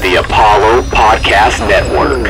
the 0.00 0.14
Apollo 0.14 0.82
Podcast 0.82 1.58
Network. 1.68 2.28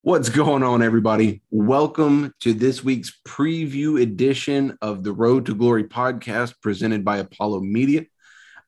What's 0.00 0.30
going 0.30 0.62
on, 0.62 0.82
everybody? 0.82 1.42
Welcome 1.50 2.32
to 2.40 2.54
this 2.54 2.82
week's 2.82 3.20
preview 3.26 4.00
edition 4.00 4.78
of 4.80 5.04
the 5.04 5.12
Road 5.12 5.44
to 5.46 5.54
Glory 5.54 5.84
podcast 5.84 6.54
presented 6.62 7.04
by 7.04 7.18
Apollo 7.18 7.60
Media. 7.60 8.06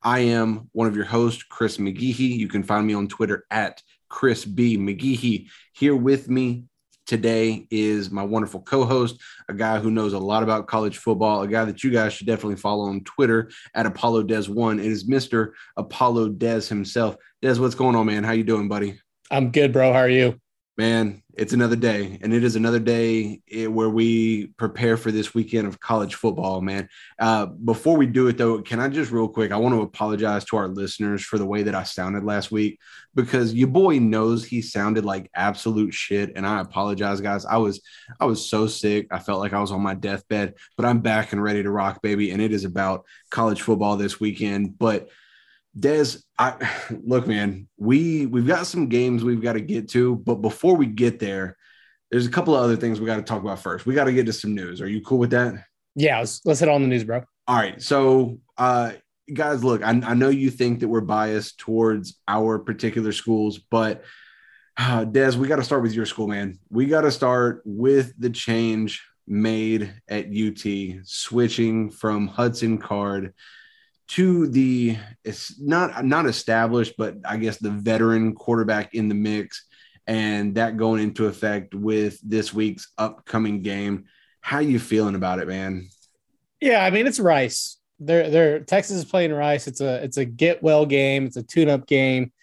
I 0.03 0.19
am 0.19 0.69
one 0.73 0.87
of 0.87 0.95
your 0.95 1.05
hosts, 1.05 1.41
Chris 1.41 1.77
McGeehee. 1.77 2.37
You 2.37 2.47
can 2.47 2.61
find 2.61 2.85
me 2.85 2.93
on 2.93 3.07
Twitter 3.07 3.45
at 3.49 3.81
Chris 4.07 4.45
B. 4.45 4.77
McGeehee. 4.77 5.47
Here 5.73 5.95
with 5.95 6.29
me 6.29 6.65
today 7.11 7.67
is 7.69 8.09
my 8.09 8.23
wonderful 8.23 8.61
co-host, 8.61 9.19
a 9.49 9.53
guy 9.53 9.79
who 9.79 9.91
knows 9.91 10.13
a 10.13 10.17
lot 10.17 10.43
about 10.43 10.67
college 10.67 10.97
football, 10.97 11.41
a 11.41 11.47
guy 11.47 11.65
that 11.65 11.83
you 11.83 11.91
guys 11.91 12.13
should 12.13 12.25
definitely 12.25 12.55
follow 12.55 12.85
on 12.85 13.03
Twitter 13.03 13.51
at 13.75 13.85
Apollo 13.85 14.23
Des 14.23 14.45
One. 14.45 14.79
It 14.79 14.85
is 14.85 15.09
Mr. 15.09 15.51
Apollo 15.75 16.29
Des 16.29 16.69
himself. 16.69 17.17
Des, 17.41 17.59
what's 17.59 17.75
going 17.75 17.97
on, 17.97 18.05
man? 18.05 18.23
How 18.23 18.31
you 18.31 18.45
doing, 18.45 18.69
buddy? 18.69 18.97
I'm 19.29 19.51
good, 19.51 19.73
bro. 19.73 19.91
How 19.91 19.99
are 19.99 20.09
you? 20.09 20.39
man, 20.77 21.20
it's 21.35 21.53
another 21.53 21.75
day, 21.75 22.19
and 22.21 22.33
it 22.33 22.43
is 22.43 22.55
another 22.55 22.79
day 22.79 23.41
eh, 23.51 23.65
where 23.67 23.89
we 23.89 24.47
prepare 24.57 24.97
for 24.97 25.11
this 25.11 25.33
weekend 25.33 25.67
of 25.67 25.79
college 25.79 26.15
football, 26.15 26.61
man. 26.61 26.89
Uh, 27.19 27.45
before 27.45 27.97
we 27.97 28.05
do 28.05 28.27
it, 28.27 28.37
though, 28.37 28.61
can 28.61 28.79
I 28.79 28.89
just 28.89 29.11
real 29.11 29.27
quick? 29.27 29.51
I 29.51 29.57
want 29.57 29.73
to 29.75 29.81
apologize 29.81 30.45
to 30.45 30.57
our 30.57 30.67
listeners 30.67 31.23
for 31.23 31.37
the 31.37 31.45
way 31.45 31.63
that 31.63 31.75
I 31.75 31.83
sounded 31.83 32.23
last 32.23 32.51
week 32.51 32.79
because 33.15 33.53
your 33.53 33.67
boy 33.67 33.99
knows 33.99 34.43
he 34.43 34.61
sounded 34.61 35.05
like 35.05 35.29
absolute 35.35 35.93
shit, 35.93 36.33
and 36.35 36.45
I 36.45 36.59
apologize, 36.59 37.21
guys. 37.21 37.45
I 37.45 37.57
was 37.57 37.81
I 38.19 38.25
was 38.25 38.47
so 38.47 38.67
sick, 38.67 39.07
I 39.11 39.19
felt 39.19 39.39
like 39.39 39.53
I 39.53 39.61
was 39.61 39.71
on 39.71 39.81
my 39.81 39.95
deathbed, 39.95 40.55
but 40.75 40.85
I'm 40.85 40.99
back 40.99 41.31
and 41.31 41.41
ready 41.41 41.63
to 41.63 41.71
rock, 41.71 42.01
baby. 42.01 42.31
And 42.31 42.41
it 42.41 42.51
is 42.51 42.65
about 42.65 43.05
college 43.29 43.61
football 43.61 43.95
this 43.97 44.19
weekend, 44.19 44.77
but 44.77 45.09
Des, 45.77 46.17
I 46.37 46.69
look, 47.03 47.27
man, 47.27 47.67
we 47.77 48.25
we've 48.25 48.47
got 48.47 48.67
some 48.67 48.87
games 48.87 49.23
we've 49.23 49.41
got 49.41 49.53
to 49.53 49.61
get 49.61 49.89
to, 49.89 50.15
but 50.15 50.35
before 50.35 50.75
we 50.75 50.85
get 50.85 51.19
there, 51.19 51.57
there's 52.11 52.27
a 52.27 52.31
couple 52.31 52.55
of 52.55 52.63
other 52.63 52.75
things 52.75 52.99
we 52.99 53.05
got 53.05 53.15
to 53.15 53.23
talk 53.23 53.41
about 53.41 53.59
first. 53.59 53.85
We 53.85 53.93
got 53.93 54.05
to 54.05 54.13
get 54.13 54.25
to 54.25 54.33
some 54.33 54.53
news. 54.53 54.81
Are 54.81 54.87
you 54.87 55.01
cool 55.01 55.17
with 55.17 55.31
that? 55.31 55.63
Yeah, 55.95 56.19
let's, 56.19 56.41
let's 56.45 56.59
hit 56.59 56.69
on 56.69 56.81
the 56.81 56.87
news, 56.87 57.03
bro. 57.03 57.23
All 57.47 57.57
right. 57.57 57.81
So, 57.81 58.39
uh, 58.57 58.93
guys, 59.33 59.63
look, 59.63 59.83
I, 59.83 59.89
I 59.89 60.13
know 60.13 60.29
you 60.29 60.49
think 60.49 60.81
that 60.81 60.87
we're 60.87 61.01
biased 61.01 61.57
towards 61.57 62.19
our 62.27 62.59
particular 62.59 63.11
schools, 63.11 63.59
but 63.59 64.03
uh, 64.77 65.05
Des, 65.05 65.37
we 65.37 65.47
got 65.47 65.57
to 65.57 65.63
start 65.63 65.83
with 65.83 65.93
your 65.93 66.05
school, 66.05 66.27
man. 66.27 66.59
We 66.69 66.85
got 66.85 67.01
to 67.01 67.11
start 67.11 67.61
with 67.65 68.13
the 68.17 68.29
change 68.29 69.05
made 69.27 69.93
at 70.07 70.27
UT, 70.27 70.65
switching 71.03 71.91
from 71.91 72.27
Hudson 72.27 72.77
Card 72.77 73.33
to 74.11 74.47
the 74.47 74.97
it's 75.23 75.59
not 75.59 76.03
not 76.03 76.25
established, 76.25 76.95
but 76.97 77.15
I 77.25 77.37
guess 77.37 77.57
the 77.57 77.69
veteran 77.69 78.35
quarterback 78.35 78.93
in 78.93 79.07
the 79.07 79.15
mix, 79.15 79.65
and 80.05 80.55
that 80.55 80.75
going 80.75 81.01
into 81.01 81.27
effect 81.27 81.73
with 81.73 82.19
this 82.21 82.53
week's 82.53 82.91
upcoming 82.97 83.61
game. 83.61 84.05
How 84.41 84.59
you 84.59 84.79
feeling 84.79 85.15
about 85.15 85.39
it, 85.39 85.47
man? 85.47 85.87
Yeah, 86.59 86.83
I 86.83 86.89
mean 86.89 87.07
it's 87.07 87.21
Rice. 87.21 87.77
They're 87.99 88.29
they're 88.29 88.59
Texas 88.59 88.97
is 88.97 89.05
playing 89.05 89.31
Rice. 89.31 89.67
It's 89.67 89.79
a 89.79 90.03
it's 90.03 90.17
a 90.17 90.25
get 90.25 90.61
well 90.61 90.85
game. 90.85 91.25
It's 91.25 91.37
a 91.37 91.43
tune 91.43 91.69
up 91.69 91.87
game. 91.87 92.33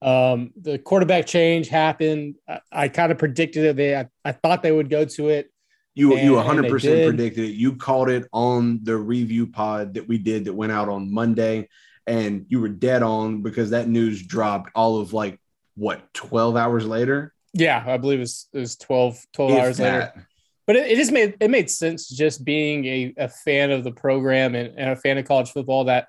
Um, 0.00 0.52
the 0.58 0.78
quarterback 0.78 1.26
change 1.26 1.68
happened. 1.68 2.36
I, 2.48 2.60
I 2.72 2.88
kind 2.88 3.12
of 3.12 3.18
predicted 3.18 3.64
it. 3.64 3.76
They 3.76 3.96
I, 3.96 4.08
I 4.24 4.32
thought 4.32 4.62
they 4.62 4.72
would 4.72 4.88
go 4.88 5.04
to 5.04 5.28
it. 5.28 5.50
You 5.98 6.12
and, 6.12 6.22
you 6.22 6.34
100 6.34 6.70
percent 6.70 7.08
predicted 7.08 7.44
it. 7.44 7.54
You 7.54 7.74
called 7.74 8.08
it 8.08 8.28
on 8.32 8.78
the 8.84 8.96
review 8.96 9.48
pod 9.48 9.94
that 9.94 10.06
we 10.06 10.16
did 10.16 10.44
that 10.44 10.52
went 10.52 10.70
out 10.70 10.88
on 10.88 11.12
Monday, 11.12 11.68
and 12.06 12.46
you 12.48 12.60
were 12.60 12.68
dead 12.68 13.02
on 13.02 13.42
because 13.42 13.70
that 13.70 13.88
news 13.88 14.22
dropped 14.22 14.70
all 14.76 15.00
of 15.00 15.12
like 15.12 15.40
what 15.74 16.14
12 16.14 16.56
hours 16.56 16.86
later. 16.86 17.34
Yeah, 17.52 17.82
I 17.84 17.96
believe 17.96 18.20
it 18.20 18.22
was, 18.22 18.46
it 18.52 18.60
was 18.60 18.76
12, 18.76 19.26
12 19.32 19.50
hours 19.50 19.76
that. 19.78 20.14
later. 20.14 20.28
But 20.68 20.76
it, 20.76 20.92
it, 20.92 20.96
just 20.96 21.10
made 21.10 21.36
it 21.40 21.50
made 21.50 21.68
sense 21.68 22.08
just 22.08 22.44
being 22.44 22.84
a, 22.84 23.14
a 23.16 23.28
fan 23.28 23.72
of 23.72 23.82
the 23.82 23.90
program 23.90 24.54
and, 24.54 24.78
and 24.78 24.90
a 24.90 24.96
fan 24.96 25.18
of 25.18 25.26
college 25.26 25.50
football 25.50 25.84
that 25.84 26.06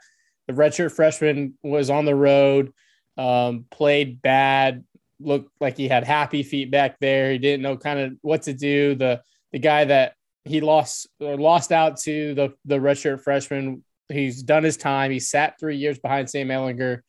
the 0.48 0.54
redshirt 0.54 0.92
freshman 0.92 1.58
was 1.64 1.90
on 1.90 2.06
the 2.06 2.14
road, 2.14 2.74
um, 3.18 3.66
played 3.72 4.22
bad, 4.22 4.84
looked 5.20 5.50
like 5.60 5.78
he 5.78 5.88
had 5.88 6.04
happy 6.04 6.44
feet 6.44 6.70
back 6.70 7.00
there. 7.00 7.32
He 7.32 7.40
didn't 7.40 7.64
know 7.64 7.76
kind 7.76 8.00
of 8.00 8.14
what 8.22 8.44
to 8.44 8.54
do. 8.54 8.94
The 8.94 9.24
the 9.52 9.60
guy 9.60 9.86
that 9.86 10.14
he 10.46 10.62
lost 10.62 11.08
or 11.20 11.38
lost 11.38 11.72
out 11.72 11.98
to 12.02 12.34
the 12.34 12.54
the 12.66 12.78
redshirt 12.78 13.22
freshman. 13.22 13.84
He's 14.10 14.42
done 14.42 14.64
his 14.64 14.78
time. 14.78 15.12
He 15.12 15.20
sat 15.20 15.60
three 15.60 15.78
years 15.78 16.00
behind 16.00 16.30
Sam 16.30 16.48
Ehlinger, 16.48 17.02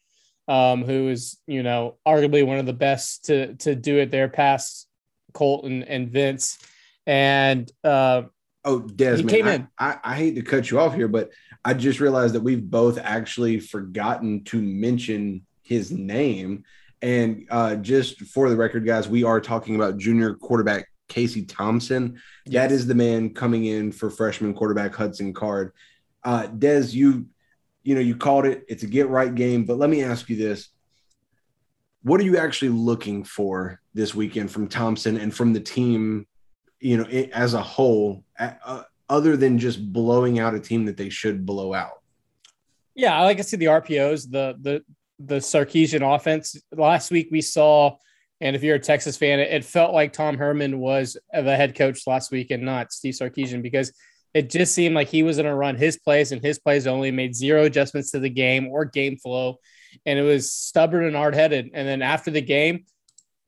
um, 0.48 0.84
who 0.84 1.08
is 1.08 1.38
you 1.46 1.62
know 1.62 1.96
arguably 2.06 2.46
one 2.46 2.58
of 2.58 2.66
the 2.66 2.72
best 2.72 3.26
to 3.26 3.54
to 3.56 3.74
do 3.74 3.98
it 3.98 4.10
there 4.10 4.28
past 4.28 4.86
Colt 5.32 5.64
and, 5.64 5.84
and 5.84 6.10
Vince. 6.10 6.58
And 7.06 7.70
uh, 7.82 8.22
oh, 8.64 8.80
Desmond, 8.80 9.30
came 9.30 9.46
in. 9.46 9.68
I, 9.78 9.98
I 10.04 10.16
hate 10.16 10.34
to 10.34 10.42
cut 10.42 10.70
you 10.70 10.78
off 10.78 10.94
here, 10.94 11.08
but 11.08 11.30
I 11.64 11.74
just 11.74 12.00
realized 12.00 12.34
that 12.34 12.42
we've 12.42 12.62
both 12.62 12.98
actually 12.98 13.60
forgotten 13.60 14.44
to 14.44 14.60
mention 14.60 15.46
his 15.62 15.90
name. 15.90 16.64
And 17.02 17.46
uh, 17.50 17.76
just 17.76 18.20
for 18.20 18.50
the 18.50 18.56
record, 18.56 18.84
guys, 18.84 19.08
we 19.08 19.24
are 19.24 19.40
talking 19.40 19.76
about 19.76 19.96
junior 19.96 20.34
quarterback 20.34 20.86
Casey 21.10 21.44
Thompson. 21.44 22.18
Yes. 22.46 22.52
That 22.54 22.72
is 22.72 22.86
the 22.86 22.94
man 22.94 23.34
coming 23.34 23.66
in 23.66 23.92
for 23.92 24.08
freshman 24.08 24.54
quarterback 24.54 24.94
Hudson 24.94 25.34
Card. 25.34 25.72
Uh, 26.24 26.46
Des, 26.46 26.86
you 26.92 27.26
you 27.82 27.94
know 27.94 28.00
you 28.00 28.16
called 28.16 28.46
it. 28.46 28.64
It's 28.68 28.82
a 28.82 28.86
get 28.86 29.08
right 29.08 29.34
game, 29.34 29.64
but 29.66 29.76
let 29.76 29.90
me 29.90 30.02
ask 30.02 30.30
you 30.30 30.36
this: 30.36 30.70
What 32.02 32.20
are 32.20 32.24
you 32.24 32.38
actually 32.38 32.70
looking 32.70 33.24
for 33.24 33.80
this 33.92 34.14
weekend 34.14 34.50
from 34.50 34.68
Thompson 34.68 35.18
and 35.18 35.34
from 35.34 35.52
the 35.52 35.60
team? 35.60 36.26
You 36.78 36.96
know, 36.98 37.06
it, 37.10 37.30
as 37.32 37.52
a 37.52 37.60
whole, 37.60 38.24
uh, 38.38 38.84
other 39.10 39.36
than 39.36 39.58
just 39.58 39.92
blowing 39.92 40.38
out 40.38 40.54
a 40.54 40.60
team 40.60 40.86
that 40.86 40.96
they 40.96 41.10
should 41.10 41.44
blow 41.44 41.74
out. 41.74 42.00
Yeah, 42.94 43.18
I 43.18 43.24
like 43.24 43.36
to 43.36 43.42
see 43.42 43.58
the 43.58 43.66
RPOs, 43.66 44.30
the 44.30 44.56
the 44.60 44.82
the 45.18 45.36
Sarkisian 45.36 46.14
offense. 46.14 46.56
Last 46.72 47.10
week 47.10 47.28
we 47.30 47.42
saw 47.42 47.96
and 48.40 48.56
if 48.56 48.62
you're 48.62 48.76
a 48.76 48.80
Texas 48.80 49.16
fan, 49.16 49.38
it, 49.38 49.64
felt 49.64 49.92
like 49.92 50.12
Tom 50.12 50.38
Herman 50.38 50.78
was 50.78 51.16
the 51.32 51.56
head 51.56 51.74
coach 51.74 52.06
last 52.06 52.30
week 52.30 52.50
and 52.50 52.62
not 52.62 52.92
Steve 52.92 53.14
Sarkisian 53.14 53.62
because 53.62 53.92
it 54.32 54.48
just 54.48 54.74
seemed 54.74 54.94
like 54.94 55.08
he 55.08 55.22
was 55.22 55.36
going 55.36 55.46
to 55.46 55.54
run 55.54 55.76
his 55.76 55.98
plays 55.98 56.32
and 56.32 56.40
his 56.40 56.58
plays 56.58 56.86
only 56.86 57.10
made 57.10 57.34
zero 57.34 57.64
adjustments 57.64 58.12
to 58.12 58.18
the 58.18 58.30
game 58.30 58.68
or 58.68 58.84
game 58.86 59.16
flow. 59.18 59.58
And 60.06 60.18
it 60.18 60.22
was 60.22 60.52
stubborn 60.52 61.04
and 61.04 61.16
hard 61.16 61.34
headed. 61.34 61.70
And 61.74 61.86
then 61.86 62.00
after 62.00 62.30
the 62.30 62.40
game, 62.40 62.86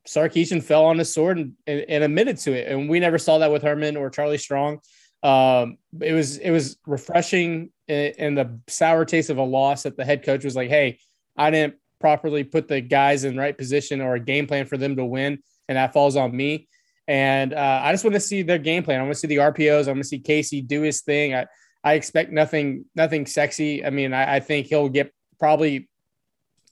Sarkisian 0.06 0.62
fell 0.62 0.84
on 0.84 0.98
his 0.98 1.12
sword 1.12 1.38
and, 1.38 1.52
and, 1.66 1.84
and, 1.88 2.04
admitted 2.04 2.36
to 2.38 2.52
it. 2.52 2.70
And 2.70 2.91
we 2.91 3.00
never 3.00 3.19
saw 3.19 3.38
that 3.38 3.52
with 3.52 3.62
Herman 3.62 3.97
or 3.97 4.10
Charlie 4.10 4.38
Strong. 4.38 4.81
Um, 5.22 5.78
it 6.00 6.12
was 6.12 6.38
it 6.38 6.50
was 6.50 6.76
refreshing 6.84 7.70
and 7.86 8.36
the 8.36 8.58
sour 8.66 9.04
taste 9.04 9.31
of 9.31 9.38
a 9.38 9.44
loss 9.44 9.84
that 9.84 9.97
the 9.97 10.04
head 10.04 10.25
coach 10.25 10.44
was 10.44 10.56
like, 10.56 10.69
"Hey, 10.69 10.98
I 11.36 11.52
didn't 11.52 11.76
properly 12.02 12.44
put 12.44 12.68
the 12.68 12.82
guys 12.82 13.24
in 13.24 13.36
the 13.36 13.40
right 13.40 13.56
position 13.56 14.02
or 14.02 14.16
a 14.16 14.20
game 14.20 14.46
plan 14.46 14.66
for 14.66 14.76
them 14.76 14.96
to 14.96 15.04
win, 15.04 15.38
and 15.68 15.76
that 15.76 15.94
falls 15.94 16.16
on 16.16 16.36
me. 16.36 16.68
And 17.08 17.54
uh, 17.54 17.80
I 17.82 17.92
just 17.92 18.04
want 18.04 18.14
to 18.14 18.20
see 18.20 18.42
their 18.42 18.58
game 18.58 18.82
plan. 18.82 19.00
I 19.00 19.02
want 19.04 19.14
to 19.14 19.18
see 19.18 19.28
the 19.28 19.36
RPOs. 19.36 19.86
I 19.86 19.92
want 19.92 20.02
to 20.02 20.08
see 20.08 20.18
Casey 20.18 20.60
do 20.60 20.82
his 20.82 21.00
thing. 21.00 21.34
I, 21.34 21.46
I 21.82 21.94
expect 21.94 22.30
nothing 22.30 22.84
nothing 22.94 23.24
sexy. 23.24 23.84
I 23.84 23.90
mean, 23.90 24.12
I, 24.12 24.36
I 24.36 24.40
think 24.40 24.66
he'll 24.66 24.88
get 24.88 25.12
probably 25.38 25.88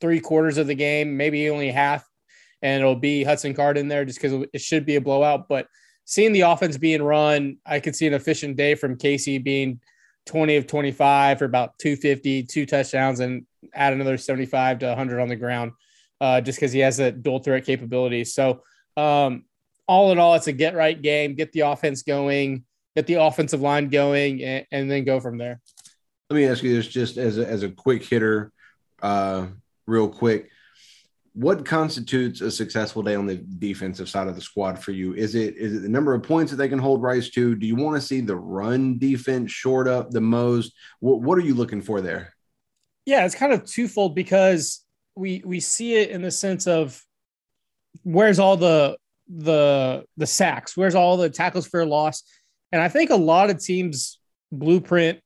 three 0.00 0.20
quarters 0.20 0.58
of 0.58 0.66
the 0.66 0.74
game, 0.74 1.16
maybe 1.16 1.48
only 1.48 1.70
half, 1.70 2.04
and 2.62 2.80
it'll 2.80 2.96
be 2.96 3.24
Hudson 3.24 3.54
Card 3.54 3.78
in 3.78 3.88
there 3.88 4.04
just 4.04 4.20
because 4.20 4.46
it 4.52 4.60
should 4.60 4.84
be 4.84 4.96
a 4.96 5.00
blowout. 5.00 5.48
But 5.48 5.66
seeing 6.04 6.32
the 6.32 6.42
offense 6.42 6.76
being 6.76 7.02
run, 7.02 7.58
I 7.64 7.80
could 7.80 7.96
see 7.96 8.06
an 8.06 8.14
efficient 8.14 8.56
day 8.56 8.74
from 8.74 8.96
Casey 8.96 9.38
being 9.38 9.80
20 10.26 10.56
of 10.56 10.66
25 10.66 11.38
for 11.38 11.44
about 11.44 11.78
250, 11.78 12.44
two 12.44 12.66
touchdowns, 12.66 13.20
and 13.20 13.46
add 13.74 13.92
another 13.92 14.18
75 14.18 14.80
to 14.80 14.86
100 14.86 15.20
on 15.20 15.28
the 15.28 15.36
ground 15.36 15.72
uh, 16.20 16.40
just 16.40 16.58
because 16.58 16.72
he 16.72 16.80
has 16.80 16.98
a 16.98 17.12
dual 17.12 17.38
threat 17.38 17.64
capability. 17.64 18.24
So, 18.24 18.62
um, 18.96 19.44
all 19.86 20.12
in 20.12 20.18
all, 20.18 20.34
it's 20.34 20.46
a 20.46 20.52
get 20.52 20.74
right 20.74 21.00
game, 21.00 21.34
get 21.34 21.52
the 21.52 21.60
offense 21.60 22.02
going, 22.02 22.64
get 22.94 23.06
the 23.06 23.14
offensive 23.14 23.60
line 23.60 23.88
going, 23.88 24.42
and, 24.42 24.66
and 24.70 24.90
then 24.90 25.04
go 25.04 25.18
from 25.18 25.36
there. 25.36 25.60
Let 26.28 26.36
me 26.36 26.46
ask 26.46 26.62
you 26.62 26.74
this 26.74 26.86
just 26.86 27.16
as 27.16 27.38
a, 27.38 27.46
as 27.46 27.64
a 27.64 27.70
quick 27.70 28.04
hitter, 28.04 28.52
uh, 29.02 29.46
real 29.86 30.08
quick 30.08 30.50
what 31.32 31.64
constitutes 31.64 32.40
a 32.40 32.50
successful 32.50 33.02
day 33.02 33.14
on 33.14 33.26
the 33.26 33.36
defensive 33.36 34.08
side 34.08 34.26
of 34.26 34.34
the 34.34 34.40
squad 34.40 34.78
for 34.78 34.90
you? 34.90 35.14
Is 35.14 35.34
it 35.34 35.56
is 35.56 35.76
it 35.76 35.82
the 35.82 35.88
number 35.88 36.12
of 36.12 36.22
points 36.22 36.50
that 36.50 36.56
they 36.56 36.68
can 36.68 36.78
hold 36.78 37.02
Rice 37.02 37.30
to? 37.30 37.54
Do 37.54 37.66
you 37.66 37.76
want 37.76 37.96
to 37.96 38.06
see 38.06 38.20
the 38.20 38.36
run 38.36 38.98
defense 38.98 39.50
short 39.52 39.86
up 39.86 40.10
the 40.10 40.20
most? 40.20 40.72
What 40.98 41.22
what 41.22 41.38
are 41.38 41.42
you 41.42 41.54
looking 41.54 41.82
for 41.82 42.00
there? 42.00 42.34
Yeah, 43.06 43.24
it's 43.24 43.34
kind 43.34 43.52
of 43.52 43.64
twofold 43.64 44.14
because 44.14 44.84
we 45.14 45.42
we 45.44 45.60
see 45.60 45.94
it 45.94 46.10
in 46.10 46.22
the 46.22 46.30
sense 46.30 46.66
of 46.66 47.02
where's 48.02 48.38
all 48.38 48.56
the 48.56 48.96
the 49.28 50.04
the 50.16 50.26
sacks, 50.26 50.76
where's 50.76 50.94
all 50.94 51.16
the 51.16 51.30
tackles 51.30 51.66
for 51.66 51.84
loss, 51.84 52.22
and 52.72 52.80
I 52.80 52.88
think 52.88 53.10
a 53.10 53.16
lot 53.16 53.50
of 53.50 53.62
teams 53.62 54.18
blueprint 54.52 55.20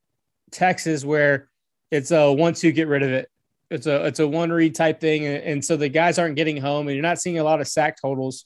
Texas 0.50 1.04
where 1.04 1.48
it's 1.90 2.10
a 2.10 2.32
one 2.32 2.54
two 2.54 2.72
get 2.72 2.88
rid 2.88 3.02
of 3.02 3.10
it. 3.10 3.28
It's 3.70 3.86
a 3.86 4.06
it's 4.06 4.20
a 4.20 4.28
one 4.28 4.50
read 4.50 4.74
type 4.74 5.00
thing, 5.00 5.26
and, 5.26 5.42
and 5.42 5.64
so 5.64 5.76
the 5.76 5.88
guys 5.88 6.18
aren't 6.18 6.36
getting 6.36 6.58
home, 6.58 6.88
and 6.88 6.94
you're 6.94 7.02
not 7.02 7.20
seeing 7.20 7.38
a 7.38 7.44
lot 7.44 7.60
of 7.60 7.68
sack 7.68 7.96
totals, 8.00 8.44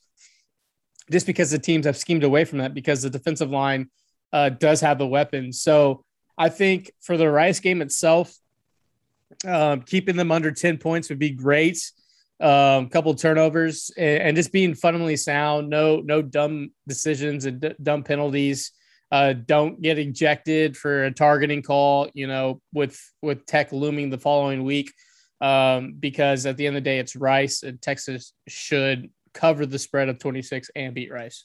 just 1.10 1.26
because 1.26 1.50
the 1.50 1.58
teams 1.58 1.86
have 1.86 1.96
schemed 1.96 2.24
away 2.24 2.44
from 2.44 2.58
that 2.58 2.74
because 2.74 3.02
the 3.02 3.10
defensive 3.10 3.50
line 3.50 3.90
uh, 4.32 4.48
does 4.48 4.80
have 4.80 4.98
the 4.98 5.06
weapons. 5.06 5.60
So 5.60 6.04
I 6.36 6.48
think 6.48 6.92
for 7.00 7.16
the 7.16 7.30
Rice 7.30 7.60
game 7.60 7.82
itself, 7.82 8.34
um, 9.46 9.82
keeping 9.82 10.16
them 10.16 10.32
under 10.32 10.50
ten 10.50 10.78
points 10.78 11.08
would 11.08 11.18
be 11.18 11.30
great. 11.30 11.78
Um, 12.40 12.84
a 12.84 12.88
couple 12.88 13.12
turnovers 13.14 13.90
and, 13.96 14.22
and, 14.22 14.36
just 14.36 14.52
being 14.52 14.74
fundamentally 14.74 15.16
sound. 15.16 15.68
No 15.68 16.00
no 16.00 16.22
dumb 16.22 16.70
decisions 16.86 17.46
and 17.46 17.60
d- 17.60 17.74
dumb 17.82 18.04
penalties. 18.04 18.70
Uh, 19.10 19.32
don't 19.32 19.80
get 19.82 19.98
ejected 19.98 20.76
for 20.76 21.04
a 21.04 21.10
targeting 21.10 21.62
call. 21.62 22.08
You 22.14 22.28
know, 22.28 22.60
with 22.72 23.00
with 23.22 23.44
Tech 23.46 23.72
looming 23.72 24.10
the 24.10 24.18
following 24.18 24.62
week, 24.62 24.92
um, 25.40 25.94
because 25.98 26.46
at 26.46 26.56
the 26.56 26.66
end 26.66 26.76
of 26.76 26.84
the 26.84 26.88
day, 26.88 26.98
it's 27.00 27.16
Rice 27.16 27.64
and 27.64 27.82
Texas 27.82 28.32
should 28.46 29.10
cover 29.34 29.66
the 29.66 29.78
spread 29.78 30.08
of 30.08 30.18
26 30.18 30.70
and 30.74 30.94
beat 30.94 31.12
Rice. 31.12 31.44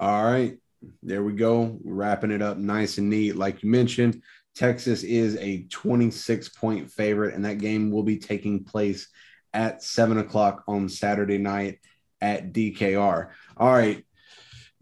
All 0.00 0.24
right, 0.24 0.56
there 1.02 1.24
we 1.24 1.32
go. 1.32 1.78
Wrapping 1.84 2.30
it 2.30 2.42
up 2.42 2.56
nice 2.56 2.98
and 2.98 3.10
neat. 3.10 3.36
Like 3.36 3.62
you 3.62 3.70
mentioned, 3.70 4.22
Texas 4.58 5.04
is 5.04 5.36
a 5.36 5.62
26 5.70 6.48
point 6.48 6.90
favorite, 6.90 7.34
and 7.34 7.44
that 7.44 7.58
game 7.58 7.92
will 7.92 8.02
be 8.02 8.18
taking 8.18 8.64
place 8.64 9.08
at 9.54 9.84
seven 9.84 10.18
o'clock 10.18 10.64
on 10.66 10.88
Saturday 10.88 11.38
night 11.38 11.78
at 12.20 12.52
DKR. 12.52 13.28
All 13.56 13.72
right, 13.72 14.04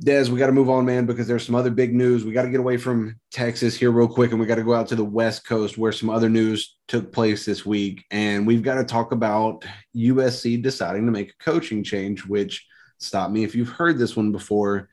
Des, 0.00 0.30
we 0.30 0.38
got 0.38 0.46
to 0.46 0.52
move 0.52 0.70
on, 0.70 0.86
man, 0.86 1.04
because 1.04 1.26
there's 1.26 1.44
some 1.44 1.54
other 1.54 1.70
big 1.70 1.94
news. 1.94 2.24
We 2.24 2.32
got 2.32 2.42
to 2.42 2.50
get 2.50 2.60
away 2.60 2.78
from 2.78 3.20
Texas 3.30 3.76
here 3.76 3.90
real 3.90 4.08
quick, 4.08 4.30
and 4.30 4.40
we 4.40 4.46
got 4.46 4.54
to 4.54 4.64
go 4.64 4.72
out 4.72 4.88
to 4.88 4.96
the 4.96 5.04
West 5.04 5.46
Coast 5.46 5.76
where 5.76 5.92
some 5.92 6.08
other 6.08 6.30
news 6.30 6.78
took 6.88 7.12
place 7.12 7.44
this 7.44 7.66
week. 7.66 8.02
And 8.10 8.46
we've 8.46 8.62
got 8.62 8.76
to 8.76 8.84
talk 8.84 9.12
about 9.12 9.66
USC 9.94 10.62
deciding 10.62 11.04
to 11.04 11.12
make 11.12 11.32
a 11.32 11.44
coaching 11.44 11.84
change, 11.84 12.24
which 12.24 12.66
stop 12.96 13.30
me 13.30 13.44
if 13.44 13.54
you've 13.54 13.68
heard 13.68 13.98
this 13.98 14.16
one 14.16 14.32
before. 14.32 14.88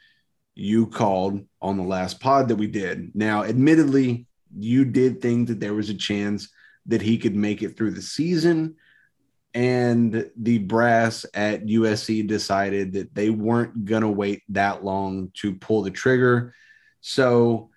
You 0.56 0.88
called 0.88 1.40
on 1.62 1.78
the 1.78 1.84
last 1.84 2.20
pod 2.20 2.50
that 2.50 2.58
we 2.58 2.68
did. 2.68 3.16
Now, 3.16 3.44
admittedly, 3.44 4.28
you 4.58 4.86
did 4.86 5.22
think 5.22 5.48
that 5.48 5.60
there 5.60 5.74
was 5.74 5.90
a 5.90 5.96
chance 5.96 6.50
that 6.86 7.02
he 7.02 7.18
could 7.18 7.36
make 7.36 7.62
it 7.62 7.78
through 7.78 7.92
the 7.92 8.02
season 8.02 8.76
and 9.54 10.32
the 10.36 10.58
brass 10.58 11.26
at 11.34 11.66
USC 11.66 12.28
decided 12.28 12.94
that 12.94 13.14
they 13.14 13.30
weren't 13.30 13.86
going 13.86 14.02
to 14.02 14.10
wait 14.10 14.42
that 14.50 14.84
long 14.84 15.32
to 15.36 15.54
pull 15.54 15.84
the 15.84 15.92
trigger. 15.92 16.56
So 17.02 17.70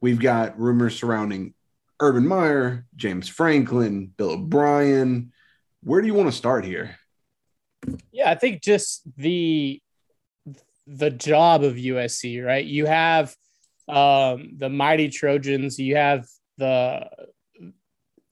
we've 0.00 0.20
got 0.20 0.58
rumors 0.58 0.98
surrounding 0.98 1.54
Urban 2.00 2.26
Meyer, 2.26 2.86
James 2.96 3.28
Franklin, 3.28 4.12
Bill 4.16 4.32
O'Brien. 4.32 5.32
Where 5.82 6.00
do 6.00 6.06
you 6.06 6.14
want 6.14 6.30
to 6.30 6.36
start 6.36 6.64
here? 6.64 6.96
Yeah, 8.10 8.30
I 8.30 8.34
think 8.34 8.62
just 8.62 9.02
the 9.16 9.82
the 10.86 11.10
job 11.10 11.62
of 11.62 11.74
USC, 11.74 12.44
right? 12.44 12.64
You 12.64 12.86
have 12.86 13.36
um, 13.92 14.54
the 14.56 14.68
mighty 14.68 15.08
Trojans, 15.08 15.78
you 15.78 15.96
have 15.96 16.26
the 16.58 17.08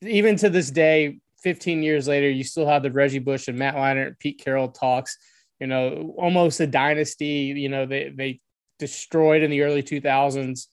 even 0.02 0.36
to 0.36 0.48
this 0.48 0.70
day, 0.70 1.18
15 1.42 1.82
years 1.82 2.08
later, 2.08 2.28
you 2.28 2.44
still 2.44 2.66
have 2.66 2.82
the 2.82 2.90
Reggie 2.90 3.18
Bush 3.18 3.48
and 3.48 3.58
Matt 3.58 3.74
Leinart, 3.74 4.18
Pete 4.18 4.40
Carroll 4.42 4.68
talks, 4.68 5.16
you 5.58 5.66
know, 5.66 6.14
almost 6.16 6.60
a 6.60 6.66
dynasty, 6.66 7.54
you 7.56 7.68
know, 7.68 7.86
they, 7.86 8.10
they 8.14 8.40
destroyed 8.78 9.42
in 9.42 9.50
the 9.50 9.62
early 9.62 9.82
2000s, 9.82 10.66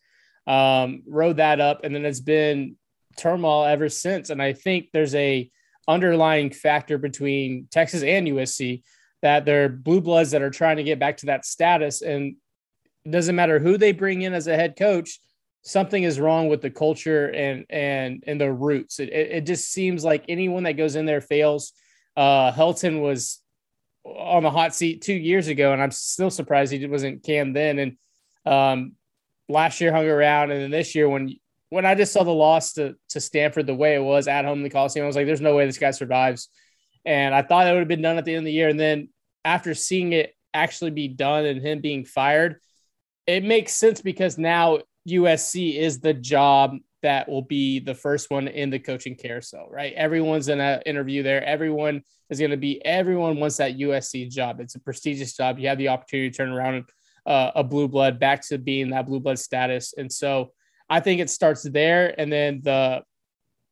um, 0.46 1.04
rode 1.06 1.38
that 1.38 1.60
up. 1.60 1.84
And 1.84 1.94
then 1.94 2.06
it's 2.06 2.22
been 2.22 2.76
turmoil 3.18 3.66
ever 3.66 3.90
since. 3.90 4.30
And 4.30 4.42
I 4.42 4.54
think 4.54 4.90
there's 4.92 5.16
a 5.16 5.50
underlying 5.88 6.52
factor 6.52 6.98
between 6.98 7.68
Texas 7.72 8.04
and 8.04 8.28
USC 8.28 8.84
that 9.22 9.46
they're 9.46 9.70
blue 9.70 10.02
bloods 10.02 10.32
that 10.32 10.42
are 10.42 10.50
trying 10.50 10.78
to 10.78 10.84
get 10.84 11.00
back 11.00 11.18
to 11.18 11.28
that 11.28 11.46
status. 11.46 12.02
And 12.02 12.36
it 13.08 13.12
doesn't 13.12 13.36
matter 13.36 13.58
who 13.58 13.78
they 13.78 13.94
bring 13.94 14.22
in 14.22 14.34
as 14.34 14.48
a 14.48 14.56
head 14.56 14.76
coach, 14.78 15.20
something 15.62 16.04
is 16.04 16.20
wrong 16.20 16.50
with 16.50 16.62
the 16.62 16.70
culture 16.70 17.28
and 17.28 17.66
and 17.70 18.24
and 18.28 18.40
the 18.40 18.52
roots. 18.52 19.00
It, 19.00 19.10
it, 19.10 19.32
it 19.32 19.46
just 19.46 19.72
seems 19.72 20.04
like 20.04 20.26
anyone 20.28 20.64
that 20.64 20.74
goes 20.74 20.96
in 20.96 21.06
there 21.06 21.22
fails. 21.22 21.72
Uh, 22.18 22.52
Helton 22.52 23.02
was 23.02 23.42
on 24.04 24.44
the 24.44 24.52
hot 24.52 24.76
seat 24.76 25.02
two 25.02 25.14
years 25.14 25.48
ago, 25.48 25.72
and 25.72 25.82
I'm 25.82 25.92
still 25.92 26.30
surprised 26.30 26.74
he 26.74 26.86
wasn't 26.86 27.24
Cam 27.24 27.54
then. 27.54 27.80
And 27.80 27.98
um, 28.46 28.94
last 29.48 29.80
year 29.80 29.94
hung 29.94 30.06
around, 30.08 30.52
and 30.52 30.62
then 30.62 30.72
this 30.72 30.94
year 30.94 31.08
when 31.08 31.34
when 31.70 31.86
I 31.86 31.96
just 31.96 32.12
saw 32.12 32.24
the 32.24 32.32
loss 32.32 32.74
to 32.74 32.96
to 33.10 33.22
Stanford 33.22 33.68
the 33.68 33.76
way 33.76 33.96
it 33.96 34.04
was 34.04 34.28
at 34.28 34.44
home 34.44 34.60
in 34.60 34.64
the 34.64 34.70
Coliseum, 34.70 35.06
I 35.06 35.08
was 35.08 35.16
like, 35.16 35.28
"There's 35.28 35.40
no 35.40 35.56
way 35.56 35.66
this 35.66 35.78
guy 35.78 35.92
survives." 35.92 36.50
And 37.06 37.34
I 37.34 37.42
thought 37.42 37.64
that 37.64 37.72
would 37.72 37.80
have 37.80 37.88
been 37.88 38.02
done 38.02 38.18
at 38.18 38.26
the 38.26 38.34
end 38.34 38.40
of 38.40 38.46
the 38.46 38.52
year, 38.52 38.68
and 38.68 38.80
then 38.80 39.08
after 39.46 39.74
seeing 39.74 40.12
it 40.12 40.36
actually 40.54 40.92
be 40.92 41.08
done 41.08 41.46
and 41.46 41.62
him 41.62 41.80
being 41.80 42.04
fired, 42.04 42.60
it 43.28 43.44
makes 43.44 43.74
sense 43.74 44.02
because 44.02 44.38
now 44.38 44.80
USC 45.08 45.76
is 45.78 46.00
the 46.00 46.14
job 46.14 46.78
that 47.04 47.30
will 47.30 47.44
be 47.44 47.80
the 47.80 47.94
first 47.94 48.32
one 48.32 48.48
in 48.48 48.70
the 48.70 48.80
coaching 48.80 49.16
carousel, 49.16 49.68
right? 49.70 49.94
Everyone's 49.94 50.50
in 50.50 50.60
an 50.60 50.82
interview 50.86 51.24
there. 51.24 51.44
Everyone 51.44 52.02
is 52.30 52.40
going 52.40 52.52
to 52.52 52.58
be, 52.58 52.84
everyone 52.84 53.40
wants 53.40 53.58
that 53.58 53.78
USC 53.78 54.30
job. 54.30 54.60
It's 54.60 54.76
a 54.76 54.80
prestigious 54.80 55.36
job. 55.36 55.60
You 55.60 55.68
have 55.68 55.78
the 55.78 55.90
opportunity 55.90 56.32
to 56.32 56.36
turn 56.38 56.50
around 56.50 56.86
uh, 57.26 57.52
a 57.56 57.64
blue 57.64 57.88
blood 57.88 58.20
back 58.20 58.42
to 58.48 58.58
being 58.58 58.90
that 58.90 59.06
blue 59.06 59.20
blood 59.20 59.38
status. 59.38 59.94
And 59.98 60.12
so 60.12 60.52
I 60.90 61.02
think 61.02 61.22
it 61.22 61.30
starts 61.30 61.64
there. 61.64 62.16
And 62.20 62.32
then 62.32 62.62
the, 62.64 63.04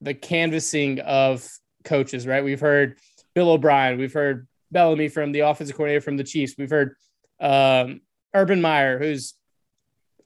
the 0.02 0.14
canvassing 0.14 1.00
of 1.00 1.50
coaches, 1.84 2.28
right? 2.28 2.44
We've 2.44 2.60
heard 2.60 3.00
Bill 3.34 3.50
O'Brien, 3.50 3.98
we've 3.98 4.14
heard 4.14 4.48
Bellamy 4.72 5.08
from 5.08 5.32
the 5.32 5.42
offensive 5.42 5.76
coordinator 5.76 6.02
from 6.02 6.18
the 6.18 6.24
Chiefs. 6.24 6.56
We've 6.58 6.70
heard 6.70 6.96
um, 7.40 8.02
Urban 8.34 8.62
Meyer, 8.62 9.00
who's 9.00 9.34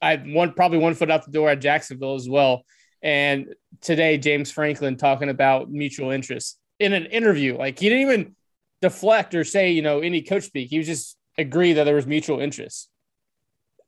I 0.02 0.16
one 0.16 0.52
probably 0.52 0.78
one 0.78 0.94
foot 0.94 1.10
out 1.10 1.24
the 1.24 1.30
door 1.30 1.50
at 1.50 1.60
Jacksonville 1.60 2.14
as 2.14 2.28
well. 2.28 2.62
And 3.02 3.54
today, 3.80 4.18
James 4.18 4.50
Franklin 4.50 4.96
talking 4.96 5.28
about 5.28 5.70
mutual 5.70 6.10
interest 6.10 6.58
in 6.78 6.92
an 6.92 7.06
interview. 7.06 7.56
Like 7.56 7.78
he 7.78 7.88
didn't 7.88 8.10
even 8.10 8.36
deflect 8.82 9.34
or 9.34 9.44
say, 9.44 9.70
you 9.70 9.82
know, 9.82 10.00
any 10.00 10.22
coach 10.22 10.44
speak. 10.44 10.70
He 10.70 10.78
was 10.78 10.86
just 10.86 11.16
agree 11.38 11.74
that 11.74 11.84
there 11.84 11.94
was 11.94 12.06
mutual 12.06 12.40
interest. 12.40 12.88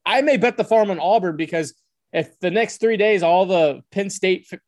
I 0.05 0.23
may 0.23 0.37
bet 0.37 0.57
the 0.57 0.65
farm 0.65 0.91
on 0.91 0.99
Auburn 0.99 1.37
because 1.37 1.75
if 2.13 2.39
the 2.41 2.51
next 2.51 2.79
three 2.79 2.97
days, 2.97 3.23
all 3.23 3.47
the 3.47 3.83
Penn 3.91 4.11
State 4.11 4.47
f- 4.53 4.59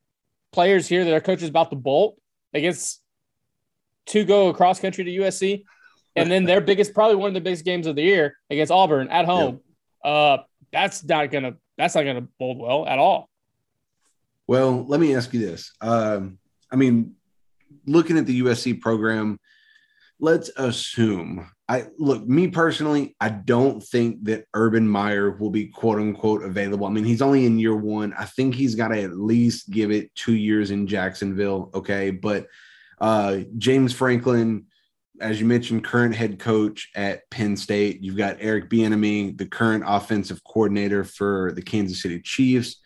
players 0.53 0.87
here 0.89 1.05
that 1.05 1.13
are 1.13 1.21
coaches 1.21 1.49
about 1.49 1.71
to 1.71 1.77
bolt 1.77 2.19
against 2.53 3.01
to 4.07 4.25
go 4.25 4.49
across 4.49 4.81
country 4.81 5.05
to 5.05 5.11
USC, 5.11 5.65
and 6.15 6.31
then 6.31 6.45
their 6.45 6.61
biggest, 6.61 6.95
probably 6.95 7.17
one 7.17 7.29
of 7.29 7.35
the 7.35 7.41
biggest 7.41 7.65
games 7.65 7.87
of 7.87 7.97
the 7.97 8.03
year 8.03 8.37
against 8.51 8.71
Auburn 8.71 9.09
at 9.09 9.25
home. 9.25 9.61
Yep. 10.05 10.13
Uh, 10.13 10.39
that's 10.75 11.05
not 11.05 11.31
gonna 11.31 11.55
that's 11.79 11.95
not 11.95 12.03
gonna 12.05 12.27
bold 12.39 12.59
well 12.59 12.87
at 12.87 12.99
all. 12.99 13.31
Well, 14.47 14.85
let 14.87 15.01
me 15.01 15.15
ask 15.15 15.33
you 15.33 15.41
this. 15.41 15.73
Um, 15.81 16.39
I 16.71 16.77
mean, 16.77 17.15
looking 17.87 18.19
at 18.19 18.27
the 18.27 18.43
USC 18.43 18.81
program, 18.81 19.39
let's 20.19 20.51
assume 20.57 21.49
I 21.69 21.87
look 21.99 22.27
me 22.27 22.49
personally, 22.49 23.17
I 23.21 23.31
don't 23.31 23.83
think 23.83 24.25
that 24.25 24.45
Urban 24.53 24.87
Meyer 24.87 25.31
will 25.31 25.51
be 25.51 25.67
quote 25.69 25.99
unquote 25.99 26.43
available. 26.43 26.87
I 26.87 26.91
mean, 26.91 27.05
he's 27.05 27.23
only 27.23 27.47
in 27.47 27.59
year 27.59 27.75
one. 27.77 28.13
I 28.19 28.27
think 28.27 28.55
he's 28.55 28.75
got 28.75 28.89
to 28.89 29.01
at 29.01 29.17
least 29.17 29.71
give 29.71 29.91
it 29.91 30.15
two 30.15 30.35
years 30.35 30.71
in 30.71 30.87
Jacksonville. 30.87 31.71
Okay. 31.75 32.11
But 32.11 32.49
uh 33.01 33.41
James 33.57 33.93
Franklin, 33.93 34.67
as 35.21 35.41
you 35.41 35.47
mentioned, 35.47 35.85
current 35.85 36.15
head 36.15 36.39
coach 36.39 36.91
at 36.95 37.29
Penn 37.31 37.57
State. 37.57 38.01
You've 38.03 38.17
got 38.17 38.37
Eric 38.41 38.69
Bieniemy, 38.69 39.39
the 39.39 39.47
current 39.47 39.85
offensive 39.87 40.43
coordinator 40.45 41.05
for 41.05 41.53
the 41.53 41.63
Kansas 41.63 42.03
City 42.03 42.21
Chiefs. 42.21 42.81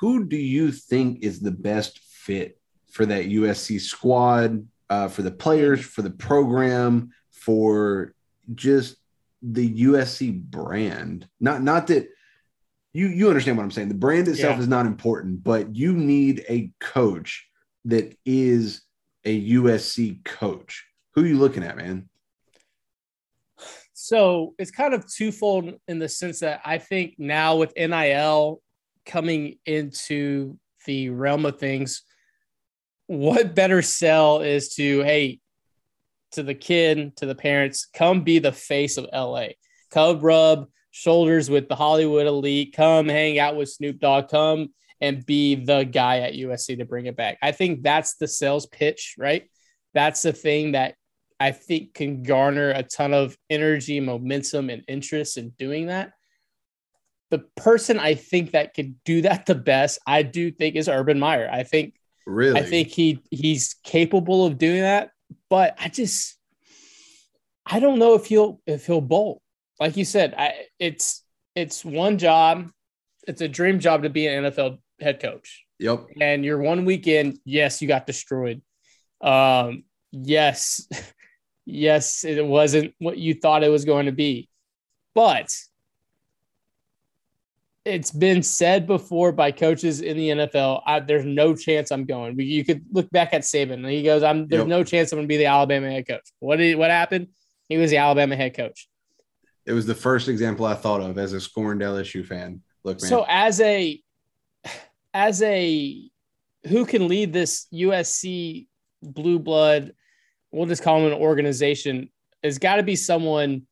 Who 0.00 0.24
do 0.24 0.36
you 0.36 0.72
think 0.72 1.22
is 1.22 1.40
the 1.40 1.50
best 1.50 1.98
fit 1.98 2.58
for 2.90 3.06
that 3.06 3.26
USC 3.26 3.80
squad, 3.80 4.66
uh, 4.90 5.08
for 5.08 5.22
the 5.22 5.30
players, 5.30 5.80
for 5.80 6.02
the 6.02 6.10
program, 6.10 7.10
for 7.30 8.14
just 8.54 8.96
the 9.40 9.84
USC 9.84 10.42
brand? 10.42 11.26
Not 11.40 11.62
not 11.62 11.86
that 11.86 12.08
you 12.92 13.08
you 13.08 13.28
understand 13.28 13.56
what 13.56 13.64
I'm 13.64 13.70
saying. 13.70 13.88
The 13.88 13.94
brand 13.94 14.28
itself 14.28 14.56
yeah. 14.56 14.62
is 14.62 14.68
not 14.68 14.86
important, 14.86 15.42
but 15.42 15.74
you 15.74 15.94
need 15.94 16.44
a 16.48 16.70
coach 16.80 17.48
that 17.86 18.16
is 18.26 18.82
a 19.24 19.50
USC 19.52 20.24
coach. 20.24 20.84
Who 21.14 21.22
are 21.22 21.26
you 21.26 21.38
looking 21.38 21.62
at, 21.62 21.76
man? 21.76 22.08
So 23.92 24.54
it's 24.58 24.70
kind 24.70 24.94
of 24.94 25.10
twofold 25.10 25.74
in 25.86 25.98
the 25.98 26.08
sense 26.08 26.40
that 26.40 26.60
I 26.64 26.78
think 26.78 27.14
now 27.18 27.56
with 27.56 27.72
NIL 27.76 28.60
coming 29.06 29.58
into 29.64 30.58
the 30.86 31.10
realm 31.10 31.46
of 31.46 31.58
things, 31.58 32.02
what 33.06 33.54
better 33.54 33.82
sell 33.82 34.40
is 34.40 34.74
to, 34.74 35.02
hey, 35.02 35.38
to 36.32 36.42
the 36.42 36.54
kid, 36.54 37.16
to 37.16 37.26
the 37.26 37.34
parents, 37.34 37.86
come 37.94 38.22
be 38.22 38.38
the 38.38 38.52
face 38.52 38.96
of 38.96 39.06
LA. 39.12 39.48
Come 39.90 40.20
rub 40.20 40.66
shoulders 40.90 41.50
with 41.50 41.68
the 41.68 41.76
Hollywood 41.76 42.26
elite. 42.26 42.74
Come 42.74 43.08
hang 43.08 43.38
out 43.38 43.56
with 43.56 43.68
Snoop 43.68 43.98
Dogg. 43.98 44.28
Come 44.28 44.72
and 45.02 45.26
be 45.26 45.56
the 45.56 45.84
guy 45.84 46.20
at 46.20 46.34
USC 46.34 46.78
to 46.78 46.84
bring 46.86 47.06
it 47.06 47.16
back. 47.16 47.38
I 47.42 47.52
think 47.52 47.82
that's 47.82 48.14
the 48.14 48.28
sales 48.28 48.66
pitch, 48.66 49.16
right? 49.18 49.50
That's 49.92 50.22
the 50.22 50.32
thing 50.32 50.72
that 50.72 50.94
I 51.38 51.50
think 51.50 51.92
can 51.92 52.22
garner 52.22 52.70
a 52.70 52.82
ton 52.82 53.12
of 53.12 53.36
energy, 53.50 54.00
momentum, 54.00 54.70
and 54.70 54.84
interest 54.88 55.36
in 55.36 55.50
doing 55.58 55.88
that. 55.88 56.12
The 57.30 57.40
person 57.56 57.98
I 57.98 58.14
think 58.14 58.52
that 58.52 58.74
could 58.74 58.94
do 59.04 59.22
that 59.22 59.46
the 59.46 59.54
best, 59.54 59.98
I 60.06 60.22
do 60.22 60.50
think, 60.50 60.76
is 60.76 60.88
Urban 60.88 61.18
Meyer. 61.18 61.50
I 61.52 61.64
think 61.64 61.94
Really? 62.26 62.60
I 62.60 62.62
think 62.62 62.88
he 62.88 63.20
he's 63.30 63.74
capable 63.82 64.46
of 64.46 64.58
doing 64.58 64.82
that, 64.82 65.10
but 65.50 65.74
I 65.78 65.88
just 65.88 66.36
I 67.66 67.80
don't 67.80 67.98
know 67.98 68.14
if 68.14 68.26
he'll 68.26 68.60
if 68.66 68.86
he'll 68.86 69.00
bolt. 69.00 69.42
Like 69.80 69.96
you 69.96 70.04
said, 70.04 70.34
I 70.36 70.66
it's 70.78 71.24
it's 71.54 71.84
one 71.84 72.18
job. 72.18 72.70
It's 73.26 73.40
a 73.40 73.48
dream 73.48 73.80
job 73.80 74.02
to 74.02 74.10
be 74.10 74.26
an 74.26 74.44
NFL 74.44 74.78
head 75.02 75.20
coach. 75.20 75.64
Yep. 75.78 76.06
And 76.20 76.44
you're 76.44 76.58
one 76.58 76.84
weekend, 76.84 77.38
yes, 77.44 77.82
you 77.82 77.88
got 77.88 78.06
destroyed. 78.06 78.62
Um, 79.20 79.84
yes, 80.12 80.86
yes, 81.64 82.24
it 82.24 82.44
wasn't 82.44 82.94
what 82.98 83.18
you 83.18 83.34
thought 83.34 83.64
it 83.64 83.68
was 83.68 83.84
going 83.84 84.06
to 84.06 84.12
be. 84.12 84.48
But 85.14 85.52
it's 87.84 88.12
been 88.12 88.42
said 88.42 88.86
before 88.86 89.32
by 89.32 89.50
coaches 89.50 90.00
in 90.00 90.16
the 90.16 90.28
NFL. 90.28 90.82
I, 90.86 91.00
there's 91.00 91.24
no 91.24 91.54
chance 91.54 91.90
I'm 91.90 92.04
going. 92.04 92.38
You 92.38 92.64
could 92.64 92.84
look 92.92 93.10
back 93.10 93.34
at 93.34 93.42
Saban, 93.42 93.74
and 93.74 93.86
he 93.86 94.02
goes, 94.02 94.22
"I'm 94.22 94.46
there's 94.46 94.60
Yep. 94.60 94.68
no 94.68 94.84
chance 94.84 95.12
I'm 95.12 95.18
going 95.18 95.26
to 95.26 95.32
be 95.32 95.36
the 95.36 95.46
Alabama 95.46 95.90
head 95.90 96.06
coach." 96.06 96.22
What 96.38 96.56
did 96.56 96.76
what 96.78 96.90
happened? 96.90 97.28
He 97.68 97.76
was 97.78 97.90
the 97.90 97.96
Alabama 97.96 98.36
head 98.36 98.56
coach. 98.56 98.88
It 99.66 99.72
was 99.72 99.86
the 99.86 99.94
first 99.94 100.28
example 100.28 100.64
I 100.64 100.74
thought 100.74 101.00
of 101.00 101.18
as 101.18 101.32
a 101.32 101.40
scorned 101.40 101.80
LSU 101.80 102.24
fan. 102.24 102.62
Look, 102.84 103.00
man. 103.02 103.08
So 103.08 103.24
as 103.28 103.60
a 103.60 104.00
as 105.14 105.42
a 105.42 106.10
who 106.68 106.86
can 106.86 107.08
lead 107.08 107.32
this 107.32 107.66
USC 107.72 108.66
blue 109.02 109.38
blood, 109.38 109.94
we'll 110.50 110.66
just 110.66 110.82
call 110.82 111.00
them 111.00 111.12
an 111.12 111.18
organization, 111.18 112.10
has 112.42 112.58
got 112.58 112.76
to 112.76 112.82
be 112.82 112.96
someone 112.96 113.62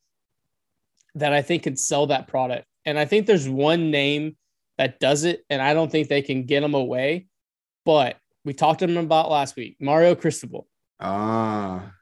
that 1.14 1.32
I 1.32 1.42
think 1.42 1.64
can 1.64 1.76
sell 1.76 2.06
that 2.08 2.28
product. 2.28 2.66
And 2.84 2.98
I 2.98 3.04
think 3.04 3.26
there's 3.26 3.48
one 3.48 3.90
name 3.90 4.36
that 4.78 4.98
does 4.98 5.24
it, 5.24 5.44
and 5.50 5.60
I 5.60 5.74
don't 5.74 5.90
think 5.90 6.08
they 6.08 6.22
can 6.22 6.44
get 6.44 6.62
him 6.62 6.74
away. 6.74 7.26
But 7.84 8.16
we 8.44 8.54
talked 8.54 8.80
to 8.80 8.86
him 8.86 8.96
about 8.96 9.30
last 9.30 9.56
week, 9.56 9.76
Mario 9.80 10.14
Cristobal. 10.14 10.66
ah, 11.00 11.92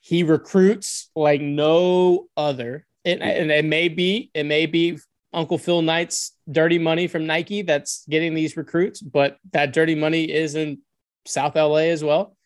He 0.00 0.22
recruits 0.22 1.10
like 1.16 1.40
no 1.40 2.28
other. 2.36 2.86
And, 3.04 3.22
and 3.22 3.50
it 3.50 3.64
may 3.64 3.88
be, 3.88 4.30
it 4.34 4.44
may 4.44 4.66
be 4.66 4.98
Uncle 5.32 5.58
Phil 5.58 5.82
Knight's 5.82 6.32
dirty 6.50 6.78
money 6.78 7.06
from 7.06 7.26
Nike 7.26 7.62
that's 7.62 8.04
getting 8.08 8.34
these 8.34 8.56
recruits, 8.56 9.00
but 9.00 9.38
that 9.52 9.72
dirty 9.72 9.94
money 9.94 10.24
is 10.24 10.54
in 10.54 10.78
South 11.26 11.54
LA 11.54 11.88
as 11.90 12.02
well. 12.02 12.36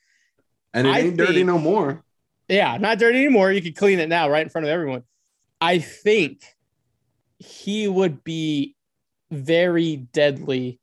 and 0.75 0.87
it 0.87 0.91
I 0.91 0.99
ain't 1.01 1.17
dirty 1.17 1.45
no 1.45 1.59
more. 1.59 2.03
Yeah, 2.49 2.77
not 2.79 2.99
dirty 2.99 3.19
anymore. 3.19 3.53
You 3.53 3.63
can 3.63 3.75
clean 3.75 3.99
it 3.99 4.09
now 4.09 4.29
right 4.29 4.43
in 4.43 4.49
front 4.49 4.67
of 4.67 4.71
everyone. 4.71 5.05
I 5.61 5.79
think 5.79 6.43
he 7.39 7.87
would 7.89 8.25
be 8.25 8.75
very 9.31 9.97
deadly 9.97 10.81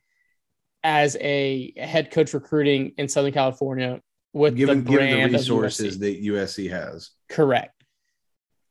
as 0.83 1.17
a 1.19 1.73
head 1.77 2.11
coach 2.11 2.33
recruiting 2.33 2.93
in 2.97 3.09
Southern 3.09 3.33
California 3.33 4.01
with 4.33 4.55
Given, 4.55 4.83
the 4.83 4.91
given 4.91 5.07
brand 5.07 5.33
the 5.33 5.37
of 5.37 5.41
resources 5.41 5.99
that 5.99 6.23
USC 6.23 6.69
has. 6.69 7.11
Correct. 7.27 7.78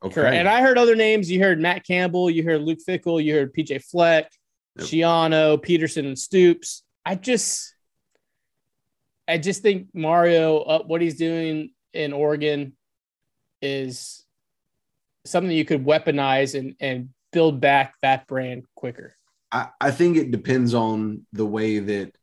Okay. 0.03 0.15
Correct. 0.15 0.37
And 0.37 0.49
I 0.49 0.61
heard 0.61 0.79
other 0.79 0.95
names. 0.95 1.31
You 1.31 1.43
heard 1.43 1.61
Matt 1.61 1.85
Campbell, 1.87 2.31
you 2.31 2.45
heard 2.45 2.63
Luke 2.63 2.79
Fickell, 2.87 3.23
you 3.23 3.35
heard 3.35 3.53
PJ 3.55 3.83
Fleck, 3.85 4.31
Yep. 4.77 4.87
Schiano, 4.87 5.61
Peterson, 5.61 6.07
and 6.07 6.19
Stoops. 6.19 6.85
I 7.05 7.17
just, 7.17 7.75
I 9.27 9.39
just 9.39 9.61
think 9.61 9.89
Mario, 9.93 10.59
uh, 10.59 10.83
what 10.85 11.01
he's 11.01 11.17
doing 11.17 11.71
in 11.93 12.13
Oregon, 12.13 12.77
is 13.61 14.25
something 15.25 15.51
you 15.51 15.65
could 15.65 15.85
weaponize 15.85 16.57
and 16.59 16.77
and 16.81 17.09
build 17.33 17.61
back 17.61 17.95
that 18.03 18.27
brand 18.27 18.65
quicker. 18.75 19.17
I, 19.51 19.69
I 19.81 19.91
think 19.91 20.17
it 20.17 20.31
depends 20.31 20.75
on 20.75 21.27
the 21.33 21.45
way 21.45 21.79
that 21.81 22.15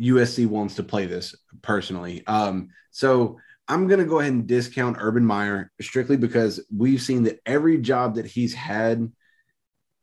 USC 0.00 0.46
wants 0.46 0.76
to 0.76 0.82
play 0.82 1.06
this 1.06 1.34
personally. 1.62 2.26
Um, 2.26 2.70
so 2.90 3.38
I'm 3.68 3.86
going 3.86 4.00
to 4.00 4.06
go 4.06 4.20
ahead 4.20 4.32
and 4.32 4.46
discount 4.46 4.96
Urban 4.98 5.24
Meyer 5.24 5.70
strictly 5.80 6.16
because 6.16 6.64
we've 6.74 7.02
seen 7.02 7.24
that 7.24 7.40
every 7.44 7.78
job 7.78 8.14
that 8.14 8.26
he's 8.26 8.54
had, 8.54 9.12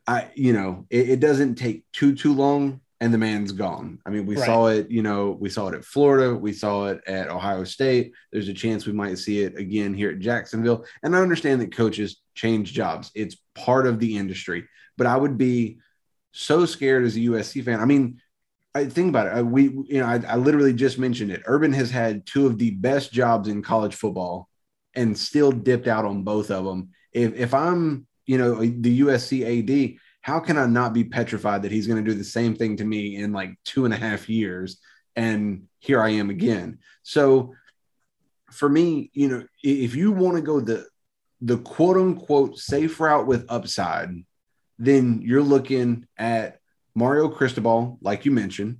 I, 0.06 0.28
you 0.34 0.52
know, 0.52 0.86
it, 0.88 1.10
it 1.10 1.20
doesn't 1.20 1.56
take 1.56 1.84
too, 1.92 2.14
too 2.14 2.32
long 2.32 2.80
and 3.00 3.12
the 3.12 3.18
man's 3.18 3.52
gone. 3.52 3.98
I 4.06 4.10
mean, 4.10 4.24
we 4.24 4.36
Right. 4.36 4.46
saw 4.46 4.66
it, 4.68 4.90
you 4.90 5.02
know, 5.02 5.36
we 5.38 5.50
saw 5.50 5.68
it 5.68 5.74
at 5.74 5.84
Florida, 5.84 6.34
we 6.34 6.52
saw 6.52 6.86
it 6.86 7.00
at 7.06 7.28
Ohio 7.28 7.64
State. 7.64 8.12
There's 8.32 8.48
a 8.48 8.54
chance 8.54 8.86
we 8.86 8.92
might 8.92 9.18
see 9.18 9.42
it 9.42 9.58
again 9.58 9.92
here 9.94 10.10
at 10.10 10.20
Jacksonville. 10.20 10.86
And 11.02 11.14
I 11.14 11.20
understand 11.20 11.60
that 11.60 11.76
coaches 11.76 12.22
change 12.34 12.72
jobs, 12.72 13.10
it's 13.14 13.36
part 13.54 13.86
of 13.86 13.98
the 13.98 14.16
industry, 14.16 14.64
but 14.96 15.06
I 15.06 15.16
would 15.16 15.36
be 15.36 15.78
so 16.32 16.66
scared 16.66 17.04
as 17.04 17.16
a 17.16 17.20
USC 17.20 17.64
fan. 17.64 17.80
I 17.80 17.84
mean, 17.84 18.20
I 18.76 18.86
think 18.86 19.08
about 19.08 19.26
it. 19.26 19.32
I, 19.32 19.42
we, 19.42 19.64
you 19.64 20.00
know, 20.00 20.06
I, 20.06 20.22
I 20.28 20.36
literally 20.36 20.74
just 20.74 20.98
mentioned 20.98 21.30
it. 21.30 21.42
Urban 21.46 21.72
has 21.72 21.90
had 21.90 22.26
two 22.26 22.46
of 22.46 22.58
the 22.58 22.70
best 22.72 23.12
jobs 23.12 23.48
in 23.48 23.62
college 23.62 23.94
football, 23.94 24.48
and 24.94 25.16
still 25.16 25.50
dipped 25.50 25.86
out 25.86 26.04
on 26.04 26.24
both 26.24 26.50
of 26.50 26.64
them. 26.64 26.90
If 27.12 27.34
if 27.34 27.54
I'm, 27.54 28.06
you 28.26 28.38
know, 28.38 28.56
the 28.56 29.00
USC 29.00 29.94
AD, 29.94 29.98
how 30.20 30.40
can 30.40 30.58
I 30.58 30.66
not 30.66 30.92
be 30.92 31.04
petrified 31.04 31.62
that 31.62 31.72
he's 31.72 31.86
going 31.86 32.04
to 32.04 32.10
do 32.10 32.16
the 32.16 32.24
same 32.24 32.54
thing 32.54 32.76
to 32.76 32.84
me 32.84 33.16
in 33.16 33.32
like 33.32 33.54
two 33.64 33.84
and 33.84 33.94
a 33.94 33.96
half 33.96 34.28
years? 34.28 34.78
And 35.14 35.68
here 35.78 36.02
I 36.02 36.10
am 36.10 36.28
again. 36.28 36.78
So 37.02 37.54
for 38.50 38.68
me, 38.68 39.10
you 39.14 39.28
know, 39.28 39.44
if 39.62 39.94
you 39.94 40.12
want 40.12 40.36
to 40.36 40.42
go 40.42 40.60
the 40.60 40.86
the 41.40 41.58
quote 41.58 41.96
unquote 41.96 42.58
safe 42.58 42.98
route 43.00 43.26
with 43.26 43.46
upside, 43.48 44.10
then 44.78 45.22
you're 45.22 45.42
looking 45.42 46.06
at 46.18 46.60
Mario 46.96 47.28
Cristobal, 47.28 47.98
like 48.00 48.24
you 48.24 48.32
mentioned, 48.32 48.78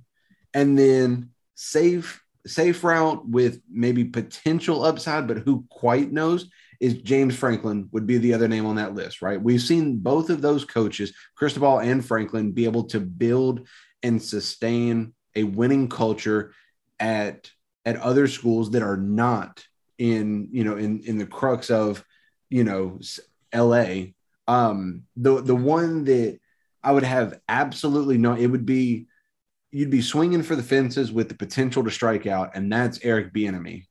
and 0.53 0.77
then 0.77 1.29
safe 1.55 2.21
safe 2.47 2.83
route 2.83 3.27
with 3.27 3.61
maybe 3.69 4.05
potential 4.05 4.83
upside, 4.83 5.27
but 5.27 5.39
who 5.39 5.65
quite 5.69 6.11
knows 6.11 6.49
is 6.79 7.01
James 7.01 7.35
Franklin 7.35 7.89
would 7.91 8.07
be 8.07 8.17
the 8.17 8.33
other 8.33 8.47
name 8.47 8.65
on 8.65 8.77
that 8.77 8.95
list, 8.95 9.21
right? 9.21 9.41
We've 9.41 9.61
seen 9.61 9.97
both 9.97 10.29
of 10.29 10.41
those 10.41 10.63
coaches, 10.63 11.13
Cristobal 11.35 11.79
and 11.79 12.03
Franklin, 12.05 12.51
be 12.51 12.65
able 12.65 12.85
to 12.85 12.99
build 12.99 13.67
and 14.01 14.21
sustain 14.21 15.13
a 15.35 15.43
winning 15.43 15.89
culture 15.89 16.53
at 16.99 17.51
at 17.85 17.97
other 17.97 18.27
schools 18.27 18.71
that 18.71 18.81
are 18.81 18.97
not 18.97 19.63
in 19.97 20.49
you 20.51 20.63
know 20.63 20.77
in 20.77 21.01
in 21.01 21.17
the 21.17 21.25
crux 21.25 21.69
of 21.69 22.03
you 22.49 22.63
know 22.63 22.99
LA. 23.53 24.13
Um, 24.47 25.03
the 25.15 25.41
the 25.41 25.55
one 25.55 26.05
that 26.05 26.39
I 26.87 26.91
would 26.91 27.03
have 27.03 27.41
absolutely 27.49 28.17
no, 28.17 28.33
it 28.33 28.47
would 28.47 28.65
be 28.65 29.07
you'd 29.71 29.89
be 29.89 30.01
swinging 30.01 30.41
for 30.41 30.55
the 30.55 30.63
fences 30.63 31.11
with 31.11 31.27
the 31.27 31.35
potential 31.35 31.83
to 31.83 31.91
strike 31.91 32.25
out, 32.25 32.51
and 32.55 32.71
that's 32.71 32.97
Eric 33.03 33.33
Bieniemy. 33.33 33.83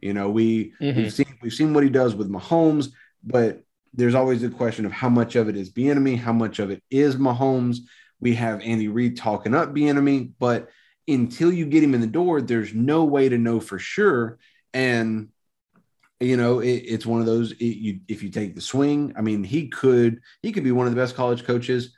You 0.00 0.14
know, 0.14 0.30
we 0.30 0.72
Mhm. 0.80 0.96
we've 0.96 1.12
seen 1.12 1.26
we've 1.40 1.54
seen 1.54 1.72
what 1.72 1.84
he 1.84 1.90
does 1.90 2.16
with 2.16 2.28
Mahomes, 2.28 2.88
but 3.22 3.62
there's 3.94 4.16
always 4.16 4.40
the 4.40 4.50
question 4.50 4.84
of 4.84 4.90
how 4.90 5.08
much 5.08 5.36
of 5.36 5.48
it 5.48 5.56
is 5.56 5.70
Bieniemy, 5.70 6.18
how 6.18 6.32
much 6.32 6.58
of 6.58 6.72
it 6.72 6.82
is 6.90 7.14
Mahomes. 7.14 7.82
We 8.18 8.34
have 8.34 8.60
Andy 8.62 8.88
Reid 8.88 9.16
talking 9.16 9.54
up 9.54 9.72
Bieniemy, 9.72 10.32
but 10.40 10.70
until 11.06 11.52
you 11.52 11.66
get 11.66 11.84
him 11.84 11.94
in 11.94 12.00
the 12.00 12.06
door, 12.08 12.42
there's 12.42 12.74
no 12.74 13.04
way 13.04 13.28
to 13.28 13.38
know 13.38 13.60
for 13.60 13.78
sure. 13.78 14.40
And 14.74 15.28
you 16.18 16.36
know, 16.36 16.58
it, 16.58 16.82
it's 16.94 17.06
one 17.06 17.20
of 17.20 17.26
those. 17.26 17.52
It, 17.52 17.64
you 17.64 18.00
if 18.08 18.24
you 18.24 18.28
take 18.28 18.56
the 18.56 18.60
swing, 18.60 19.12
I 19.16 19.20
mean, 19.20 19.44
he 19.44 19.68
could 19.68 20.20
he 20.42 20.50
could 20.50 20.64
be 20.64 20.72
one 20.72 20.88
of 20.88 20.92
the 20.92 21.00
best 21.00 21.14
college 21.14 21.44
coaches 21.44 21.94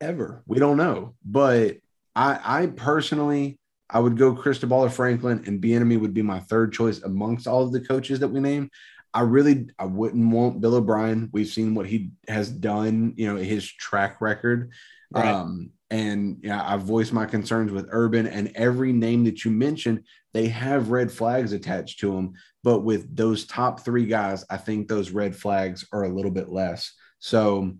ever. 0.00 0.42
We 0.46 0.58
don't 0.58 0.76
know, 0.76 1.14
but 1.24 1.76
I 2.14 2.62
I 2.62 2.66
personally 2.66 3.58
I 3.88 4.00
would 4.00 4.16
go 4.16 4.34
Cristobal 4.34 4.84
or 4.84 4.90
Franklin, 4.90 5.44
and 5.46 5.60
Bieniemy 5.60 6.00
would 6.00 6.14
be 6.14 6.22
my 6.22 6.40
third 6.40 6.72
choice 6.72 7.02
amongst 7.02 7.46
all 7.46 7.62
of 7.62 7.72
the 7.72 7.80
coaches 7.80 8.20
that 8.20 8.28
we 8.28 8.40
name. 8.40 8.70
I 9.14 9.20
really 9.20 9.68
I 9.78 9.86
wouldn't 9.86 10.32
want 10.32 10.60
Bill 10.60 10.74
O'Brien. 10.74 11.30
We've 11.32 11.48
seen 11.48 11.74
what 11.74 11.86
he 11.86 12.10
has 12.28 12.50
done, 12.50 13.14
you 13.16 13.26
know, 13.32 13.36
his 13.36 13.66
track 13.70 14.20
record. 14.20 14.72
Right. 15.10 15.26
Um, 15.26 15.70
and 15.90 16.38
yeah, 16.42 16.62
I 16.66 16.76
voiced 16.76 17.12
my 17.12 17.26
concerns 17.26 17.70
with 17.70 17.88
Urban 17.90 18.26
and 18.26 18.50
every 18.56 18.92
name 18.92 19.24
that 19.24 19.44
you 19.44 19.52
mentioned, 19.52 20.02
they 20.34 20.48
have 20.48 20.90
red 20.90 21.12
flags 21.12 21.52
attached 21.52 22.00
to 22.00 22.12
them. 22.12 22.34
But 22.64 22.80
with 22.80 23.14
those 23.14 23.46
top 23.46 23.80
three 23.80 24.06
guys, 24.06 24.44
I 24.50 24.56
think 24.56 24.88
those 24.88 25.10
red 25.10 25.36
flags 25.36 25.86
are 25.92 26.02
a 26.02 26.12
little 26.12 26.32
bit 26.32 26.48
less. 26.48 26.92
So, 27.20 27.72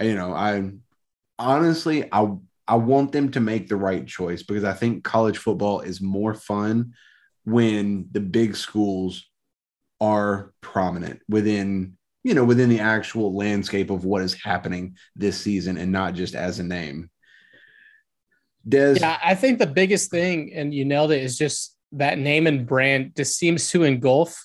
you 0.00 0.14
know, 0.14 0.32
I 0.32 0.72
honestly, 1.42 2.08
I 2.12 2.28
I 2.66 2.76
want 2.76 3.12
them 3.12 3.30
to 3.32 3.40
make 3.40 3.68
the 3.68 3.76
right 3.76 4.06
choice 4.06 4.42
because 4.42 4.64
I 4.64 4.72
think 4.72 5.04
college 5.04 5.38
football 5.38 5.80
is 5.80 6.00
more 6.00 6.34
fun 6.34 6.94
when 7.44 8.06
the 8.12 8.20
big 8.20 8.56
schools 8.56 9.28
are 10.00 10.52
prominent 10.60 11.20
within 11.28 11.96
you 12.24 12.34
know 12.34 12.44
within 12.44 12.68
the 12.68 12.80
actual 12.80 13.36
landscape 13.36 13.90
of 13.90 14.04
what 14.04 14.22
is 14.22 14.34
happening 14.34 14.96
this 15.16 15.40
season 15.40 15.76
and 15.76 15.90
not 15.90 16.14
just 16.14 16.34
as 16.34 16.60
a 16.60 16.62
name 16.62 17.10
Des, 18.68 18.98
Yeah, 19.00 19.18
I 19.22 19.34
think 19.34 19.58
the 19.58 19.66
biggest 19.66 20.10
thing, 20.10 20.52
and 20.54 20.72
you 20.72 20.84
nailed 20.84 21.10
it, 21.10 21.22
is 21.22 21.36
just 21.36 21.76
that 21.92 22.18
name 22.18 22.46
and 22.46 22.66
brand 22.66 23.12
just 23.16 23.36
seems 23.36 23.70
to 23.70 23.82
engulf 23.82 24.44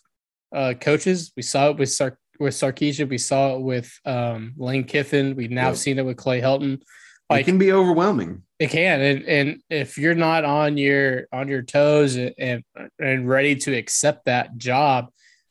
uh, 0.54 0.74
coaches. 0.80 1.32
We 1.36 1.44
saw 1.44 1.70
it 1.70 1.78
with 1.78 1.92
Sar- 1.92 2.18
with 2.40 2.54
Sarkisian. 2.54 3.10
We 3.10 3.18
saw 3.18 3.56
it 3.56 3.62
with 3.62 3.92
um, 4.06 4.54
Lane 4.58 4.84
Kiffin. 4.84 5.36
We've 5.36 5.52
now 5.52 5.70
Yep. 5.70 5.76
seen 5.78 6.00
it 6.00 6.06
with 6.06 6.18
Clay 6.18 6.42
Helton. 6.42 6.82
it 7.30 7.44
can 7.44 7.58
be 7.58 7.72
overwhelming. 7.72 8.44
it 8.60 8.70
can, 8.70 9.02
and, 9.02 9.24
and 9.26 9.62
if 9.70 9.98
you're 9.98 10.16
not 10.16 10.46
on 10.46 10.78
your 10.78 11.28
on 11.32 11.48
your 11.48 11.62
toes 11.62 12.16
and 12.16 12.34
and, 12.38 12.64
and 13.00 13.28
ready 13.30 13.56
to 13.56 13.74
accept 13.76 14.26
that 14.26 14.58
job, 14.58 15.08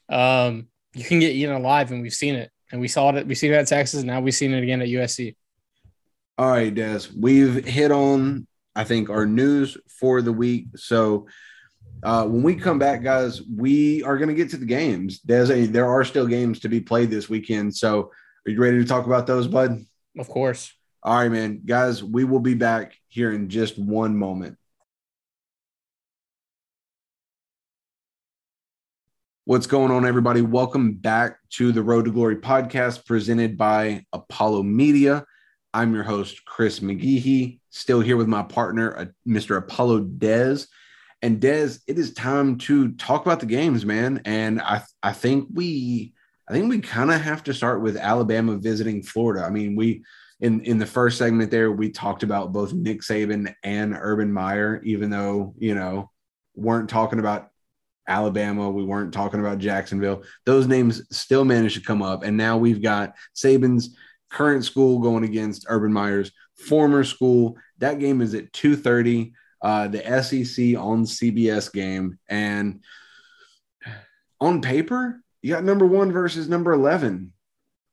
um, 0.08 0.68
you 0.94 1.04
can 1.04 1.20
get 1.20 1.34
eaten 1.34 1.54
alive, 1.54 1.92
and 1.92 2.02
we've 2.02 2.14
seen 2.14 2.34
it. 2.34 2.50
And 2.72 2.80
we 2.80 2.88
saw 2.88 3.10
it. 3.14 3.26
We've 3.26 3.38
seen 3.38 3.52
it 3.52 3.56
at 3.56 3.68
Texas. 3.68 4.02
Now 4.02 4.20
we've 4.20 4.34
seen 4.34 4.52
it 4.54 4.62
again 4.62 4.80
at 4.82 4.88
USC. 4.88 5.36
All 6.38 6.50
right, 6.50 6.74
Des, 6.74 7.02
we've 7.16 7.64
hit 7.64 7.90
on, 7.92 8.46
I 8.74 8.84
think, 8.84 9.08
our 9.08 9.24
news 9.24 9.78
for 9.88 10.20
the 10.20 10.32
week. 10.32 10.66
So 10.76 11.26
uh, 12.02 12.24
when 12.26 12.42
we 12.42 12.54
come 12.54 12.78
back, 12.78 13.02
guys, 13.02 13.42
we 13.42 14.02
are 14.02 14.16
going 14.16 14.28
to 14.28 14.34
get 14.34 14.50
to 14.50 14.56
the 14.56 14.66
games. 14.66 15.20
Des, 15.20 15.66
there 15.66 15.88
are 15.88 16.04
still 16.04 16.26
games 16.26 16.60
to 16.60 16.68
be 16.68 16.80
played 16.80 17.10
this 17.10 17.28
weekend. 17.28 17.74
So 17.74 18.10
are 18.46 18.50
you 18.50 18.60
ready 18.60 18.78
to 18.78 18.84
talk 18.84 19.06
about 19.06 19.26
those, 19.26 19.48
bud? 19.48 19.84
Of 20.18 20.28
course. 20.28 20.72
All 21.02 21.16
right, 21.18 21.30
man. 21.30 21.62
Guys, 21.64 22.02
we 22.02 22.24
will 22.24 22.40
be 22.40 22.54
back 22.54 22.94
here 23.08 23.32
in 23.32 23.48
just 23.48 23.78
one 23.78 24.16
moment. 24.16 24.56
What's 29.44 29.68
going 29.68 29.92
on, 29.92 30.04
everybody? 30.04 30.40
Welcome 30.40 30.94
back 30.94 31.38
to 31.50 31.70
the 31.70 31.82
Road 31.82 32.06
to 32.06 32.10
Glory 32.10 32.36
podcast 32.36 33.06
presented 33.06 33.56
by 33.56 34.04
Apollo 34.12 34.64
Media. 34.64 35.24
I'm 35.72 35.94
your 35.94 36.02
host, 36.02 36.44
Chris 36.46 36.80
McGeehee, 36.80 37.60
still 37.70 38.00
here 38.00 38.16
with 38.16 38.26
my 38.26 38.42
partner, 38.42 38.96
uh, 38.96 39.04
Mr. 39.28 39.56
Apollo 39.56 40.04
Dez. 40.04 40.66
And 41.22 41.40
Dez, 41.40 41.80
it 41.86 41.98
is 41.98 42.12
time 42.14 42.58
to 42.58 42.92
talk 42.92 43.24
about 43.24 43.40
the 43.40 43.46
games, 43.46 43.84
man. 43.84 44.20
And 44.24 44.60
I, 44.60 44.82
I 45.02 45.12
think 45.12 45.48
we, 45.52 46.12
I 46.48 46.52
think 46.52 46.68
we 46.68 46.80
kind 46.80 47.10
of 47.10 47.20
have 47.20 47.42
to 47.44 47.54
start 47.54 47.80
with 47.80 47.96
Alabama 47.96 48.56
visiting 48.56 49.02
Florida. 49.02 49.44
I 49.44 49.50
mean, 49.50 49.76
we, 49.76 50.04
in 50.40 50.60
in 50.60 50.78
the 50.78 50.86
first 50.86 51.18
segment 51.18 51.50
there, 51.50 51.72
we 51.72 51.90
talked 51.90 52.22
about 52.22 52.52
both 52.52 52.72
Nick 52.72 53.00
Saban 53.00 53.54
and 53.62 53.96
Urban 53.98 54.32
Meyer, 54.32 54.82
even 54.84 55.10
though 55.10 55.54
you 55.58 55.74
know 55.74 56.10
weren't 56.54 56.90
talking 56.90 57.18
about 57.18 57.48
Alabama, 58.06 58.70
we 58.70 58.84
weren't 58.84 59.14
talking 59.14 59.40
about 59.40 59.58
Jacksonville. 59.58 60.22
Those 60.44 60.66
names 60.66 61.02
still 61.10 61.44
managed 61.44 61.76
to 61.76 61.84
come 61.86 62.02
up, 62.02 62.22
and 62.22 62.36
now 62.36 62.58
we've 62.58 62.82
got 62.82 63.14
Saban's 63.34 63.96
current 64.30 64.64
school 64.64 64.98
going 64.98 65.24
against 65.24 65.66
Urban 65.68 65.92
Meyer's 65.92 66.30
former 66.54 67.02
school. 67.02 67.56
That 67.78 67.98
game 67.98 68.20
is 68.20 68.34
at 68.34 68.52
two 68.52 68.76
thirty. 68.76 69.32
Uh, 69.66 69.88
the 69.88 69.98
SEC 70.22 70.78
on 70.78 71.04
CBS 71.04 71.72
game, 71.72 72.20
and 72.28 72.84
on 74.40 74.62
paper, 74.62 75.20
you 75.42 75.52
got 75.52 75.64
number 75.64 75.84
one 75.84 76.12
versus 76.12 76.48
number 76.48 76.72
eleven. 76.72 77.32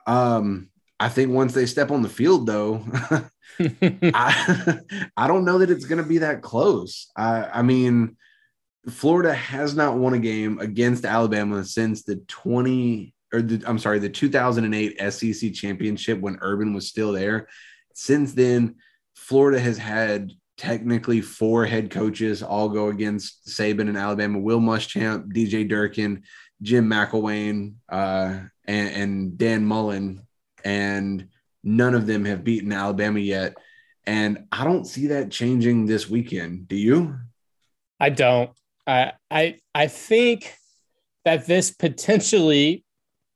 Um, 0.06 0.70
I 1.00 1.10
think 1.10 1.32
once 1.32 1.51
they 1.56 1.65
step 1.65 1.89
on 1.89 2.03
the 2.03 2.10
field, 2.10 2.46
though, 2.46 2.86
I 3.60 4.77
I 5.18 5.27
don't 5.27 5.46
know 5.46 5.58
that 5.58 5.72
it's 5.72 5.86
going 5.86 5.98
to 5.98 6.08
be 6.08 6.20
that 6.20 6.44
close. 6.44 7.10
I 7.18 7.46
I 7.46 7.62
mean, 7.63 8.18
Florida 8.92 9.34
has 9.34 9.74
not 9.74 9.98
won 9.98 10.13
a 10.13 10.20
game 10.20 10.60
against 10.60 11.06
Alabama 11.06 11.65
since 11.65 12.03
the 12.03 12.18
20 12.27 13.15
or 13.34 13.42
the, 13.42 13.68
I'm 13.68 13.80
sorry, 13.80 13.98
the 13.98 14.10
2008 14.10 15.12
SEC 15.12 15.53
championship 15.53 16.20
when 16.20 16.38
Urban 16.39 16.75
was 16.75 16.88
still 16.88 17.13
there. 17.13 17.48
Since 17.96 18.34
then, 18.34 18.75
Florida 19.15 19.60
has 19.60 19.80
had 19.80 20.34
technically 20.63 21.20
four 21.20 21.65
head 21.65 21.91
coaches 21.91 22.41
all 22.41 22.70
go 22.70 22.88
against 22.88 23.46
Saban 23.48 23.89
and 23.89 23.98
Alabama, 23.98 24.39
Will 24.39 24.62
Muschamp, 24.62 25.33
DJ 25.33 25.68
Durkin, 25.68 26.24
Jim 26.61 26.90
McElwain, 26.90 27.74
uh, 27.90 28.40
and, 28.66 28.90
and 28.96 29.37
Dan 29.37 29.66
Mullen, 29.66 30.25
and 30.64 31.27
none 31.66 31.94
of 31.96 32.07
them 32.07 32.24
have 32.24 32.46
beaten 32.46 32.72
Alabama 32.72 33.20
yet. 33.20 33.57
And 34.05 34.46
I 34.53 34.64
don't 34.64 34.85
see 34.85 35.07
that 35.07 35.31
changing 35.31 35.85
this 35.85 36.09
weekend. 36.09 36.70
Do 36.70 36.77
you? 36.77 37.20
I 38.00 38.09
don't. 38.09 38.51
I 38.87 39.14
I 39.29 39.57
I 39.75 39.87
think 39.87 40.55
that 41.25 41.46
this 41.46 41.72
potentially 41.72 42.85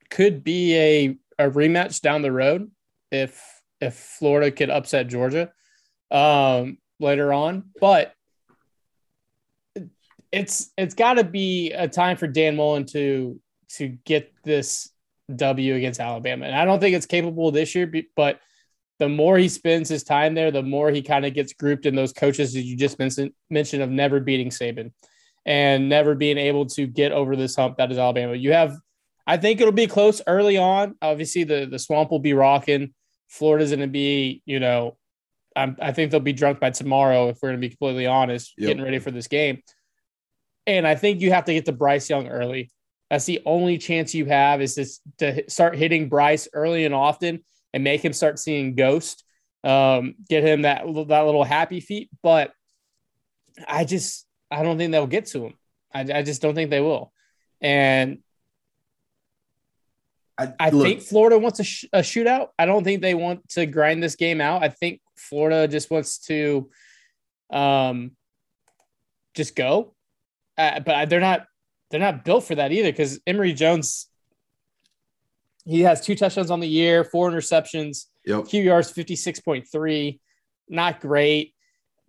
could 0.10 0.46
be 0.46 0.76
a, 0.78 1.18
a 1.40 1.50
rematch 1.50 2.00
down 2.00 2.22
the 2.22 2.32
road 2.32 2.72
if 3.12 3.42
if 3.82 3.96
Florida 3.96 4.50
could 4.50 4.70
upset 4.70 5.08
Georgia 5.08 5.52
um, 6.12 6.78
later 7.00 7.34
on. 7.34 7.66
But 7.80 8.14
it's 10.32 10.72
it's 10.78 10.94
got 10.94 11.16
to 11.16 11.24
be 11.24 11.72
a 11.72 11.88
time 11.88 12.18
for 12.18 12.28
Dan 12.28 12.56
Mullen 12.56 12.86
to 12.88 13.40
to 13.70 13.88
get 14.06 14.34
this 14.44 14.90
W 15.36 15.76
against 15.76 16.00
Alabama, 16.00 16.46
and 16.46 16.56
I 16.56 16.66
don't 16.66 16.80
think 16.80 16.96
it's 16.96 17.06
capable 17.06 17.52
this 17.52 17.76
year. 17.76 17.92
But 18.16 18.40
the 19.00 19.10
more 19.10 19.38
he 19.38 19.50
spends 19.50 19.90
his 19.90 20.04
time 20.04 20.34
there, 20.34 20.52
the 20.52 20.64
more 20.64 20.90
he 20.90 21.02
kind 21.02 21.26
of 21.26 21.34
gets 21.34 21.54
grouped 21.54 21.86
in 21.86 21.96
those 21.96 22.14
coaches 22.14 22.54
that 22.54 22.62
you 22.62 22.76
just 22.76 23.00
mentioned 23.00 23.32
mentioned 23.50 23.84
of 23.84 23.90
never 23.90 24.20
beating 24.20 24.50
Saban 24.50 24.92
and 25.46 25.88
never 25.88 26.16
being 26.16 26.38
able 26.38 26.66
to 26.66 26.88
get 26.88 27.12
over 27.12 27.36
this 27.36 27.56
hump 27.56 27.78
that 27.78 27.92
is 27.92 27.98
Alabama. 27.98 28.36
You 28.36 28.52
have, 28.52 28.76
I 29.26 29.38
think 29.38 29.62
it'll 29.62 29.72
be 29.72 29.88
close 29.88 30.22
early 30.28 30.58
on. 30.58 30.96
Obviously, 31.02 31.44
the 31.44 31.66
the 31.66 31.80
swamp 31.80 32.12
will 32.12 32.20
be 32.20 32.34
rocking. 32.34 32.94
Florida's 33.30 33.72
going 33.72 33.82
to 33.82 33.88
be, 33.88 34.42
you 34.46 34.60
know, 34.60 34.98
I'm, 35.58 35.76
I 35.82 35.92
think 35.92 36.12
they'll 36.12 36.20
be 36.20 36.34
drunk 36.34 36.60
by 36.60 36.70
tomorrow 36.70 37.30
if 37.30 37.40
we're 37.42 37.50
going 37.50 37.60
to 37.60 37.66
be 37.68 37.70
completely 37.70 38.06
honest, 38.06 38.54
Yep. 38.58 38.68
getting 38.68 38.84
ready 38.84 39.00
for 39.00 39.12
this 39.12 39.28
game. 39.28 39.62
And 40.66 40.88
I 40.88 40.96
think 40.96 41.22
you 41.22 41.32
have 41.32 41.46
to 41.46 41.54
get 41.54 41.66
to 41.66 41.72
Bryce 41.72 42.10
Young 42.10 42.28
early. 42.28 42.72
That's 43.10 43.26
the 43.26 43.42
only 43.46 43.78
chance 43.78 44.14
you 44.14 44.26
have 44.26 44.62
is 44.62 44.76
this 44.76 45.00
to 45.20 45.50
start 45.50 45.76
hitting 45.76 46.10
Bryce 46.10 46.48
early 46.54 46.86
and 46.86 46.94
often 46.94 47.44
and 47.74 47.84
make 47.84 48.04
him 48.04 48.14
start 48.14 48.38
seeing 48.38 48.76
ghost. 48.76 49.24
Um, 49.64 50.16
get 50.30 50.44
him 50.44 50.62
that 50.64 50.84
that 51.08 51.26
little 51.26 51.44
happy 51.44 51.80
feet. 51.80 52.10
But 52.22 52.52
I 53.68 53.86
just 53.86 54.26
I 54.52 54.62
don't 54.64 54.78
think 54.78 54.92
they'll 54.92 55.08
get 55.08 55.26
to 55.28 55.46
him. 55.46 55.54
I, 55.94 56.02
I 56.02 56.22
just 56.22 56.42
don't 56.42 56.54
think 56.54 56.70
they 56.70 56.82
will. 56.82 57.12
And 57.62 58.20
I 60.60 60.70
look, 60.70 60.86
think 60.86 61.02
Florida 61.02 61.40
wants 61.40 61.60
a, 61.60 61.64
sh- 61.64 61.86
a 61.92 62.00
shootout. 62.00 62.50
I 62.60 62.66
don't 62.68 62.84
think 62.84 63.02
they 63.02 63.16
want 63.16 63.48
to 63.50 63.66
grind 63.66 64.04
this 64.04 64.16
game 64.16 64.40
out. 64.40 64.62
I 64.64 64.70
think 64.70 65.02
Florida 65.18 65.68
just 65.68 65.90
wants 65.90 66.20
to 66.28 66.70
um, 67.52 68.12
just 69.36 69.56
go. 69.56 69.94
Uh, 70.58 70.80
but 70.80 71.10
they're 71.10 71.20
not 71.20 71.46
they're 71.90 72.00
not 72.00 72.26
built 72.26 72.44
for 72.44 72.56
that 72.56 72.72
either 72.72 72.92
because 72.92 73.20
Emory 73.28 73.54
Jones 73.54 74.08
he 75.68 75.82
has 75.82 76.00
two 76.00 76.16
touchdowns 76.16 76.50
on 76.50 76.62
the 76.62 76.68
year, 76.68 77.04
four 77.04 77.30
interceptions. 77.30 78.06
Yep. 78.26 78.46
QBR's 78.46 78.92
56.3, 78.92 80.20
not 80.70 81.02
great. 81.02 81.54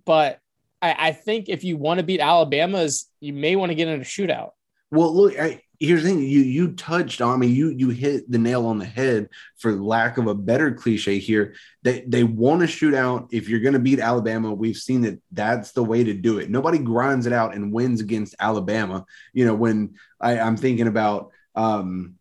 But 0.05 0.39
I, 0.81 1.09
I 1.09 1.13
think 1.13 1.49
if 1.49 1.65
you 1.65 1.77
want 1.77 1.99
to 1.99 2.07
beat 2.07 2.21
Alabama's, 2.21 3.07
you 3.21 3.33
may 3.33 3.57
want 3.57 3.71
to 3.71 3.75
get 3.75 3.89
in 3.89 4.01
a 4.01 4.05
shootout. 4.05 4.51
Well, 4.93 5.13
look, 5.15 5.39
I, 5.39 5.61
here's 5.79 6.03
the 6.03 6.09
thing: 6.09 6.21
you 6.21 6.41
you 6.41 6.73
touched 6.73 7.21
on. 7.21 7.35
I 7.35 7.37
mean, 7.37 7.55
you 7.55 7.71
you 7.71 7.91
hit 7.91 8.31
the 8.31 8.39
nail 8.39 8.67
on 8.67 8.79
the 8.79 8.85
head. 8.85 9.29
For 9.59 9.73
lack 9.73 10.19
of 10.19 10.27
a 10.27 10.35
better 10.35 10.73
cliche, 10.73 11.19
here 11.19 11.55
they 11.83 12.03
they 12.07 12.25
want 12.25 12.61
to 12.61 12.67
shoot 12.67 12.95
out. 12.95 13.29
If 13.31 13.49
you're 13.49 13.61
going 13.61 13.75
to 13.75 13.79
beat 13.79 14.01
Alabama, 14.01 14.53
we've 14.53 14.77
seen 14.77 15.03
that 15.03 15.21
that's 15.33 15.73
the 15.73 15.85
way 15.85 16.05
to 16.05 16.15
do 16.15 16.39
it. 16.39 16.51
Nobody 16.51 16.79
grinds 16.79 17.27
it 17.27 17.33
out 17.33 17.55
and 17.55 17.73
wins 17.73 18.01
against 18.01 18.35
Alabama. 18.41 19.05
You 19.33 19.47
know, 19.47 19.55
when 19.55 19.95
I, 20.21 20.39
I'm 20.39 20.57
thinking 20.57 20.89
about. 20.89 21.31
Um, 21.55 22.15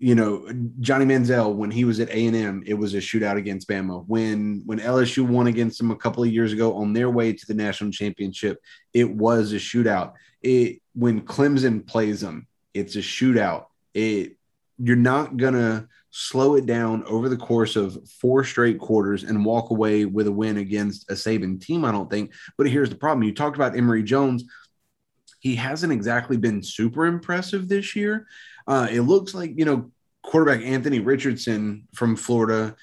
you 0.00 0.14
know 0.14 0.48
Johnny 0.78 1.04
Manziel 1.04 1.54
when 1.56 1.72
he 1.72 1.84
was 1.84 1.98
at 1.98 2.08
A 2.10 2.26
and 2.26 2.36
M, 2.36 2.62
it 2.64 2.74
was 2.74 2.94
a 2.94 2.98
shootout 2.98 3.36
against 3.36 3.68
Bama. 3.68 4.04
When 4.06 4.62
when 4.64 4.78
LSU 4.78 5.26
won 5.26 5.48
against 5.48 5.78
them 5.78 5.90
a 5.90 5.96
couple 5.96 6.22
of 6.22 6.32
years 6.32 6.52
ago 6.52 6.76
on 6.76 6.92
their 6.92 7.10
way 7.10 7.32
to 7.32 7.46
the 7.46 7.54
national 7.54 7.90
championship, 7.90 8.62
it 8.94 9.10
was 9.10 9.52
a 9.52 9.56
shootout. 9.56 10.12
It 10.40 10.80
when 10.94 11.22
Clemson 11.22 11.84
plays 11.84 12.20
them, 12.20 12.47
it's 12.74 12.96
a 12.96 13.00
shootout. 13.00 13.66
It 13.94 14.36
you're 14.78 14.96
not 14.96 15.36
gonna 15.36 15.88
slow 16.10 16.54
it 16.54 16.66
down 16.66 17.04
over 17.04 17.28
the 17.28 17.36
course 17.36 17.76
of 17.76 17.98
four 18.08 18.44
straight 18.44 18.78
quarters 18.78 19.24
and 19.24 19.44
walk 19.44 19.70
away 19.70 20.04
with 20.04 20.26
a 20.26 20.32
win 20.32 20.56
against 20.56 21.10
a 21.10 21.14
Saban 21.14 21.60
team. 21.60 21.84
I 21.84 21.92
don't 21.92 22.10
think. 22.10 22.32
But 22.56 22.68
here's 22.68 22.90
the 22.90 22.96
problem: 22.96 23.24
you 23.24 23.34
talked 23.34 23.56
about 23.56 23.76
Emory 23.76 24.02
Jones. 24.02 24.44
He 25.40 25.54
hasn't 25.54 25.92
exactly 25.92 26.36
been 26.36 26.62
super 26.62 27.06
impressive 27.06 27.68
this 27.68 27.94
year. 27.94 28.26
Uh, 28.66 28.88
it 28.90 29.02
looks 29.02 29.34
like 29.34 29.52
you 29.56 29.64
know 29.64 29.90
quarterback 30.22 30.64
Anthony 30.64 31.00
Richardson 31.00 31.88
from 31.94 32.16
Florida 32.16 32.76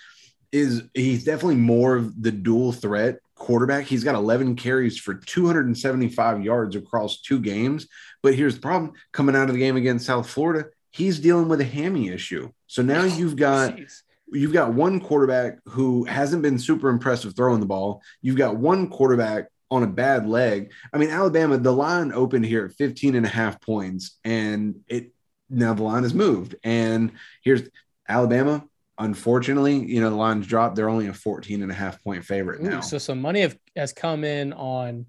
is 0.52 0.84
he's 0.94 1.26
definitely 1.26 1.58
more 1.58 1.96
of 1.96 2.22
the 2.22 2.32
dual 2.32 2.72
threat 2.72 3.20
quarterback. 3.36 3.86
He's 3.86 4.04
got 4.04 4.16
11 4.16 4.56
carries 4.56 4.98
for 4.98 5.14
275 5.14 6.44
yards 6.44 6.76
across 6.76 7.22
two 7.22 7.40
games. 7.40 7.88
But 8.24 8.36
here's 8.36 8.56
the 8.56 8.62
problem: 8.62 8.94
coming 9.12 9.36
out 9.36 9.50
of 9.50 9.54
the 9.54 9.60
game 9.60 9.78
against 9.78 10.06
South 10.06 10.30
Florida, 10.30 10.70
he's 10.92 11.20
dealing 11.20 11.48
with 11.48 11.62
a 11.62 11.66
hammy 11.66 12.10
issue. 12.10 12.52
So 12.68 12.82
now 12.82 13.02
oh, 13.02 13.06
you've 13.06 13.36
got 13.36 13.76
Jeez. 13.76 14.02
you've 14.32 14.54
got 14.54 14.74
one 14.74 15.00
quarterback 15.00 15.60
who 15.66 16.06
hasn't 16.06 16.42
been 16.42 16.58
super 16.58 16.90
impressive 16.90 17.36
throwing 17.36 17.60
the 17.60 17.66
ball. 17.66 18.02
You've 18.22 18.38
got 18.38 18.58
one 18.58 18.90
quarterback 18.90 19.50
on 19.72 19.84
a 19.84 19.88
bad 19.88 20.28
leg. 20.28 20.72
I 20.94 20.98
mean, 20.98 21.10
Alabama, 21.10 21.58
the 21.58 21.74
line 21.74 22.12
opened 22.12 22.46
here 22.46 22.66
at 22.66 22.74
15 22.74 23.16
and 23.16 23.26
a 23.26 23.30
half 23.30 23.60
points, 23.62 24.18
and 24.24 24.82
it 24.88 25.12
now 25.50 25.74
the 25.74 25.84
line 25.84 26.04
has 26.04 26.14
moved. 26.14 26.56
And 26.64 27.12
here's 27.44 27.64
Alabama. 28.08 28.64
Unfortunately, 28.98 29.76
you 29.76 30.00
know, 30.00 30.10
the 30.10 30.16
line's 30.16 30.48
dropped. 30.48 30.76
They're 30.76 30.90
only 30.90 31.08
a 31.08 31.14
14 31.14 31.62
and 31.62 31.72
a 31.72 31.76
half 31.76 32.02
point 32.04 32.24
favorite 32.24 32.62
now. 32.62 32.80
So 32.80 32.98
some 32.98 33.22
money 33.22 33.42
have, 33.42 33.58
has 33.76 33.92
come 33.92 34.24
in 34.24 34.54
on 34.54 35.06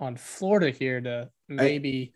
on 0.00 0.16
Florida 0.16 0.70
here 0.70 1.00
to 1.00 1.30
maybe 1.48 2.14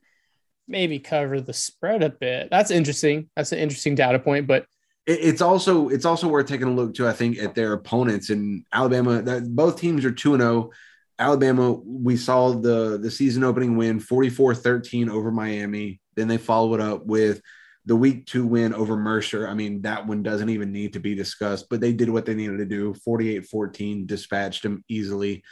maybe 0.66 0.98
cover 0.98 1.40
the 1.40 1.52
spread 1.52 2.02
a 2.02 2.10
bit. 2.10 2.48
That's 2.50 2.70
interesting. 2.70 3.30
That's 3.36 3.52
an 3.52 3.58
interesting 3.58 3.94
data 3.94 4.18
point, 4.18 4.46
but 4.46 4.66
it's 5.06 5.40
also 5.40 5.88
it's 5.88 6.04
also 6.04 6.26
worth 6.26 6.46
taking 6.46 6.66
a 6.66 6.72
look 6.72 6.94
too. 6.94 7.06
I 7.06 7.12
think 7.12 7.38
at 7.38 7.54
their 7.54 7.72
opponents 7.72 8.30
in 8.30 8.64
Alabama. 8.72 9.22
That 9.22 9.54
both 9.54 9.80
teams 9.80 10.04
are 10.04 10.12
two 10.12 10.34
and 10.34 10.42
zero. 10.42 10.70
Oh. 10.70 10.72
Alabama, 11.18 11.72
we 11.72 12.16
saw 12.16 12.50
the 12.52 12.98
the 12.98 13.10
season 13.10 13.42
opening 13.42 13.76
win 13.76 14.00
44-13 14.00 15.08
over 15.08 15.30
Miami. 15.30 16.00
Then 16.14 16.28
they 16.28 16.36
followed 16.36 16.80
up 16.80 17.06
with 17.06 17.40
the 17.86 17.96
week 17.96 18.26
two 18.26 18.44
win 18.46 18.74
over 18.74 18.96
Mercer. 18.96 19.48
I 19.48 19.54
mean, 19.54 19.82
that 19.82 20.06
one 20.06 20.22
doesn't 20.22 20.50
even 20.50 20.72
need 20.72 20.92
to 20.94 21.00
be 21.00 21.14
discussed, 21.14 21.68
but 21.70 21.80
they 21.80 21.92
did 21.92 22.10
what 22.10 22.26
they 22.26 22.34
needed 22.34 22.58
to 22.58 22.64
do 22.64 22.92
48 22.94 23.46
14, 23.46 24.06
dispatched 24.06 24.64
them 24.64 24.84
easily. 24.88 25.44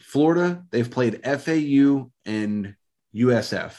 Florida, 0.00 0.64
they've 0.70 0.90
played 0.90 1.20
FAU 1.24 2.10
and 2.24 2.74
USF 3.14 3.74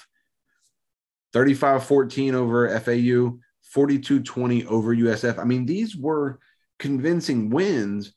35 1.34 1.84
14 1.84 2.36
over 2.36 2.80
FAU, 2.80 3.40
42 3.64 4.22
20 4.22 4.66
over 4.68 4.96
USF. 4.96 5.40
I 5.40 5.44
mean, 5.44 5.66
these 5.66 5.96
were 5.98 6.40
convincing 6.78 7.50
wins, 7.50 8.14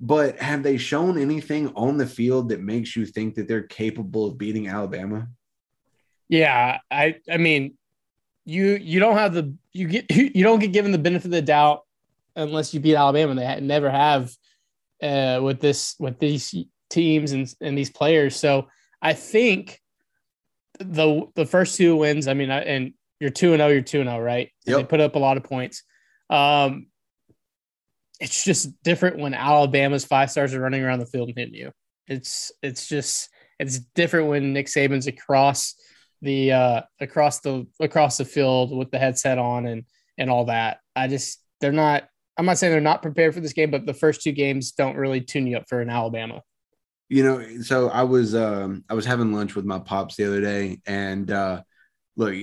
but 0.00 0.38
have 0.38 0.62
they 0.62 0.76
shown 0.76 1.18
anything 1.18 1.72
on 1.74 1.96
the 1.96 2.06
field 2.06 2.50
that 2.50 2.62
makes 2.62 2.94
you 2.94 3.04
think 3.04 3.34
that 3.34 3.48
they're 3.48 3.64
capable 3.64 4.26
of 4.26 4.38
beating 4.38 4.68
Alabama? 4.68 5.28
Yeah, 6.28 6.78
I 6.90 7.16
I 7.30 7.36
mean, 7.36 7.76
you 8.44 8.78
you 8.80 9.00
don't 9.00 9.16
have 9.16 9.34
the 9.34 9.54
you 9.72 9.88
get 9.88 10.10
you 10.10 10.42
don't 10.42 10.58
get 10.58 10.72
given 10.72 10.92
the 10.92 10.98
benefit 10.98 11.26
of 11.26 11.30
the 11.32 11.42
doubt 11.42 11.82
unless 12.36 12.74
you 12.74 12.80
beat 12.80 12.96
Alabama. 12.96 13.34
They 13.34 13.60
never 13.60 13.90
have 13.90 14.32
uh, 15.02 15.40
with 15.42 15.60
this 15.60 15.96
with 15.98 16.18
these 16.18 16.54
teams 16.90 17.32
and 17.32 17.52
and 17.60 17.76
these 17.76 17.90
players. 17.90 18.36
So 18.36 18.68
I 19.00 19.12
think 19.12 19.80
the 20.78 21.26
the 21.34 21.46
first 21.46 21.76
two 21.76 21.96
wins. 21.96 22.28
I 22.28 22.34
mean, 22.34 22.50
I, 22.50 22.60
and 22.60 22.94
you're 23.20 23.30
two 23.30 23.52
and 23.52 23.58
zero. 23.58 23.68
Oh, 23.68 23.72
you're 23.72 23.82
two 23.82 24.00
and 24.00 24.08
zero, 24.08 24.20
oh, 24.20 24.24
right? 24.24 24.50
Yep. 24.66 24.76
They 24.76 24.84
put 24.84 25.00
up 25.00 25.16
a 25.16 25.18
lot 25.18 25.36
of 25.36 25.44
points. 25.44 25.82
Um, 26.30 26.86
it's 28.20 28.44
just 28.44 28.82
different 28.82 29.18
when 29.18 29.34
Alabama's 29.34 30.04
five 30.04 30.30
stars 30.30 30.54
are 30.54 30.60
running 30.60 30.82
around 30.82 31.00
the 31.00 31.06
field 31.06 31.28
and 31.28 31.38
hitting 31.38 31.54
you. 31.54 31.72
It's 32.06 32.52
it's 32.62 32.86
just 32.86 33.28
it's 33.58 33.78
different 33.78 34.28
when 34.28 34.52
Nick 34.52 34.66
Saban's 34.66 35.06
across 35.06 35.74
the 36.22 36.52
uh, 36.52 36.82
across 37.00 37.40
the 37.40 37.66
across 37.80 38.16
the 38.16 38.24
field 38.24 38.76
with 38.76 38.90
the 38.90 38.98
headset 38.98 39.38
on 39.38 39.66
and 39.66 39.84
and 40.18 40.30
all 40.30 40.46
that. 40.46 40.78
I 40.96 41.08
just 41.08 41.42
they're 41.60 41.72
not. 41.72 42.04
I'm 42.36 42.46
not 42.46 42.58
saying 42.58 42.72
they're 42.72 42.80
not 42.80 43.02
prepared 43.02 43.32
for 43.32 43.40
this 43.40 43.52
game, 43.52 43.70
but 43.70 43.86
the 43.86 43.94
first 43.94 44.22
two 44.22 44.32
games 44.32 44.72
don't 44.72 44.96
really 44.96 45.20
tune 45.20 45.46
you 45.46 45.56
up 45.56 45.68
for 45.68 45.80
an 45.80 45.88
Alabama. 45.88 46.42
You 47.08 47.22
know, 47.22 47.60
so 47.62 47.90
I 47.90 48.02
was 48.02 48.34
um, 48.34 48.84
I 48.88 48.94
was 48.94 49.04
having 49.04 49.32
lunch 49.32 49.54
with 49.54 49.64
my 49.64 49.78
pops 49.78 50.16
the 50.16 50.26
other 50.26 50.40
day, 50.40 50.80
and 50.86 51.30
uh, 51.30 51.62
look, 52.16 52.34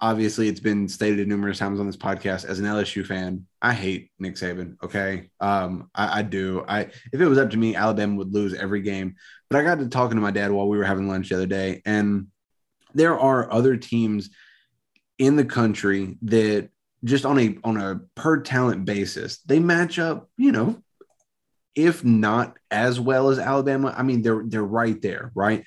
obviously 0.00 0.48
it's 0.48 0.60
been 0.60 0.88
stated 0.88 1.26
numerous 1.26 1.58
times 1.58 1.80
on 1.80 1.86
this 1.86 1.96
podcast. 1.96 2.44
As 2.44 2.58
an 2.58 2.66
LSU 2.66 3.04
fan, 3.04 3.46
I 3.62 3.72
hate 3.72 4.10
Nick 4.18 4.34
Saban. 4.34 4.76
Okay, 4.82 5.30
um, 5.40 5.90
I, 5.94 6.20
I 6.20 6.22
do. 6.22 6.64
I 6.68 6.80
if 7.12 7.20
it 7.20 7.26
was 7.26 7.38
up 7.38 7.50
to 7.50 7.56
me, 7.56 7.74
Alabama 7.74 8.16
would 8.16 8.32
lose 8.32 8.54
every 8.54 8.82
game. 8.82 9.16
But 9.48 9.60
I 9.60 9.62
got 9.62 9.78
to 9.78 9.88
talking 9.88 10.16
to 10.16 10.22
my 10.22 10.30
dad 10.30 10.50
while 10.50 10.68
we 10.68 10.78
were 10.78 10.84
having 10.84 11.08
lunch 11.08 11.28
the 11.28 11.36
other 11.36 11.46
day, 11.46 11.82
and 11.84 12.28
there 12.96 13.18
are 13.18 13.52
other 13.52 13.76
teams 13.76 14.30
in 15.18 15.36
the 15.36 15.44
country 15.44 16.18
that 16.22 16.68
just 17.04 17.24
on 17.24 17.38
a 17.38 17.56
on 17.62 17.76
a 17.76 18.00
per 18.14 18.40
talent 18.40 18.84
basis 18.84 19.38
they 19.46 19.58
match 19.60 19.98
up 19.98 20.28
you 20.36 20.52
know 20.52 20.82
if 21.76 22.02
not 22.02 22.56
as 22.70 22.98
well 22.98 23.28
as 23.28 23.38
Alabama. 23.38 23.94
I 23.96 24.02
mean 24.02 24.22
they're 24.22 24.42
they're 24.46 24.64
right 24.64 25.00
there 25.00 25.30
right? 25.34 25.64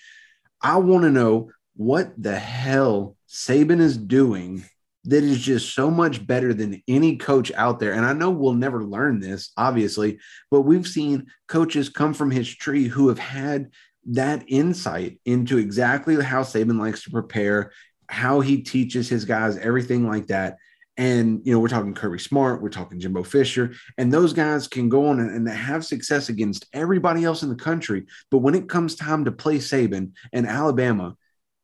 I 0.62 0.78
want 0.78 1.04
to 1.04 1.12
know 1.12 1.52
what 1.76 2.12
the 2.22 2.38
hell 2.38 3.15
Saban 3.30 3.80
is 3.80 3.96
doing 3.96 4.65
that 5.06 5.24
is 5.24 5.39
just 5.39 5.74
so 5.74 5.89
much 5.89 6.28
better 6.28 6.54
than 6.54 6.84
any 6.88 7.15
coach 7.15 7.54
out 7.54 7.80
there. 7.80 7.94
And 7.94 8.06
I 8.06 8.12
know 8.12 8.32
we'll 8.32 8.54
never 8.54 8.84
learn 8.84 9.20
this 9.20 9.52
obviously 9.56 10.20
but 10.52 10.62
we've 10.62 10.88
seen 10.88 11.28
coaches 11.48 11.89
come 11.89 12.13
from 12.13 12.32
his 12.32 12.50
tree 12.54 12.86
who 12.86 13.08
have 13.08 13.20
had 13.20 13.70
that 14.10 14.43
insight 14.48 15.19
into 15.26 15.58
exactly 15.58 16.22
how 16.22 16.41
Saban 16.41 16.80
likes 16.80 17.04
to 17.04 17.12
prepare, 17.12 17.72
how 18.08 18.39
he 18.39 18.62
teaches 18.62 19.08
his 19.08 19.26
guys, 19.26 19.58
everything 19.58 20.08
like 20.08 20.28
that. 20.28 20.58
And, 20.98 21.41
you 21.45 21.54
know, 21.54 21.60
we're 21.60 21.69
talking 21.69 21.93
Kirby 21.93 22.19
Smart, 22.19 22.62
we're 22.62 22.69
talking 22.69 23.00
Jimbo 23.00 23.24
Fisher, 23.24 23.74
and 23.98 24.12
those 24.12 24.34
guys 24.34 24.67
can 24.67 24.89
go 24.89 25.08
on 25.08 25.19
and, 25.19 25.48
have 25.48 25.86
success 25.86 26.28
against 26.28 26.65
everybody 26.74 27.24
else 27.24 27.41
in 27.41 27.50
the 27.50 27.56
country. 27.56 28.06
But 28.30 28.39
when 28.39 28.56
it 28.56 28.67
comes 28.67 28.95
time 28.95 29.24
to 29.26 29.32
play 29.32 29.60
Saban 29.60 30.12
and 30.34 30.45
Alabama, 30.45 31.15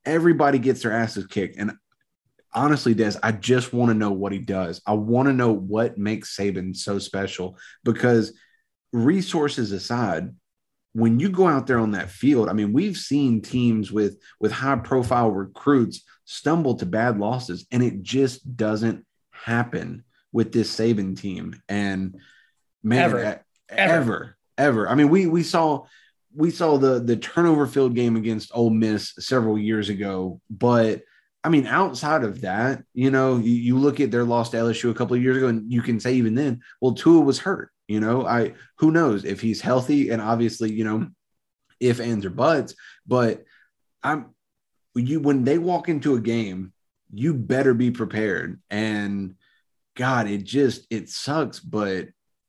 everybody 0.06 0.58
gets 0.58 0.84
their 0.84 0.94
asses 0.94 1.28
kicked. 1.28 1.58
And 1.58 1.74
honestly, 2.54 2.94
Des, 2.94 3.16
I 3.22 3.34
just 3.34 3.74
want 3.74 3.90
to 3.90 3.98
know 3.98 4.12
what 4.12 4.32
he 4.32 4.40
does. 4.40 4.82
I 4.88 4.94
want 4.94 5.28
to 5.28 5.34
know 5.34 5.52
what 5.52 5.98
makes 5.98 6.38
Saban 6.38 6.76
so 6.76 7.00
special 7.00 7.58
because 7.84 8.32
resources 8.94 9.74
aside, 9.74 10.34
when 10.96 11.20
you 11.20 11.28
go 11.28 11.46
out 11.46 11.68
there 11.68 11.80
on 11.80 11.92
that 11.92 12.10
field, 12.10 12.48
I 12.48 12.54
mean, 12.54 12.72
we've 12.72 12.96
seen 12.96 13.42
teams 13.42 13.92
with 13.92 14.18
with 14.40 14.54
high 14.54 14.78
profile 14.78 15.30
recruits 15.30 16.06
stumble 16.24 16.76
to 16.76 16.86
bad 16.86 17.20
losses, 17.20 17.68
and 17.70 17.84
it 17.84 18.02
just 18.02 18.56
doesn't 18.56 19.06
happen 19.30 20.06
with 20.32 20.54
this 20.54 20.74
Saban 20.74 21.20
team. 21.20 21.62
And 21.68 22.16
man, 22.82 23.02
ever, 23.02 23.18
ever, 23.20 23.44
ever, 23.70 24.38
ever. 24.58 24.90
I 24.90 24.96
mean, 24.96 25.10
we 25.10 25.28
we 25.28 25.44
saw 25.44 25.84
we 26.34 26.50
saw 26.50 26.78
the 26.78 27.02
the 27.02 27.18
turnover 27.18 27.68
filled 27.68 27.94
game 27.94 28.16
against 28.16 28.52
Ole 28.54 28.70
Miss 28.70 29.14
several 29.20 29.58
years 29.58 29.90
ago, 29.90 30.40
but 30.50 31.02
I 31.44 31.50
mean, 31.50 31.68
outside 31.68 32.24
of 32.24 32.40
that, 32.42 32.84
you 32.94 33.12
know, 33.12 33.36
you, 33.36 33.52
you 33.52 33.78
look 33.78 34.00
at 34.00 34.12
their 34.12 34.24
loss 34.24 34.50
to 34.52 34.58
LSU 34.58 34.92
a 34.92 34.94
couple 34.94 35.18
of 35.18 35.22
years 35.22 35.36
ago, 35.36 35.50
and 35.50 35.70
you 35.70 35.82
can 35.82 36.00
say 36.00 36.14
even 36.14 36.36
then, 36.36 36.62
well, 36.80 36.94
Tua 36.94 37.20
was 37.20 37.40
hurt. 37.40 37.70
You 37.88 38.00
know, 38.00 38.26
I 38.26 38.54
who 38.78 38.92
knows 38.92 39.26
if 39.26 39.42
he's 39.42 39.62
healthy 39.62 40.10
and 40.10 40.22
obviously, 40.22 40.72
you 40.72 40.84
know, 40.84 41.08
if 41.80 42.00
ands 42.00 42.26
or 42.26 42.30
buts, 42.30 42.76
but 43.06 43.44
I'm 44.02 44.34
you 44.96 45.20
when 45.20 45.44
they 45.44 45.58
walk 45.58 45.90
into 45.90 46.16
a 46.16 46.22
game, 46.22 46.74
you 47.14 47.34
better 47.34 47.74
be 47.74 47.92
prepared. 47.92 48.62
And 48.70 49.36
God, 49.96 50.28
it 50.28 50.44
just 50.44 50.88
it 50.90 51.10
sucks, 51.10 51.60
but 51.60 52.08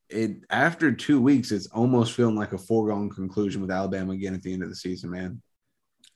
it 0.09 0.39
after 0.51 0.93
two 0.93 1.21
weeks, 1.21 1.53
it's 1.53 1.67
almost 1.67 2.13
feeling 2.13 2.37
like 2.37 2.53
a 2.53 2.59
foregone 2.59 3.11
conclusion 3.11 3.61
with 3.61 3.71
Alabama 3.71 4.13
again 4.13 4.35
at 4.35 4.43
the 4.43 4.53
end 4.53 4.63
of 4.63 4.69
the 4.69 4.77
season, 4.77 5.11
man. 5.11 5.43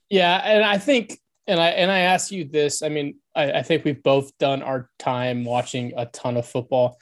Yeah, 0.09 0.41
and 0.43 0.63
I 0.63 0.77
think 0.77 1.19
and 1.47 1.59
I 1.59 1.69
and 1.69 1.91
I 1.91 1.99
ask 1.99 2.31
you 2.31 2.45
this. 2.45 2.81
I 2.81 2.89
mean, 2.89 3.15
I, 3.35 3.51
I 3.51 3.61
think 3.63 3.85
we've 3.85 4.03
both 4.03 4.37
done 4.37 4.61
our 4.61 4.89
time 4.99 5.43
watching 5.43 5.93
a 5.97 6.05
ton 6.07 6.37
of 6.37 6.47
football. 6.47 6.97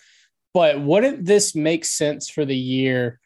But 0.54 0.82
wouldn't 0.82 1.26
this 1.26 1.56
make 1.56 1.86
sense 1.86 2.30
for 2.30 2.46
the 2.46 2.56
year 2.56 3.20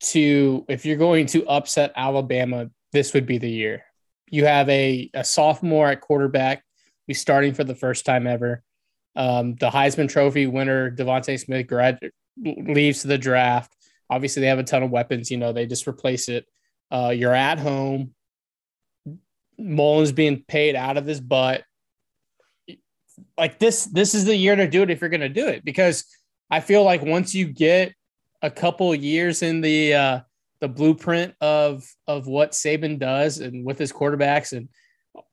to, 0.00 0.64
if 0.68 0.86
you're 0.86 0.96
going 0.96 1.26
to 1.26 1.46
upset 1.46 1.92
Alabama, 1.96 2.70
this 2.92 3.12
would 3.14 3.26
be 3.26 3.38
the 3.38 3.50
year? 3.50 3.84
You 4.30 4.44
have 4.44 4.68
a, 4.68 5.10
a 5.14 5.24
sophomore 5.24 5.88
at 5.88 6.00
quarterback 6.00 6.62
who's 7.06 7.20
starting 7.20 7.54
for 7.54 7.64
the 7.64 7.74
first 7.74 8.04
time 8.04 8.26
ever. 8.26 8.62
Um, 9.16 9.56
the 9.56 9.70
Heisman 9.70 10.08
Trophy 10.08 10.46
winner, 10.46 10.90
DeVonta 10.90 11.40
Smith, 11.40 11.66
grad, 11.66 11.98
leaves 12.40 13.02
to 13.02 13.08
the 13.08 13.18
draft. 13.18 13.74
Obviously, 14.08 14.42
they 14.42 14.48
have 14.48 14.60
a 14.60 14.64
ton 14.64 14.82
of 14.82 14.90
weapons. 14.90 15.30
You 15.30 15.38
know, 15.38 15.52
they 15.52 15.66
just 15.66 15.88
replace 15.88 16.28
it. 16.28 16.46
Uh, 16.90 17.12
you're 17.14 17.34
at 17.34 17.58
home. 17.58 18.14
Mullen's 19.58 20.12
being 20.12 20.44
paid 20.46 20.76
out 20.76 20.96
of 20.96 21.06
his 21.06 21.20
butt. 21.20 21.64
Like 23.36 23.58
this, 23.58 23.86
this 23.86 24.14
is 24.14 24.24
the 24.24 24.36
year 24.36 24.54
to 24.54 24.68
do 24.68 24.82
it 24.82 24.90
if 24.90 25.00
you're 25.00 25.10
going 25.10 25.20
to 25.20 25.28
do 25.28 25.48
it 25.48 25.64
because 25.64 26.04
I 26.50 26.60
feel 26.60 26.84
like 26.84 27.02
once 27.02 27.34
you 27.34 27.46
get 27.46 27.94
a 28.42 28.50
couple 28.50 28.94
years 28.94 29.42
in 29.42 29.60
the 29.60 29.94
uh, 29.94 30.20
the 30.60 30.68
blueprint 30.68 31.34
of 31.40 31.84
of 32.06 32.26
what 32.26 32.52
Saban 32.52 32.98
does 32.98 33.38
and 33.38 33.64
with 33.64 33.78
his 33.78 33.92
quarterbacks 33.92 34.56
and 34.56 34.68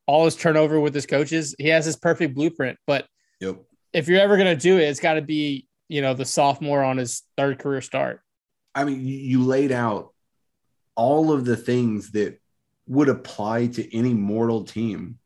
all 0.07 0.25
his 0.25 0.35
turnover 0.35 0.79
with 0.79 0.93
his 0.93 1.05
coaches, 1.05 1.55
he 1.57 1.69
has 1.69 1.85
his 1.85 1.95
perfect 1.95 2.35
blueprint. 2.35 2.77
But 2.85 3.07
yep. 3.39 3.57
if 3.93 4.07
you're 4.07 4.19
ever 4.19 4.37
going 4.37 4.55
to 4.55 4.61
do 4.61 4.77
it, 4.77 4.83
it's 4.83 4.99
got 4.99 5.13
to 5.13 5.21
be 5.21 5.67
you 5.87 6.01
know 6.01 6.13
the 6.13 6.25
sophomore 6.25 6.83
on 6.83 6.97
his 6.97 7.23
third 7.37 7.59
career 7.59 7.81
start. 7.81 8.21
I 8.73 8.83
mean, 8.83 9.05
you 9.05 9.43
laid 9.43 9.71
out 9.71 10.13
all 10.95 11.31
of 11.31 11.45
the 11.45 11.55
things 11.55 12.11
that 12.11 12.39
would 12.87 13.09
apply 13.09 13.67
to 13.67 13.97
any 13.97 14.13
mortal 14.13 14.63
team. 14.63 15.19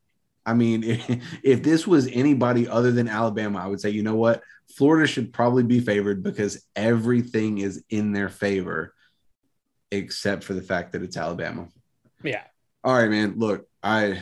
I 0.49 0.53
mean, 0.53 0.83
if, 0.83 1.09
if 1.43 1.63
this 1.63 1.85
was 1.85 2.07
anybody 2.07 2.67
other 2.67 2.91
than 2.91 3.07
Alabama, 3.07 3.59
I 3.59 3.67
would 3.67 3.79
say, 3.79 3.89
you 3.91 4.03
know 4.03 4.15
what? 4.15 4.41
Florida 4.75 5.07
should 5.07 5.33
probably 5.33 5.63
be 5.63 5.79
favored 5.79 6.23
because 6.23 6.63
everything 6.75 7.59
is 7.59 7.83
in 7.89 8.11
their 8.11 8.29
favor, 8.29 8.93
except 9.91 10.43
for 10.43 10.53
the 10.53 10.61
fact 10.61 10.93
that 10.93 11.01
it's 11.03 11.17
Alabama. 11.17 11.67
Yeah, 12.23 12.43
All 12.83 12.93
right, 12.93 13.09
man. 13.09 13.35
Look, 13.37 13.67
I 13.81 14.21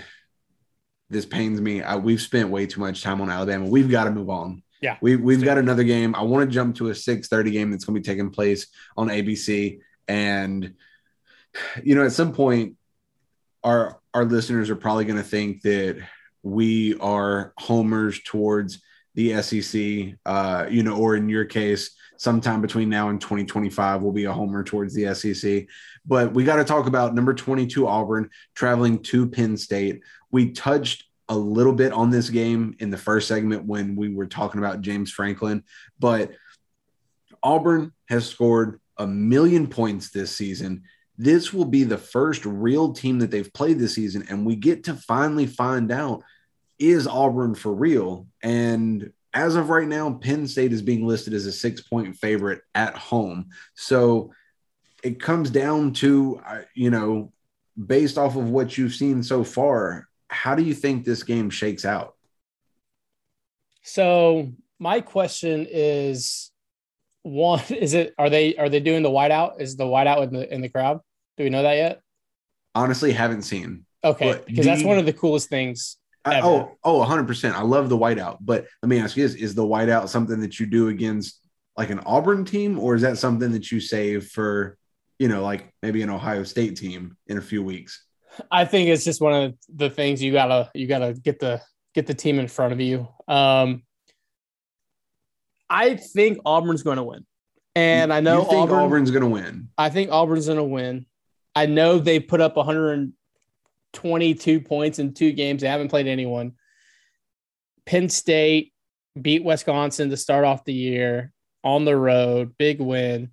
this 1.10 1.26
pains 1.26 1.60
me. 1.62 1.82
I, 1.82 1.96
we've 1.96 2.22
spent 2.22 2.50
way 2.50 2.66
too 2.66 2.82
much 2.82 3.02
time 3.02 3.22
on 3.22 3.30
Alabama. 3.30 3.66
We've 3.66 3.90
got 3.90 4.06
to 4.06 4.12
move 4.12 4.30
on. 4.30 4.62
Yeah. 4.82 4.98
We 5.02 5.16
we've 5.16 5.44
got 5.44 5.58
another 5.58 5.84
game. 5.84 6.14
I 6.16 6.22
want 6.22 6.48
to 6.48 6.54
jump 6.54 6.76
to 6.78 6.90
a 6.90 6.94
6:30 6.94 7.52
game 7.52 7.72
that's 7.72 7.86
going 7.86 7.96
to 7.96 8.02
be 8.02 8.06
taking 8.06 8.30
place 8.30 8.68
on 8.96 9.08
ABC 9.08 9.80
and 10.08 10.76
you 11.84 11.96
know, 11.96 12.06
at 12.06 12.12
some 12.12 12.34
point 12.34 12.78
our 13.64 14.00
our 14.14 14.26
listeners 14.26 14.70
are 14.70 14.76
probably 14.76 15.06
going 15.06 15.18
to 15.18 15.24
think 15.24 15.62
that 15.64 15.98
we 16.52 16.98
are 17.00 17.54
homers 17.58 18.22
towards 18.24 18.82
the 19.16 19.42
SEC, 19.42 20.16
uh, 20.26 20.68
you 20.70 20.84
know, 20.84 20.96
or 20.96 21.16
in 21.16 21.28
your 21.28 21.46
case, 21.46 21.96
sometime 22.18 22.62
between 22.62 22.88
now 22.88 23.10
and 23.10 23.20
2025 23.20 24.02
will 24.02 24.12
be 24.12 24.26
a 24.26 24.32
homer 24.32 24.64
towards 24.64 24.94
the 24.94 25.14
SEC. 25.14 25.66
But 26.06 26.34
we 26.34 26.44
got 26.44 26.58
to 26.58 26.64
talk 26.64 26.88
about 26.88 27.16
number 27.16 27.34
22 27.34 27.88
Auburn 27.88 28.30
traveling 28.56 29.02
to 29.04 29.28
Penn 29.28 29.58
State. 29.58 30.02
We 30.32 30.52
touched 30.52 31.06
a 31.30 31.36
little 31.36 31.74
bit 31.74 31.92
on 31.92 32.10
this 32.10 32.30
game 32.30 32.76
in 32.80 32.90
the 32.90 32.98
first 32.98 33.28
segment 33.28 33.66
when 33.66 33.96
we 33.96 34.14
were 34.14 34.28
talking 34.28 34.60
about 34.60 34.82
James 34.82 35.12
Franklin, 35.12 35.64
but 36.00 36.32
Auburn 37.44 37.92
has 38.08 38.28
scored 38.28 38.80
a 38.98 39.06
million 39.06 39.68
points 39.68 40.10
this 40.10 40.36
season. 40.36 40.84
This 41.18 41.52
will 41.52 41.66
be 41.66 41.84
the 41.84 41.98
first 41.98 42.46
real 42.46 42.94
team 42.94 43.20
that 43.20 43.32
they've 43.32 43.52
played 43.52 43.80
this 43.80 43.96
season, 43.96 44.26
and 44.30 44.46
we 44.46 44.56
get 44.56 44.86
to 44.86 44.94
finally 44.94 45.48
find 45.48 45.92
out 45.92 46.24
is 46.80 47.08
Auburn 47.08 47.56
for 47.56 47.74
real? 47.74 48.28
And 48.42 49.12
as 49.34 49.56
of 49.56 49.70
right 49.70 49.88
now, 49.88 50.14
Penn 50.14 50.48
State 50.48 50.74
is 50.74 50.82
being 50.82 51.06
listed 51.06 51.34
as 51.34 51.46
a 51.46 51.52
six 51.52 51.82
point 51.82 52.16
favorite 52.16 52.62
at 52.74 52.96
home. 52.96 53.50
So 53.76 54.32
it 55.04 55.20
comes 55.20 55.50
down 55.50 55.94
to, 55.94 56.42
uh, 56.46 56.62
you 56.74 56.90
know, 56.90 57.32
based 57.86 58.18
off 58.18 58.36
of 58.36 58.50
what 58.50 58.78
you've 58.78 58.96
seen 58.96 59.22
so 59.24 59.44
far, 59.44 60.08
how 60.30 60.56
do 60.56 60.64
you 60.64 60.74
think 60.74 61.06
this 61.06 61.24
game 61.24 61.50
shakes 61.50 61.86
out? 61.86 62.16
So 63.84 64.52
my 64.80 65.02
question 65.02 65.68
is 65.70 66.52
one 67.24 67.62
is 67.70 67.94
it 67.94 68.14
are 68.18 68.30
they 68.30 68.56
are 68.56 68.70
they 68.70 68.80
doing 68.80 69.04
the 69.04 69.10
whiteout 69.10 69.60
is 69.60 69.76
the 69.76 69.84
whiteout 69.84 70.24
in 70.24 70.34
the 70.34 70.54
in 70.54 70.62
the 70.62 70.70
crowd 70.70 71.02
do 71.36 71.44
we 71.44 71.50
know 71.50 71.64
that 71.64 71.76
yet 71.76 72.02
honestly 72.76 73.12
haven't 73.12 73.42
seen 73.42 73.86
okay 74.04 74.42
because 74.46 74.66
that's 74.66 74.84
one 74.84 74.98
of 74.98 75.06
the 75.06 75.14
coolest 75.14 75.50
things 75.50 75.98
I, 76.28 76.42
oh, 76.42 76.78
oh, 76.84 77.04
100%. 77.04 77.54
I 77.54 77.62
love 77.62 77.90
the 77.90 77.98
whiteout. 77.98 78.38
But 78.42 78.66
let 78.82 78.90
me 78.90 79.00
ask 79.00 79.16
you 79.18 79.28
this 79.28 79.36
is 79.36 79.56
the 79.56 79.64
whiteout 79.64 80.10
something 80.10 80.40
that 80.42 80.60
you 80.60 80.66
do 80.66 80.90
against 80.90 81.40
like 81.76 81.90
an 81.90 82.00
Auburn 82.00 82.44
team, 82.44 82.80
or 82.80 82.96
is 82.96 83.04
that 83.04 83.18
something 83.18 83.52
that 83.52 83.72
you 83.72 83.80
save 83.80 84.28
for, 84.28 84.78
you 85.20 85.28
know, 85.28 85.44
like 85.44 85.72
maybe 85.84 86.02
an 86.02 86.10
Ohio 86.10 86.44
State 86.44 86.76
team 86.76 87.16
in 87.28 87.38
a 87.38 87.42
few 87.42 87.64
weeks? 87.64 88.04
I 88.52 88.66
think 88.66 88.90
it's 88.90 89.04
just 89.04 89.22
one 89.22 89.34
of 89.34 89.54
the 89.74 89.90
things 89.90 90.22
you 90.22 90.32
gotta 90.32 90.70
you 90.74 90.88
gotta 90.88 91.14
get 91.14 91.40
the 91.40 91.62
get 91.94 92.08
the 92.08 92.14
team 92.14 92.40
in 92.40 92.48
front 92.48 92.74
of 92.74 92.80
you. 92.80 93.08
Um, 93.28 93.84
I 95.70 95.96
think 95.96 96.38
Auburn's 96.46 96.84
going 96.84 96.98
to 96.98 97.04
win, 97.04 97.26
and 97.76 98.14
I 98.14 98.22
know 98.22 98.46
Auburn, 98.50 98.80
Auburn's 98.80 99.12
going 99.12 99.24
to 99.24 99.30
win. 99.30 99.70
I 99.78 99.90
think 99.90 100.12
Auburn's 100.12 100.46
going 100.46 100.58
to 100.58 100.64
win. 100.64 101.06
I 101.56 101.66
know 101.66 101.98
they 102.00 102.20
put 102.20 102.40
up 102.40 102.56
100 102.56 103.12
22 103.94 104.62
points 104.62 105.00
in 105.00 105.14
two 105.14 105.32
games. 105.32 105.62
They 105.62 105.68
haven't 105.68 105.90
played 105.90 106.08
anyone. 106.08 106.54
Penn 107.86 108.10
State 108.10 108.74
beat 109.20 109.44
Wisconsin 109.44 110.10
to 110.10 110.18
start 110.18 110.46
off 110.46 110.66
the 110.66 110.74
year 110.74 111.32
on 111.64 111.86
the 111.86 111.96
road, 111.96 112.54
big 112.58 112.80
win. 112.80 113.32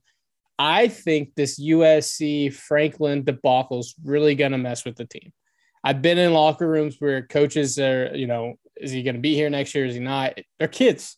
I 0.59 0.89
think 0.89 1.35
this 1.35 1.61
USC 1.61 2.53
Franklin 2.53 3.25
debacle 3.25 3.81
is 3.81 3.95
really 4.05 4.35
going 4.35 4.53
to 4.53 4.59
mess 4.59 4.85
with 4.85 4.97
the 4.97 5.05
team. 5.05 5.33
I've 5.83 6.01
been 6.01 6.19
in 6.19 6.33
locker 6.33 6.69
rooms 6.69 6.97
where 6.99 7.27
coaches 7.27 7.79
are, 7.79 8.15
you 8.15 8.27
know, 8.27 8.55
is 8.77 8.91
he 8.91 9.03
going 9.03 9.17
to 9.17 9.21
be 9.21 9.35
here 9.35 9.51
next 9.51 9.75
year? 9.75 9.85
Is 9.85 9.95
he 9.95 10.01
not? 10.01 10.39
They're 10.59 10.69
kids. 10.69 11.17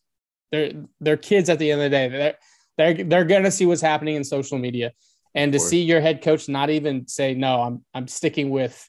They're 0.50 0.72
they're 1.00 1.16
kids 1.16 1.48
at 1.48 1.58
the 1.58 1.70
end 1.70 1.82
of 1.82 1.90
the 1.90 1.96
day. 1.96 2.08
They're 2.08 2.34
they're 2.76 3.04
they're 3.04 3.24
going 3.24 3.44
to 3.44 3.50
see 3.50 3.66
what's 3.66 3.80
happening 3.80 4.16
in 4.16 4.24
social 4.24 4.58
media, 4.58 4.92
and 5.34 5.52
to 5.52 5.58
see 5.58 5.82
your 5.82 6.00
head 6.00 6.22
coach 6.22 6.48
not 6.48 6.70
even 6.70 7.06
say 7.08 7.34
no, 7.34 7.62
I'm 7.62 7.84
I'm 7.94 8.08
sticking 8.08 8.50
with 8.50 8.86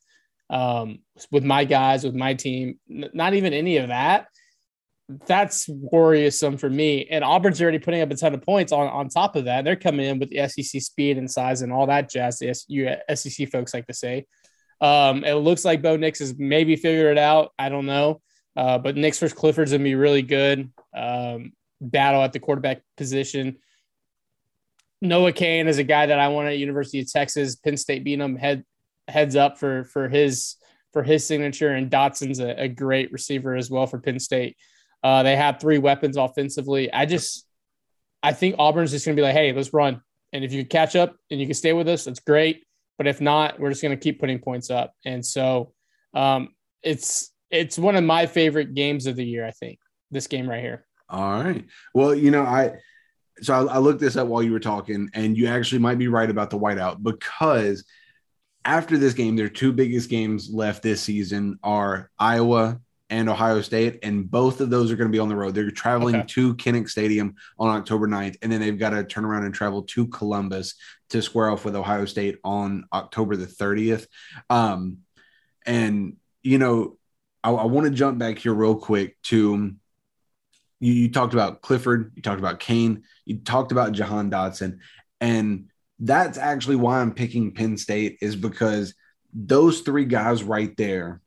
um, 0.49 0.99
with 1.31 1.43
my 1.43 1.65
guys, 1.65 2.03
with 2.03 2.15
my 2.15 2.33
team, 2.33 2.79
not 2.87 3.33
even 3.33 3.53
any 3.53 3.77
of 3.77 3.89
that. 3.89 4.27
That's 5.25 5.69
worrisome 5.69 6.57
for 6.57 6.69
me. 6.69 7.07
And 7.09 7.23
Auburn's 7.23 7.61
already 7.61 7.79
putting 7.79 8.01
up 8.01 8.11
a 8.11 8.15
ton 8.15 8.33
of 8.33 8.41
points 8.41 8.73
on, 8.73 8.87
on 8.87 9.07
top 9.07 9.35
of 9.35 9.45
that. 9.45 9.63
They're 9.63 9.77
coming 9.77 10.05
in 10.05 10.19
with 10.19 10.29
the 10.29 10.47
SEC 10.49 10.81
speed 10.81 11.17
and 11.17 11.31
size 11.31 11.61
and 11.61 11.71
all 11.71 11.87
that 11.87 12.09
jazz, 12.09 12.39
the 12.39 12.53
SEC 13.15 13.49
folks 13.49 13.73
like 13.73 13.87
to 13.87 13.93
say. 13.93 14.25
Um, 14.81 15.23
it 15.23 15.33
looks 15.33 15.63
like 15.63 15.81
Bo 15.81 15.95
Nix 15.95 16.19
has 16.19 16.35
maybe 16.37 16.75
figured 16.75 17.17
it 17.17 17.17
out. 17.17 17.53
I 17.57 17.69
don't 17.69 17.85
know. 17.85 18.21
Uh, 18.55 18.77
but 18.77 18.97
Nix 18.97 19.19
versus 19.19 19.37
Clifford's 19.37 19.71
going 19.71 19.81
to 19.81 19.83
be 19.83 19.95
really 19.95 20.23
good. 20.23 20.71
Um, 20.95 21.53
battle 21.79 22.23
at 22.23 22.33
the 22.33 22.39
quarterback 22.39 22.81
position. 22.97 23.57
Noah 25.01 25.31
Cain 25.31 25.67
is 25.67 25.77
a 25.77 25.83
guy 25.83 26.07
that 26.07 26.19
I 26.19 26.29
want 26.29 26.47
at 26.47 26.57
University 26.57 26.99
of 26.99 27.11
Texas. 27.11 27.55
Penn 27.55 27.77
State 27.77 28.03
beat 28.03 28.19
him 28.19 28.35
head 28.35 28.65
heads 29.07 29.35
up 29.35 29.57
for 29.57 29.83
for 29.85 30.09
his 30.09 30.55
for 30.93 31.03
his 31.03 31.25
signature. 31.25 31.71
And 31.71 31.91
Dotson's 31.91 32.39
a, 32.39 32.61
a 32.61 32.67
great 32.67 33.11
receiver 33.11 33.55
as 33.55 33.69
well 33.69 33.87
for 33.87 33.99
Penn 33.99 34.19
State. 34.19 34.57
Uh, 35.03 35.23
they 35.23 35.35
have 35.35 35.59
three 35.59 35.77
weapons 35.77 36.17
offensively. 36.17 36.91
I 36.91 37.05
just 37.05 37.45
I 38.23 38.33
think 38.33 38.55
Auburn's 38.57 38.91
just 38.91 39.05
going 39.05 39.15
to 39.15 39.19
be 39.19 39.23
like, 39.23 39.35
hey, 39.35 39.53
let's 39.53 39.73
run. 39.73 40.01
And 40.33 40.43
if 40.43 40.51
you 40.51 40.65
catch 40.65 40.95
up 40.95 41.15
and 41.31 41.39
you 41.39 41.45
can 41.45 41.53
stay 41.53 41.73
with 41.73 41.87
us, 41.87 42.05
that's 42.05 42.19
great. 42.19 42.63
But 42.97 43.07
if 43.07 43.21
not, 43.21 43.59
we're 43.59 43.69
just 43.69 43.81
going 43.81 43.97
to 43.97 44.03
keep 44.03 44.19
putting 44.19 44.39
points 44.39 44.69
up. 44.69 44.93
And 45.05 45.25
so 45.25 45.73
um, 46.13 46.49
it's 46.83 47.31
it's 47.49 47.77
one 47.77 47.95
of 47.95 48.03
my 48.03 48.25
favorite 48.25 48.73
games 48.73 49.05
of 49.05 49.15
the 49.15 49.25
year. 49.25 49.45
I 49.45 49.51
think 49.51 49.79
this 50.11 50.27
game 50.27 50.49
right 50.49 50.61
here. 50.61 50.85
All 51.09 51.43
right. 51.43 51.65
Well, 51.93 52.13
you 52.13 52.31
know, 52.31 52.43
I 52.43 52.73
so 53.41 53.53
I, 53.67 53.75
I 53.75 53.77
looked 53.77 53.99
this 53.99 54.17
up 54.17 54.27
while 54.27 54.43
you 54.43 54.51
were 54.51 54.59
talking, 54.59 55.09
and 55.13 55.37
you 55.37 55.47
actually 55.47 55.79
might 55.79 55.97
be 55.97 56.07
right 56.07 56.29
about 56.29 56.49
the 56.49 56.59
whiteout 56.59 57.03
because 57.03 57.85
after 58.65 58.97
this 58.97 59.13
game, 59.13 59.35
their 59.35 59.49
two 59.49 59.71
biggest 59.71 60.09
games 60.09 60.49
left 60.51 60.83
this 60.83 61.01
season 61.01 61.59
are 61.63 62.09
Iowa 62.19 62.79
and 63.09 63.29
Ohio 63.29 63.61
State, 63.61 63.99
and 64.03 64.29
both 64.29 64.59
of 64.59 64.69
those 64.69 64.91
are 64.91 64.97
going 64.97 65.09
to 65.09 65.15
be 65.15 65.19
on 65.19 65.29
the 65.29 65.35
road. 65.35 65.55
They're 65.55 65.71
traveling 65.71 66.15
okay. 66.17 66.25
to 66.27 66.55
Kinnick 66.55 66.89
Stadium 66.89 67.35
on 67.57 67.69
October 67.69 68.07
9th, 68.07 68.37
and 68.41 68.51
then 68.51 68.59
they've 68.59 68.77
got 68.77 68.89
to 68.89 69.03
turn 69.03 69.23
around 69.23 69.45
and 69.45 69.53
travel 69.53 69.83
to 69.83 70.07
Columbus 70.07 70.75
to 71.09 71.21
square 71.21 71.49
off 71.49 71.63
with 71.63 71.75
Ohio 71.75 72.05
State 72.05 72.37
on 72.43 72.85
October 72.91 73.37
the 73.37 73.45
30th. 73.45 74.07
Um, 74.49 74.99
and, 75.65 76.17
you 76.43 76.57
know, 76.57 76.97
I, 77.43 77.51
I 77.51 77.65
want 77.65 77.85
to 77.85 77.91
jump 77.91 78.17
back 78.17 78.39
here 78.39 78.53
real 78.53 78.75
quick 78.75 79.15
to 79.23 79.73
you, 80.79 80.93
you 80.93 81.11
talked 81.11 81.33
about 81.33 81.61
Clifford, 81.61 82.11
you 82.15 82.21
talked 82.21 82.39
about 82.39 82.59
Cain, 82.59 83.03
you 83.25 83.37
talked 83.37 83.71
about 83.71 83.93
Jahan 83.93 84.29
Dotson, 84.29 84.79
and 85.19 85.69
that's 85.99 86.37
actually 86.37 86.75
why 86.75 86.99
I'm 86.99 87.13
picking 87.13 87.53
Penn 87.53 87.77
State 87.77 88.17
is 88.21 88.35
because 88.35 88.93
those 89.33 89.81
three 89.81 90.05
guys 90.05 90.43
right 90.43 90.75
there. 90.77 91.21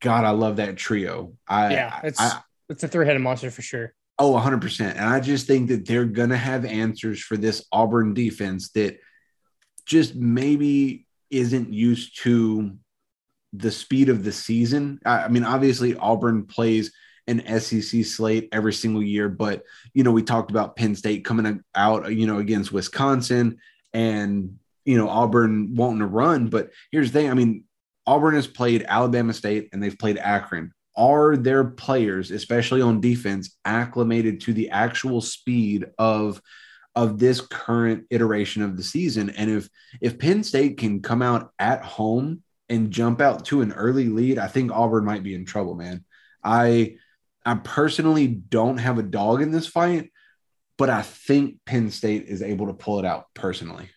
God, 0.00 0.24
I 0.24 0.30
love 0.30 0.56
that 0.56 0.76
trio. 0.76 1.34
I 1.48 1.72
yeah, 1.72 2.00
it's 2.04 2.20
I, 2.20 2.40
it's 2.68 2.84
a 2.84 2.88
three-headed 2.88 3.20
monster 3.20 3.50
for 3.50 3.62
sure. 3.62 3.94
Oh, 4.18 4.32
100%. 4.32 4.80
And 4.80 5.00
I 5.00 5.20
just 5.20 5.46
think 5.46 5.68
that 5.68 5.86
they're 5.86 6.04
going 6.04 6.30
to 6.30 6.36
have 6.36 6.64
answers 6.64 7.20
for 7.20 7.36
this 7.36 7.64
Auburn 7.72 8.14
defense 8.14 8.70
that 8.70 8.98
just 9.86 10.14
maybe 10.14 11.06
isn't 11.30 11.72
used 11.72 12.20
to 12.22 12.76
the 13.52 13.70
speed 13.70 14.08
of 14.08 14.24
the 14.24 14.32
season. 14.32 15.00
I, 15.04 15.24
I 15.24 15.28
mean, 15.28 15.44
obviously, 15.44 15.96
Auburn 15.96 16.46
plays– 16.46 16.92
an 17.28 17.60
SEC 17.60 18.04
slate 18.04 18.48
every 18.52 18.72
single 18.72 19.02
year. 19.02 19.28
But, 19.28 19.62
you 19.94 20.02
know, 20.02 20.12
we 20.12 20.22
talked 20.22 20.50
about 20.50 20.76
Penn 20.76 20.94
State 20.94 21.24
coming 21.24 21.62
out, 21.74 22.12
you 22.12 22.26
know, 22.26 22.38
against 22.38 22.72
Wisconsin 22.72 23.58
and, 23.92 24.58
you 24.84 24.96
know, 24.96 25.08
Auburn 25.08 25.74
wanting 25.74 26.00
to 26.00 26.06
run. 26.06 26.48
But 26.48 26.70
here's 26.90 27.12
the 27.12 27.20
thing 27.20 27.30
I 27.30 27.34
mean, 27.34 27.64
Auburn 28.06 28.34
has 28.34 28.46
played 28.46 28.86
Alabama 28.88 29.34
State 29.34 29.68
and 29.72 29.82
they've 29.82 29.98
played 29.98 30.16
Akron. 30.16 30.72
Are 30.96 31.36
their 31.36 31.64
players, 31.64 32.30
especially 32.30 32.80
on 32.80 33.00
defense, 33.00 33.56
acclimated 33.64 34.40
to 34.42 34.52
the 34.52 34.70
actual 34.70 35.20
speed 35.20 35.86
of 35.98 36.40
of 36.96 37.20
this 37.20 37.40
current 37.40 38.06
iteration 38.10 38.62
of 38.62 38.76
the 38.76 38.82
season? 38.82 39.30
And 39.30 39.50
if 39.50 39.68
if 40.00 40.18
Penn 40.18 40.42
State 40.42 40.78
can 40.78 41.02
come 41.02 41.22
out 41.22 41.52
at 41.58 41.84
home 41.84 42.42
and 42.68 42.90
jump 42.90 43.20
out 43.20 43.44
to 43.46 43.60
an 43.60 43.72
early 43.72 44.08
lead, 44.08 44.38
I 44.38 44.48
think 44.48 44.72
Auburn 44.72 45.04
might 45.04 45.22
be 45.22 45.34
in 45.34 45.44
trouble, 45.44 45.74
man. 45.74 46.04
I 46.42 46.96
I 47.48 47.54
personally 47.54 48.26
don't 48.26 48.76
have 48.76 48.98
a 48.98 49.02
dog 49.02 49.40
in 49.40 49.52
this 49.52 49.66
fight, 49.66 50.12
but 50.76 50.90
I 50.90 51.00
think 51.00 51.56
Penn 51.64 51.90
State 51.90 52.26
is 52.26 52.42
able 52.42 52.66
to 52.66 52.74
pull 52.74 52.98
it 52.98 53.06
out 53.06 53.24
personally. 53.32 53.88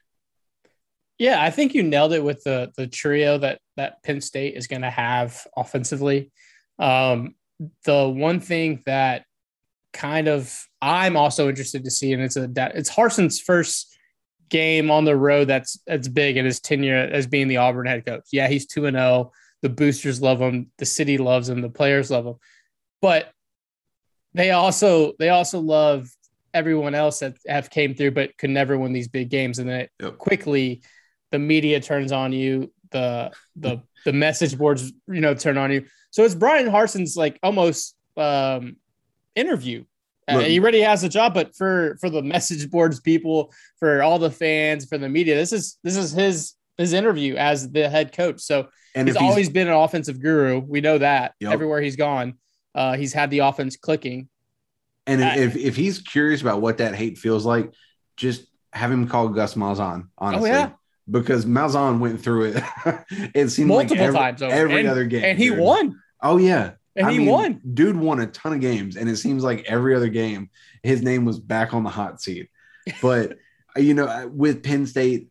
Yeah, 1.20 1.44
I 1.44 1.50
think 1.50 1.74
you 1.74 1.84
nailed 1.84 2.14
it 2.14 2.24
with 2.24 2.42
the 2.46 2.72
the 2.78 2.88
trio 2.88 3.38
that 3.40 3.60
that 3.76 4.02
Penn 4.04 4.22
State 4.22 4.56
is 4.56 4.68
going 4.68 4.84
to 4.84 4.90
have 4.90 5.46
offensively. 5.58 6.32
Um, 6.80 7.36
the 7.84 8.08
one 8.08 8.40
thing 8.40 8.84
that 8.86 9.26
kind 9.92 10.30
of 10.30 10.58
I'm 10.82 11.18
also 11.18 11.50
interested 11.50 11.84
to 11.84 11.92
see, 11.92 12.14
and 12.14 12.24
it's 12.24 12.38
a 12.38 12.50
it's 12.74 12.90
Harsin's 12.90 13.42
first 13.42 13.94
game 14.48 14.90
on 14.90 15.04
the 15.04 15.18
road 15.18 15.50
that's 15.50 15.78
that's 15.86 16.08
big 16.08 16.38
in 16.38 16.46
his 16.46 16.62
tenure 16.62 16.96
as 16.96 17.28
being 17.28 17.50
the 17.50 17.58
Auburn 17.58 17.86
head 17.86 18.06
coach. 18.06 18.24
Yeah, 18.32 18.48
he's 18.48 18.66
2 18.66 18.86
and 18.86 18.96
0. 18.96 19.34
The 19.62 19.70
boosters 19.70 20.22
love 20.22 20.40
him, 20.40 20.72
the 20.78 20.86
city 20.86 21.18
loves 21.18 21.50
him, 21.50 21.60
the 21.60 21.70
players 21.70 22.10
love 22.10 22.26
him. 22.26 22.36
But 23.02 23.30
they 24.34 24.52
also 24.52 25.14
they 25.20 25.30
also 25.30 25.60
love 25.60 26.10
everyone 26.54 26.96
else 26.96 27.20
that 27.20 27.36
have 27.48 27.70
came 27.70 27.96
through 27.96 28.12
but 28.12 28.38
could 28.38 28.50
never 28.50 28.78
win 28.78 28.92
these 28.94 29.08
big 29.08 29.30
games 29.30 29.60
and 29.60 29.70
then 29.70 29.88
Yep. 30.02 30.18
quickly 30.18 30.82
the 31.32 31.40
media 31.40 31.80
turns 31.80 32.12
on 32.12 32.34
you, 32.34 32.72
the 32.92 33.32
the 33.56 33.82
the 34.06 34.14
message 34.14 34.58
boards, 34.58 34.92
you 35.08 35.22
know, 35.22 35.34
turn 35.34 35.58
on 35.58 35.72
you. 35.72 35.86
So 36.10 36.24
it's 36.24 36.36
Bryan 36.36 36.68
Harsin's 36.68 37.16
like 37.16 37.40
almost 37.42 37.96
um 38.18 38.76
interview. 39.36 39.86
Uh, 40.28 40.40
he 40.40 40.60
already 40.60 40.80
has 40.82 41.04
a 41.04 41.10
job, 41.10 41.34
but 41.34 41.56
for 41.56 41.98
for 42.00 42.10
the 42.10 42.22
message 42.22 42.70
boards 42.70 43.00
people, 43.00 43.52
for 43.80 44.02
all 44.02 44.20
the 44.20 44.32
fans, 44.32 44.86
for 44.86 44.98
the 44.98 45.10
media, 45.10 45.36
this 45.36 45.52
is 45.52 45.78
this 45.84 45.96
is 45.96 46.12
his 46.12 46.54
his 46.78 46.94
interview 46.94 47.36
as 47.36 47.70
the 47.72 47.90
head 47.90 48.16
coach. 48.16 48.40
So 48.42 48.68
And 48.96 49.08
he's 49.08 49.16
he's, 49.16 49.22
always 49.22 49.50
been 49.50 49.68
an 49.68 49.74
offensive 49.74 50.22
guru. 50.22 50.60
We 50.60 50.82
know 50.82 50.98
that 50.98 51.34
Yep. 51.40 51.54
everywhere 51.54 51.82
he's 51.82 51.96
gone, 51.96 52.36
uh, 52.76 52.96
he's 52.98 53.14
had 53.14 53.30
the 53.32 53.40
offense 53.40 53.76
clicking. 53.78 54.30
and 55.08 55.24
I- 55.24 55.38
if 55.38 55.56
if 55.56 55.76
he's 55.76 56.00
curious 56.00 56.42
about 56.42 56.62
what 56.62 56.78
that 56.78 56.96
hate 56.96 57.18
feels 57.18 57.46
like, 57.46 57.74
just 58.18 58.46
have 58.74 58.92
him 58.92 59.08
call 59.08 59.30
Gus 59.30 59.56
Malzahn. 59.56 60.08
Honestly, 60.18 60.50
Oh, 60.52 60.54
yeah. 60.54 60.70
because 61.10 61.46
Malzahn 61.46 62.00
went 62.00 62.22
through 62.22 62.54
it. 62.54 62.64
it 63.36 63.50
seemed 63.50 63.68
Multiple 63.70 63.98
like 63.98 64.08
every, 64.08 64.20
times 64.20 64.42
over. 64.42 64.54
every 64.54 64.80
And- 64.82 64.90
other 64.90 65.06
game, 65.06 65.24
and 65.24 65.38
he 65.38 65.50
dude. 65.50 65.60
won, 65.60 66.00
Oh 66.22 66.38
yeah, 66.38 66.72
and 66.96 67.08
I 67.08 67.12
he 67.14 67.18
mean, 67.20 67.28
won. 67.28 67.62
Dude 67.74 67.96
won 67.98 68.20
a 68.20 68.28
ton 68.28 68.54
of 68.54 68.62
games, 68.62 68.96
and 68.96 69.10
it 69.10 69.18
seems 69.18 69.44
like 69.44 69.66
every 69.66 69.96
other 69.96 70.08
game, 70.10 70.50
his 70.84 71.02
name 71.02 71.26
was 71.26 71.40
back 71.40 71.74
on 71.74 71.84
the 71.84 71.90
hot 71.90 72.22
seat. 72.22 72.50
But 73.02 73.38
you 73.76 73.94
know, 73.94 74.28
with 74.34 74.64
Penn 74.64 74.86
State, 74.86 75.30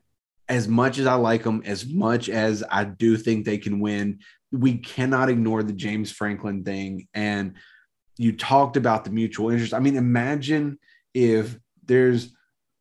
as 0.48 0.66
much 0.66 0.98
as 0.98 1.06
I 1.06 1.14
like 1.14 1.44
them, 1.44 1.62
as 1.64 1.86
much 1.86 2.28
as 2.28 2.64
I 2.68 2.82
do 2.84 3.16
think 3.16 3.44
they 3.44 3.58
can 3.58 3.78
win, 3.78 4.18
we 4.52 4.78
cannot 4.78 5.28
ignore 5.28 5.62
the 5.62 5.72
James 5.72 6.10
Franklin 6.10 6.64
thing. 6.64 7.08
And 7.14 7.54
you 8.16 8.32
talked 8.36 8.76
about 8.76 9.04
the 9.04 9.10
mutual 9.10 9.50
interest. 9.50 9.72
I 9.74 9.78
mean, 9.78 9.96
imagine 9.96 10.78
if 11.14 11.58
there's 11.84 12.32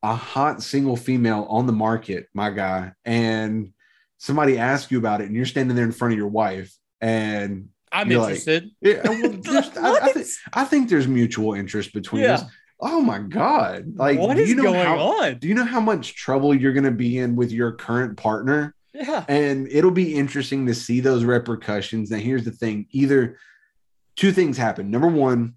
a 0.03 0.15
hot 0.15 0.61
single 0.63 0.95
female 0.95 1.45
on 1.49 1.65
the 1.67 1.73
market, 1.73 2.27
my 2.33 2.49
guy, 2.49 2.93
and 3.05 3.73
somebody 4.17 4.57
asks 4.57 4.91
you 4.91 4.97
about 4.97 5.21
it, 5.21 5.25
and 5.25 5.35
you're 5.35 5.45
standing 5.45 5.75
there 5.75 5.85
in 5.85 5.91
front 5.91 6.13
of 6.13 6.17
your 6.17 6.27
wife, 6.27 6.73
and 7.01 7.69
I'm 7.91 8.09
you're 8.09 8.21
like, 8.21 8.29
interested. 8.47 8.69
yeah, 8.81 9.01
well, 9.03 9.35
I, 9.47 9.79
I, 9.79 9.91
What? 9.91 10.13
think, 10.13 10.27
I 10.53 10.63
think 10.65 10.89
there's 10.89 11.07
mutual 11.07 11.53
interest 11.53 11.93
between 11.93 12.23
Yeah. 12.23 12.35
us. 12.35 12.43
Oh 12.81 13.01
my 13.01 13.19
god! 13.19 13.95
Like, 13.95 14.17
what 14.19 14.37
do 14.37 14.43
you 14.45 14.55
know 14.55 14.63
going 14.63 14.85
how, 14.85 14.97
on? 14.99 15.37
Do 15.39 15.49
you 15.49 15.53
know 15.53 15.65
how 15.65 15.81
much 15.81 16.15
trouble 16.15 16.53
you're 16.53 16.71
going 16.71 16.85
to 16.85 16.91
be 16.91 17.17
in 17.17 17.35
with 17.35 17.51
your 17.51 17.73
current 17.73 18.15
partner? 18.15 18.73
Yeah. 18.93 19.25
And 19.27 19.67
it'll 19.69 19.91
be 19.91 20.15
interesting 20.15 20.65
to 20.65 20.73
see 20.73 20.99
those 20.99 21.23
repercussions. 21.23 22.09
Now, 22.09 22.17
here's 22.17 22.45
the 22.45 22.51
thing: 22.51 22.87
either 22.91 23.37
two 24.15 24.31
things 24.31 24.57
happen. 24.57 24.89
Number 24.89 25.07
one, 25.07 25.55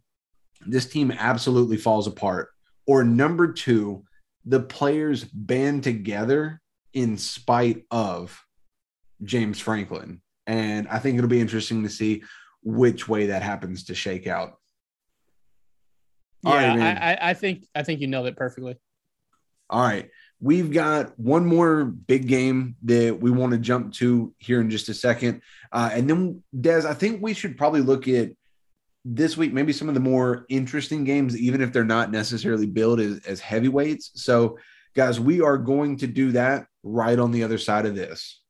this 0.67 0.87
team 0.87 1.11
absolutely 1.11 1.77
falls 1.77 2.07
apart, 2.07 2.51
or 2.87 3.05
number 3.05 3.53
two, 3.53 4.05
the 4.45 4.61
players 4.61 5.25
band 5.25 5.83
together 5.83 6.61
in 6.93 7.17
spite 7.17 7.85
of 7.91 8.39
James 9.23 9.61
Franklin. 9.61 10.21
And 10.47 10.89
I 10.89 10.99
think 10.99 11.17
it'll 11.17 11.31
be 11.31 11.41
interesting 11.41 11.85
to 11.85 11.89
see 11.89 12.25
which 12.63 13.09
way 13.09 13.27
that 13.27 13.43
happens 13.43 13.85
to 13.85 13.95
shake 13.95 14.27
out. 14.27 14.59
All 16.45 16.55
Yeah, 16.55 16.77
right. 16.77 16.81
I, 16.81 17.13
I, 17.13 17.31
I 17.31 17.35
think 17.35 17.65
I 17.75 17.83
think 17.83 18.01
you 18.01 18.09
nailed 18.09 18.27
it 18.27 18.37
perfectly. 18.37 18.77
All 19.71 19.81
right. 19.81 20.11
We've 20.43 20.73
got 20.73 21.17
one 21.21 21.47
more 21.47 21.85
big 21.85 22.27
game 22.27 22.75
that 22.83 23.21
we 23.21 23.31
want 23.31 23.53
to 23.53 23.59
jump 23.59 23.93
to 23.95 24.35
here 24.39 24.61
in 24.61 24.71
just 24.71 24.89
a 24.89 24.95
second. 24.95 25.41
Uh, 25.71 25.91
and 25.93 26.11
then, 26.11 26.43
Des, 26.61 26.85
I 26.85 26.95
think 26.95 27.23
we 27.23 27.33
should 27.33 27.57
probably 27.57 27.81
look 27.81 28.09
at 28.09 28.33
this 29.05 29.37
week, 29.37 29.53
maybe 29.53 29.73
some 29.73 29.87
of 29.87 29.95
the 29.95 30.01
more 30.01 30.45
interesting 30.49 31.05
games, 31.05 31.37
even 31.37 31.61
if 31.61 31.73
they're 31.73 31.85
not 31.85 32.11
necessarily 32.11 32.67
billed 32.67 32.99
as, 32.99 33.21
as 33.25 33.39
heavyweights. 33.39 34.11
So, 34.15 34.59
guys, 34.95 35.21
we 35.21 35.41
are 35.41 35.57
going 35.57 35.99
to 35.99 36.09
do 36.09 36.33
that 36.33 36.67
right 36.83 37.21
on 37.21 37.31
the 37.31 37.45
other 37.45 37.59
side 37.59 37.87
of 37.87 37.95
this. 37.95 38.41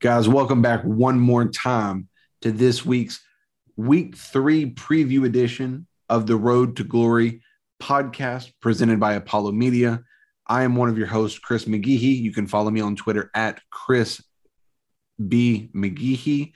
Guys, 0.00 0.28
welcome 0.28 0.60
back 0.60 0.82
one 0.82 1.18
more 1.18 1.48
time 1.48 2.08
to 2.42 2.52
this 2.52 2.84
week's 2.84 3.24
week 3.76 4.16
three 4.16 4.70
preview 4.70 5.24
edition 5.24 5.86
of 6.12 6.26
the 6.26 6.36
Road 6.36 6.76
to 6.76 6.84
Glory 6.84 7.40
podcast 7.82 8.52
presented 8.60 9.00
by 9.00 9.14
Apollo 9.14 9.52
Media. 9.52 10.02
I 10.46 10.62
am 10.64 10.76
one 10.76 10.90
of 10.90 10.98
your 10.98 11.06
hosts, 11.06 11.38
Chris 11.38 11.64
McGeehee. 11.64 12.20
You 12.20 12.34
can 12.34 12.46
follow 12.46 12.70
me 12.70 12.82
on 12.82 12.96
Twitter 12.96 13.30
at 13.34 13.62
Chris 13.70 14.22
B. 15.26 15.70
McGeehee. 15.74 16.52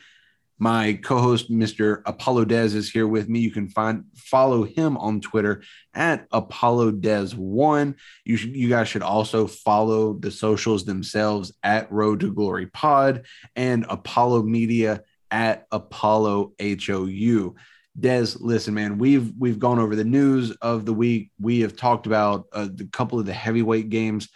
My 0.59 1.01
co-host, 1.03 1.51
Mr. 1.51 2.03
Apollo 2.05 2.45
Dez, 2.45 2.75
is 2.75 2.91
here 2.91 3.09
with 3.09 3.31
me. 3.31 3.39
You 3.39 3.51
can 3.51 3.71
find 3.71 4.05
follow 4.15 4.65
him 4.65 4.99
on 4.99 5.23
Twitter 5.23 5.63
at 5.95 6.27
Apollo 6.33 6.93
Dez 6.93 7.35
One. 7.35 7.97
You 8.27 8.37
should, 8.37 8.55
you 8.55 8.69
guys 8.69 8.89
should 8.89 9.03
also 9.03 9.47
follow 9.47 10.13
the 10.13 10.31
socials 10.31 10.85
themselves 10.85 11.55
at 11.63 11.91
Road 11.91 12.21
to 12.21 12.35
Glory 12.35 12.67
Pod 12.67 13.25
and 13.55 13.87
Apollo 13.89 14.43
Media 14.43 15.03
at 15.31 15.67
Apollo 15.73 16.53
HOU. 16.61 17.57
Des, 17.99 18.37
listen, 18.41 18.75
man, 18.75 18.99
we've 18.99 19.33
we've 19.39 19.59
gone 19.59 19.79
over 19.79 19.97
the 19.97 20.05
news 20.05 20.51
of 20.63 20.85
the 20.85 20.93
week. 20.93 21.31
We 21.41 21.61
have 21.61 21.77
talked 21.77 22.07
about 22.07 22.47
uh, 22.53 22.69
a 22.79 22.85
couple 22.87 23.19
of 23.19 23.27
the 23.27 23.33
heavyweight 23.33 23.89
games 23.89 24.29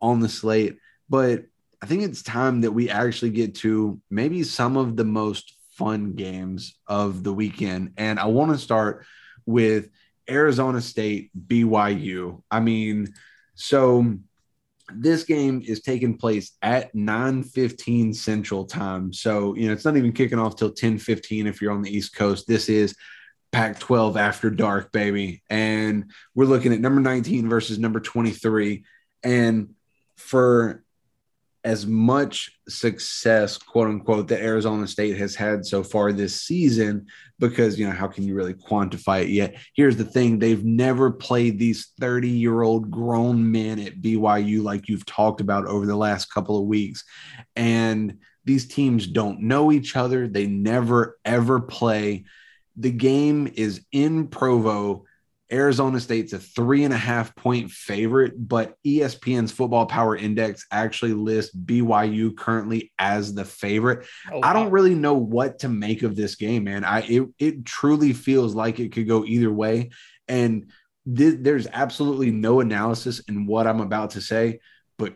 on 0.00 0.20
the 0.20 0.28
slate, 0.28 0.78
but 1.08 1.44
I 1.82 1.86
think 1.86 2.02
it's 2.02 2.22
time 2.22 2.62
that 2.62 2.72
we 2.72 2.90
actually 2.90 3.30
get 3.30 3.56
to 3.56 4.00
maybe 4.10 4.42
some 4.42 4.76
of 4.76 4.96
the 4.96 5.04
most 5.04 5.54
fun 5.72 6.14
games 6.14 6.78
of 6.86 7.22
the 7.22 7.32
weekend. 7.32 7.92
And 7.96 8.18
I 8.18 8.26
want 8.26 8.52
to 8.52 8.58
start 8.58 9.04
with 9.44 9.90
Arizona 10.28 10.80
State 10.80 11.30
BYU. 11.46 12.42
I 12.50 12.60
mean, 12.60 13.12
so 13.54 14.16
this 14.92 15.24
game 15.24 15.62
is 15.66 15.80
taking 15.80 16.18
place 16.18 16.52
at 16.62 16.94
9:15 16.94 18.14
Central 18.14 18.64
Time. 18.66 19.12
So, 19.12 19.54
you 19.54 19.66
know, 19.66 19.72
it's 19.72 19.84
not 19.84 19.96
even 19.96 20.12
kicking 20.12 20.38
off 20.38 20.56
till 20.56 20.72
10:15 20.72 21.46
if 21.46 21.62
you're 21.62 21.72
on 21.72 21.82
the 21.82 21.94
East 21.94 22.14
Coast. 22.14 22.46
This 22.46 22.68
is 22.68 22.94
Pac-12 23.52 24.16
after 24.16 24.50
dark, 24.50 24.92
baby. 24.92 25.42
And 25.48 26.10
we're 26.34 26.44
looking 26.44 26.72
at 26.72 26.80
number 26.80 27.00
19 27.00 27.48
versus 27.48 27.78
number 27.78 28.00
23 28.00 28.84
and 29.22 29.70
for 30.16 30.83
as 31.64 31.86
much 31.86 32.50
success, 32.68 33.56
quote 33.56 33.88
unquote, 33.88 34.28
that 34.28 34.42
Arizona 34.42 34.86
State 34.86 35.16
has 35.16 35.34
had 35.34 35.64
so 35.64 35.82
far 35.82 36.12
this 36.12 36.42
season, 36.42 37.06
because, 37.38 37.78
you 37.78 37.86
know, 37.86 37.94
how 37.94 38.06
can 38.06 38.24
you 38.24 38.34
really 38.34 38.52
quantify 38.52 39.22
it 39.22 39.30
yet? 39.30 39.56
Here's 39.74 39.96
the 39.96 40.04
thing 40.04 40.38
they've 40.38 40.64
never 40.64 41.10
played 41.10 41.58
these 41.58 41.92
30 41.98 42.28
year 42.28 42.62
old 42.62 42.90
grown 42.90 43.50
men 43.50 43.80
at 43.80 44.02
BYU, 44.02 44.62
like 44.62 44.88
you've 44.88 45.06
talked 45.06 45.40
about 45.40 45.66
over 45.66 45.86
the 45.86 45.96
last 45.96 46.26
couple 46.26 46.58
of 46.58 46.66
weeks. 46.66 47.02
And 47.56 48.18
these 48.44 48.68
teams 48.68 49.06
don't 49.06 49.40
know 49.40 49.72
each 49.72 49.96
other, 49.96 50.28
they 50.28 50.46
never, 50.46 51.18
ever 51.24 51.60
play. 51.60 52.24
The 52.76 52.90
game 52.90 53.50
is 53.54 53.84
in 53.90 54.28
Provo. 54.28 55.04
Arizona 55.54 56.00
State's 56.00 56.32
a 56.32 56.38
three 56.38 56.82
and 56.82 56.92
a 56.92 56.98
half 56.98 57.34
point 57.36 57.70
favorite, 57.70 58.32
but 58.36 58.74
ESPN's 58.84 59.52
Football 59.52 59.86
Power 59.86 60.16
Index 60.16 60.66
actually 60.72 61.12
lists 61.12 61.54
BYU 61.54 62.36
currently 62.36 62.92
as 62.98 63.34
the 63.34 63.44
favorite. 63.44 64.06
Oh, 64.32 64.40
I 64.42 64.52
don't 64.52 64.72
really 64.72 64.96
know 64.96 65.14
what 65.14 65.60
to 65.60 65.68
make 65.68 66.02
of 66.02 66.16
this 66.16 66.34
game, 66.34 66.64
man. 66.64 66.84
I 66.84 67.02
it, 67.02 67.28
it 67.38 67.64
truly 67.64 68.12
feels 68.12 68.54
like 68.54 68.80
it 68.80 68.92
could 68.92 69.06
go 69.06 69.24
either 69.24 69.52
way, 69.52 69.90
and 70.26 70.72
th- 71.06 71.38
there's 71.40 71.68
absolutely 71.72 72.32
no 72.32 72.60
analysis 72.60 73.20
in 73.20 73.46
what 73.46 73.68
I'm 73.68 73.80
about 73.80 74.10
to 74.10 74.20
say, 74.20 74.58
but 74.98 75.14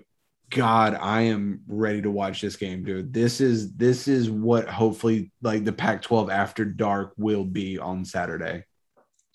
God, 0.51 0.95
I 0.95 1.23
am 1.23 1.63
ready 1.67 2.01
to 2.03 2.11
watch 2.13 2.41
this 2.41 2.57
game, 2.57 2.85
dude. 2.85 3.13
This 3.13 3.41
is 3.41 3.75
this 3.75 4.07
is 4.07 4.31
what 4.31 4.69
hopefully 4.69 5.33
like 5.43 5.65
the 5.65 5.73
Pac-12 5.73 6.31
after 6.31 6.65
dark 6.65 7.13
will 7.17 7.45
be 7.45 7.79
on 7.79 8.05
Saturday. 8.05 8.65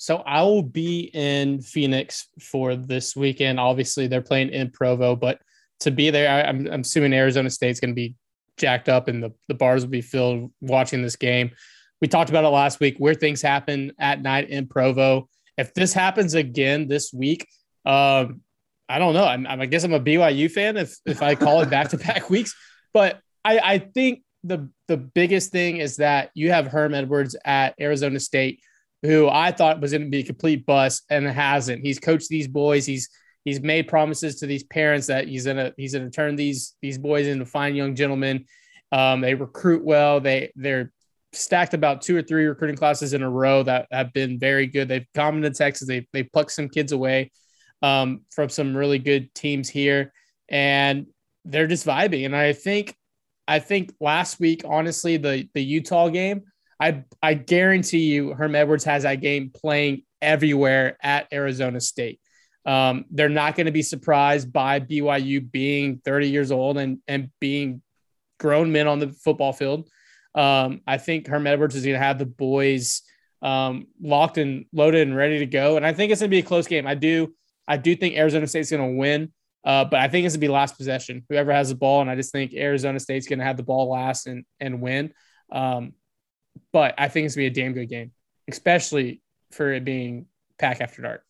So 0.04 0.18
I 0.18 0.42
will 0.42 0.64
be 0.64 1.10
in 1.14 1.62
Phoenix 1.62 2.28
for 2.42 2.76
this 2.76 3.16
weekend. 3.16 3.58
Obviously, 3.58 4.08
they're 4.08 4.22
playing 4.22 4.50
in 4.50 4.70
Provo, 4.70 5.16
but 5.16 5.40
to 5.80 5.92
be 5.92 6.10
there, 6.10 6.30
I, 6.30 6.42
I'm, 6.42 6.68
I'm 6.68 6.82
assuming 6.82 7.14
Arizona 7.14 7.50
State's 7.50 7.80
going 7.80 7.92
to 7.92 7.96
be 7.96 8.14
jacked 8.58 8.90
up 8.90 9.08
and 9.08 9.24
the, 9.24 9.32
the 9.48 9.54
bars 9.54 9.86
will 9.86 9.92
be 9.92 10.02
filled 10.02 10.52
watching 10.60 11.02
this 11.02 11.16
game. 11.16 11.52
We 12.02 12.10
talked 12.10 12.30
about 12.30 12.44
it 12.44 12.50
last 12.50 12.82
week 12.82 12.98
where 12.98 13.14
things 13.14 13.42
happen 13.42 13.94
at 13.98 14.22
night 14.22 14.50
in 14.50 14.68
Provo. 14.68 15.30
If 15.58 15.74
this 15.74 15.94
happens 15.94 16.34
again 16.34 16.90
this 16.90 17.14
week, 17.14 17.48
um, 17.86 18.42
I 18.90 19.00
don't 19.00 19.14
know. 19.14 19.24
I'm, 19.24 19.48
I 19.48 19.66
guess 19.68 19.86
I'm 19.86 19.94
a 19.94 20.02
BYU 20.02 20.52
fan 20.52 20.76
if 20.76 20.98
if 21.06 21.22
I 21.22 21.36
call 21.36 21.62
it 21.62 21.70
back 21.70 21.88
to 21.92 21.98
back 22.10 22.30
weeks, 22.30 22.54
but 22.94 23.22
I, 23.46 23.60
I 23.60 23.80
think 23.80 24.24
the 24.44 24.70
the 24.90 24.98
biggest 24.98 25.54
thing 25.54 25.78
is 25.78 25.96
that 25.96 26.32
you 26.34 26.52
have 26.52 26.68
Herm 26.68 26.94
Edwards 26.94 27.38
at 27.46 27.74
Arizona 27.80 28.20
State 28.20 28.60
who 29.04 29.30
I 29.30 29.52
thought 29.52 29.82
was 29.82 29.92
going 29.92 30.06
to 30.06 30.10
be 30.10 30.22
a 30.22 30.26
complete 30.26 30.66
bust 30.66 31.04
and 31.10 31.28
hasn't. 31.28 31.86
He's 31.86 32.00
coached 32.00 32.30
these 32.30 32.48
boys. 32.48 32.86
He's 32.86 33.10
he's 33.46 33.62
made 33.62 33.88
promises 33.88 34.38
to 34.40 34.48
these 34.48 34.64
parents 34.64 35.08
that 35.08 35.28
he's 35.28 35.46
gonna 35.46 35.74
he's 35.78 35.94
gonna 35.94 36.10
turn 36.10 36.36
these 36.36 36.76
these 36.82 36.98
boys 36.98 37.28
into 37.28 37.46
fine 37.46 37.76
young 37.76 37.96
gentlemen. 37.96 38.46
Um, 38.92 39.22
they 39.22 39.34
recruit 39.34 39.84
well. 39.84 40.20
They 40.20 40.52
they're 40.56 40.92
stacked 41.34 41.74
about 41.74 42.02
two 42.02 42.16
or 42.16 42.22
three 42.22 42.46
recruiting 42.46 42.78
classes 42.78 43.14
in 43.14 43.24
a 43.24 43.30
row 43.30 43.64
that 43.64 43.88
have 43.92 44.14
been 44.14 44.40
very 44.40 44.68
good. 44.68 44.88
They've 44.88 45.08
come 45.14 45.38
into 45.38 45.52
Texas. 45.52 45.88
They 45.88 46.08
they 46.14 46.24
plucked 46.24 46.52
some 46.52 46.70
kids 46.70 46.92
away 46.92 47.32
um, 47.82 48.22
from 48.32 48.50
some 48.50 48.76
really 48.76 49.00
good 49.00 49.34
teams 49.36 49.70
here, 49.70 50.14
and 50.48 51.08
they're 51.44 51.68
just 51.68 51.86
vibing. 51.86 52.26
And 52.26 52.36
I 52.36 52.54
think 52.54 52.96
I 53.48 53.60
think 53.60 53.94
last 54.00 54.40
week, 54.40 54.62
honestly, 54.66 55.18
the 55.18 55.50
the 55.54 55.64
Utah 55.64 56.10
game, 56.10 56.44
I 56.80 57.04
I 57.22 57.34
guarantee 57.34 58.12
you, 58.14 58.34
Herm 58.34 58.56
Edwards 58.56 58.84
has 58.86 59.04
that 59.04 59.22
game 59.22 59.52
playing 59.54 60.04
everywhere 60.22 60.98
at 61.02 61.28
Arizona 61.32 61.80
State. 61.80 62.20
Um, 62.66 63.06
they're 63.12 63.30
not 63.30 63.56
going 63.56 63.66
to 63.66 63.72
be 63.72 63.82
surprised 63.82 64.54
by 64.54 64.80
BYU 64.80 65.52
being 65.52 66.02
30 66.04 66.30
years 66.30 66.52
old 66.52 66.78
and 66.78 67.00
and 67.08 67.30
being 67.40 67.82
grown 68.40 68.72
men 68.72 68.88
on 68.88 69.00
the 69.00 69.10
football 69.10 69.54
field. 69.54 69.90
Um, 70.36 70.82
I 70.88 70.98
think 70.98 71.28
Herm 71.28 71.46
Edwards 71.46 71.76
is 71.76 71.84
going 71.84 72.00
to 72.00 72.06
have 72.06 72.18
the 72.18 72.26
boys 72.26 73.04
um, 73.42 73.88
locked 74.02 74.38
and 74.38 74.66
loaded 74.74 75.08
and 75.08 75.16
ready 75.16 75.40
to 75.40 75.46
go, 75.46 75.78
and 75.78 75.86
I 75.86 75.94
think 75.94 76.12
it's 76.12 76.22
going 76.22 76.30
to 76.30 76.36
be 76.36 76.40
a 76.40 76.44
close 76.44 76.68
game. 76.68 76.88
I 76.88 76.96
do, 76.96 77.34
I 77.68 77.78
do 77.78 77.96
think 77.96 78.16
Arizona 78.16 78.48
State's 78.48 78.72
going 78.72 78.94
to 78.94 78.98
win, 78.98 79.32
uh, 79.66 79.86
but 79.86 80.00
I 80.00 80.08
think 80.08 80.26
it's 80.26 80.34
going 80.34 80.42
to 80.42 80.48
be 80.48 80.52
last 80.52 80.78
possession. 80.78 81.26
Whoever 81.30 81.52
has 81.52 81.70
the 81.70 81.76
ball, 81.76 82.02
and 82.02 82.10
I 82.10 82.16
just 82.16 82.32
think 82.32 82.54
Arizona 82.54 83.00
State's 83.00 83.28
going 83.28 83.40
to 83.40 83.46
have 83.46 83.58
the 83.58 83.64
ball 83.64 83.92
last 83.92 84.28
and 84.28 84.46
and 84.60 84.82
win. 84.82 85.14
Um, 85.52 85.94
but 86.72 86.96
I 86.98 87.08
think 87.08 87.26
it's 87.26 87.36
to 87.36 87.40
be 87.40 87.48
a 87.48 87.52
damn 87.52 87.74
good 87.74 87.90
game, 87.90 88.12
especially 88.48 89.22
for 89.52 89.72
it 89.74 89.86
being 89.86 90.26
Pac 90.58 90.82
after 90.82 91.02
dark. 91.02 91.24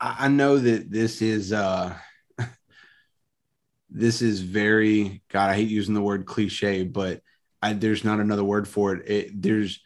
I 0.00 0.28
know 0.28 0.58
that 0.58 0.90
this 0.90 1.22
is 1.22 1.52
uh 1.52 1.94
this 3.90 4.20
is 4.20 4.40
very 4.40 5.22
God. 5.28 5.50
I 5.50 5.54
hate 5.54 5.68
using 5.68 5.94
the 5.94 6.02
word 6.02 6.26
cliche, 6.26 6.82
but 6.82 7.20
I, 7.62 7.74
there's 7.74 8.02
not 8.02 8.18
another 8.18 8.42
word 8.42 8.66
for 8.66 8.94
it. 8.94 9.08
it. 9.08 9.42
There's 9.42 9.80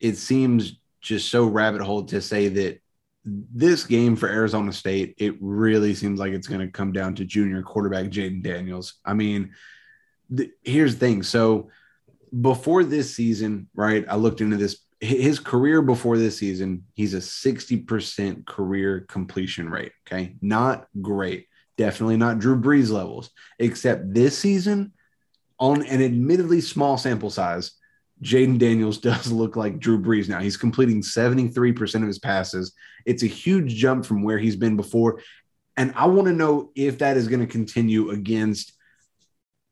it 0.00 0.16
seems 0.16 0.78
just 1.02 1.30
so 1.30 1.46
rabbit 1.46 1.82
hole 1.82 2.04
to 2.04 2.22
say 2.22 2.48
that 2.48 2.80
this 3.24 3.84
game 3.84 4.16
for 4.16 4.28
Arizona 4.28 4.72
State, 4.72 5.14
it 5.18 5.34
really 5.40 5.94
seems 5.94 6.18
like 6.18 6.32
it's 6.32 6.48
going 6.48 6.62
to 6.62 6.68
come 6.68 6.92
down 6.92 7.14
to 7.16 7.24
junior 7.26 7.62
quarterback 7.62 8.06
Jayden 8.06 8.42
Daniels. 8.42 8.94
I 9.04 9.12
mean, 9.12 9.52
here's 10.62 10.94
the 10.94 11.00
thing. 11.00 11.22
So 11.22 11.68
before 12.38 12.84
this 12.84 13.14
season, 13.14 13.68
right, 13.74 14.04
I 14.08 14.16
looked 14.16 14.40
into 14.40 14.56
this. 14.56 14.78
His 15.00 15.38
career 15.38 15.80
before 15.80 16.18
this 16.18 16.36
season, 16.38 16.84
he's 16.92 17.14
a 17.14 17.18
60% 17.18 18.46
career 18.46 19.06
completion 19.08 19.70
rate. 19.70 19.92
Okay. 20.06 20.36
Not 20.42 20.86
great. 21.00 21.46
Definitely 21.78 22.18
not 22.18 22.38
Drew 22.38 22.60
Brees 22.60 22.90
levels, 22.90 23.30
except 23.58 24.12
this 24.12 24.36
season, 24.36 24.92
on 25.58 25.86
an 25.86 26.02
admittedly 26.02 26.60
small 26.60 26.98
sample 26.98 27.30
size, 27.30 27.72
Jayden 28.22 28.58
Daniels 28.58 28.98
does 29.10 29.30
look 29.32 29.56
like 29.56 29.78
Drew 29.78 30.00
Brees 30.00 30.28
now. 30.28 30.40
He's 30.40 30.56
completing 30.56 31.02
73% 31.02 31.94
of 31.96 32.06
his 32.06 32.18
passes. 32.18 32.72
It's 33.06 33.22
a 33.22 33.26
huge 33.26 33.74
jump 33.76 34.04
from 34.04 34.22
where 34.22 34.38
he's 34.38 34.56
been 34.56 34.76
before. 34.76 35.22
And 35.76 35.92
I 35.96 36.06
want 36.06 36.28
to 36.28 36.34
know 36.34 36.72
if 36.74 36.98
that 36.98 37.16
is 37.16 37.28
going 37.28 37.40
to 37.40 37.46
continue 37.46 38.10
against 38.10 38.74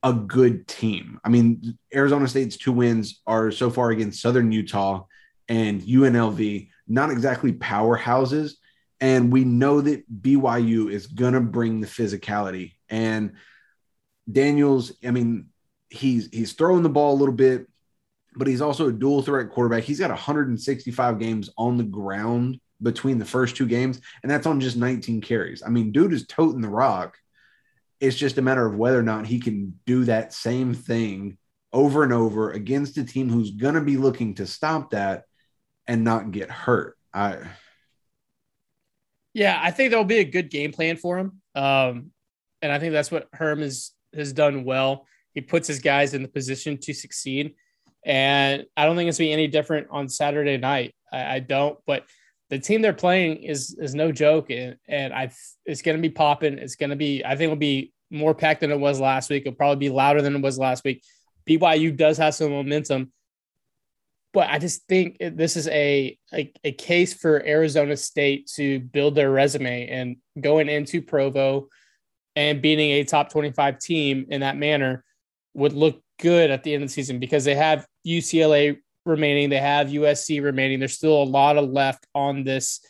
a 0.03 0.13
good 0.13 0.69
team. 0.69 1.21
I 1.25 1.29
mean, 1.29 1.79
Arizona 1.95 2.29
State's 2.29 2.57
two 2.57 2.73
wins 2.73 3.21
are 3.27 3.51
so 3.51 3.71
far 3.71 3.91
against 3.91 4.23
Southern 4.23 4.53
Utah 4.53 5.05
and 5.49 5.83
UNLV, 5.83 6.69
not 6.87 7.11
exactly 7.11 7.53
powerhouses. 7.53 8.53
And 9.01 9.33
we 9.33 9.45
know 9.45 9.81
that 9.81 10.05
BYU 10.23 10.91
is 10.91 11.07
going 11.07 11.35
to 11.35 11.41
bring 11.41 11.81
the 11.81 11.87
physicality. 11.87 12.75
And 12.89 13.33
Daniels, 14.31 14.93
I 15.05 15.11
mean, 15.11 15.49
he's 15.89 16.29
he's 16.33 16.53
throwing 16.53 16.83
the 16.83 16.89
ball 16.89 17.15
a 17.15 17.19
little 17.19 17.35
bit, 17.35 17.67
but 18.35 18.47
he's 18.47 18.61
also 18.61 18.89
a 18.89 18.93
dual 18.93 19.23
threat 19.23 19.51
quarterback. 19.51 19.85
He's 19.85 20.01
got 20.01 20.11
165 20.11 21.19
games 21.19 21.51
on 21.57 21.77
the 21.77 21.85
ground 21.85 22.61
between 22.83 23.19
the 23.19 23.25
first 23.25 23.57
two 23.57 23.67
games, 23.67 24.01
and 24.23 24.31
that's 24.31 24.47
on 24.47 24.61
just 24.61 24.77
19 24.77 25.21
carries. 25.21 25.63
I 25.63 25.69
mean, 25.69 25.93
dude 25.93 26.13
is 26.13 26.27
toting 26.27 26.61
the 26.61 26.69
rock. 26.69 27.17
It's 28.01 28.17
just 28.17 28.39
a 28.39 28.43
matter 28.43 28.67
of 28.67 28.77
whether 28.77 28.99
or 28.99 29.03
not 29.03 29.27
he 29.27 29.41
can 29.41 29.79
do 29.87 30.05
that 30.05 30.33
same 30.33 30.75
thing 30.75 31.39
over 31.73 32.03
and 32.03 32.13
over 32.13 32.51
against 32.51 32.97
a 32.99 33.05
team 33.05 33.29
who's 33.29 33.51
going 33.51 33.75
to 33.75 33.81
be 33.81 33.97
looking 33.97 34.35
to 34.35 34.47
stop 34.47 34.91
that 34.91 35.25
and 35.87 36.05
not 36.05 36.31
get 36.31 36.51
hurt. 36.51 36.97
I 37.13 37.39
yeah, 39.35 39.59
I 39.63 39.71
think 39.71 39.91
there'll 39.91 40.05
be 40.05 40.19
a 40.19 40.25
good 40.25 40.51
game 40.51 40.73
plan 40.73 40.97
for 40.97 41.19
him. 41.19 41.41
Um, 41.55 42.11
and 42.63 42.73
I 42.73 42.79
think 42.79 42.93
that's 42.93 43.11
what 43.11 43.29
Herm 43.33 43.61
has 43.61 43.93
has 44.15 44.33
done 44.33 44.65
well. 44.65 45.07
He 45.33 45.41
puts 45.41 45.69
his 45.69 45.79
guys 45.79 46.15
in 46.15 46.23
the 46.23 46.29
position 46.29 46.79
to 46.79 46.93
succeed. 46.93 47.55
And 48.05 48.65
I 48.77 48.85
don't 48.85 48.97
think 48.97 49.09
it's 49.09 49.19
going 49.19 49.29
to 49.29 49.31
be 49.31 49.33
any 49.33 49.47
different 49.47 49.89
on 49.91 50.09
Saturday 50.09 50.57
night. 50.57 50.95
I, 51.13 51.37
I, 51.37 51.39
don't, 51.41 51.79
but 51.87 52.05
the 52.51 52.59
team 52.59 52.83
they're 52.83 52.93
playing 52.93 53.43
is 53.43 53.77
is 53.79 53.95
no 53.95 54.13
joke. 54.13 54.51
And, 54.51 54.77
and 54.89 55.13
I 55.13 55.31
it's 55.67 55.83
going 55.83 55.97
to 55.97 56.03
be 56.03 56.11
popping. 56.11 56.59
It's 56.59 56.77
going 56.77 56.91
to 56.91 56.97
be, 56.97 57.25
I 57.25 57.31
think 57.31 57.45
it'll 57.45 57.57
be 57.57 57.93
more 58.11 58.35
packed 58.35 58.61
than 58.61 58.71
it 58.71 58.81
was 58.81 59.01
last 59.01 59.31
week. 59.31 59.43
It'll 59.45 59.57
probably 59.57 59.89
be 59.89 59.95
louder 59.95 60.23
than 60.23 60.37
it 60.37 60.43
was 60.43 60.59
last 60.59 60.85
week. 60.85 61.03
BYU 61.47 61.97
does 61.97 62.19
have 62.19 62.35
some 62.35 62.51
momentum, 62.51 63.13
but 64.33 64.49
I 64.51 64.59
just 64.59 64.87
think 64.87 65.17
this 65.19 65.57
is 65.57 65.67
a, 65.69 66.19
a, 66.33 66.53
a 66.63 66.73
case 66.73 67.15
for 67.15 67.45
Arizona 67.47 67.97
State 67.97 68.51
to 68.57 68.81
build 68.81 69.15
their 69.15 69.31
resume 69.31 69.89
and 69.89 70.17
going 70.41 70.69
into 70.69 71.01
Provo 71.01 71.69
and 72.37 72.63
beating 72.63 72.91
a 72.91 73.05
top 73.05 73.31
25 73.31 73.79
team 73.79 74.27
in 74.29 74.43
that 74.43 74.57
manner 74.57 75.05
would 75.55 75.73
look 75.73 76.03
good 76.21 76.51
at 76.51 76.63
the 76.63 76.75
end 76.75 76.83
of 76.83 76.89
the 76.89 76.93
season 76.93 77.19
because 77.19 77.45
they 77.45 77.55
have 77.55 77.87
UCLA 78.07 78.79
remaining, 79.09 79.51
they 79.51 79.59
have 79.59 79.89
USC 79.89 80.43
remaining. 80.43 80.79
There's 80.79 80.95
still 80.95 81.23
a 81.23 81.25
lot 81.25 81.57
of 81.57 81.71
left 81.71 82.07
on 82.15 82.45
this 82.45 82.81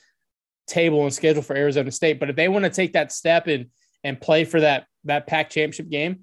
table 0.67 1.05
and 1.05 1.13
schedule 1.13 1.43
for 1.43 1.57
Arizona 1.57 1.91
State. 1.91 2.21
But 2.21 2.31
if 2.31 2.37
they 2.37 2.49
want 2.49 2.65
to 2.65 2.71
take 2.71 2.93
that 2.93 3.13
step 3.13 3.47
and 3.47 3.67
and 4.05 4.21
play 4.21 4.45
for 4.45 4.61
that 4.61 4.87
that 5.05 5.27
Pac 5.27 5.51
championship 5.51 5.89
game, 5.89 6.21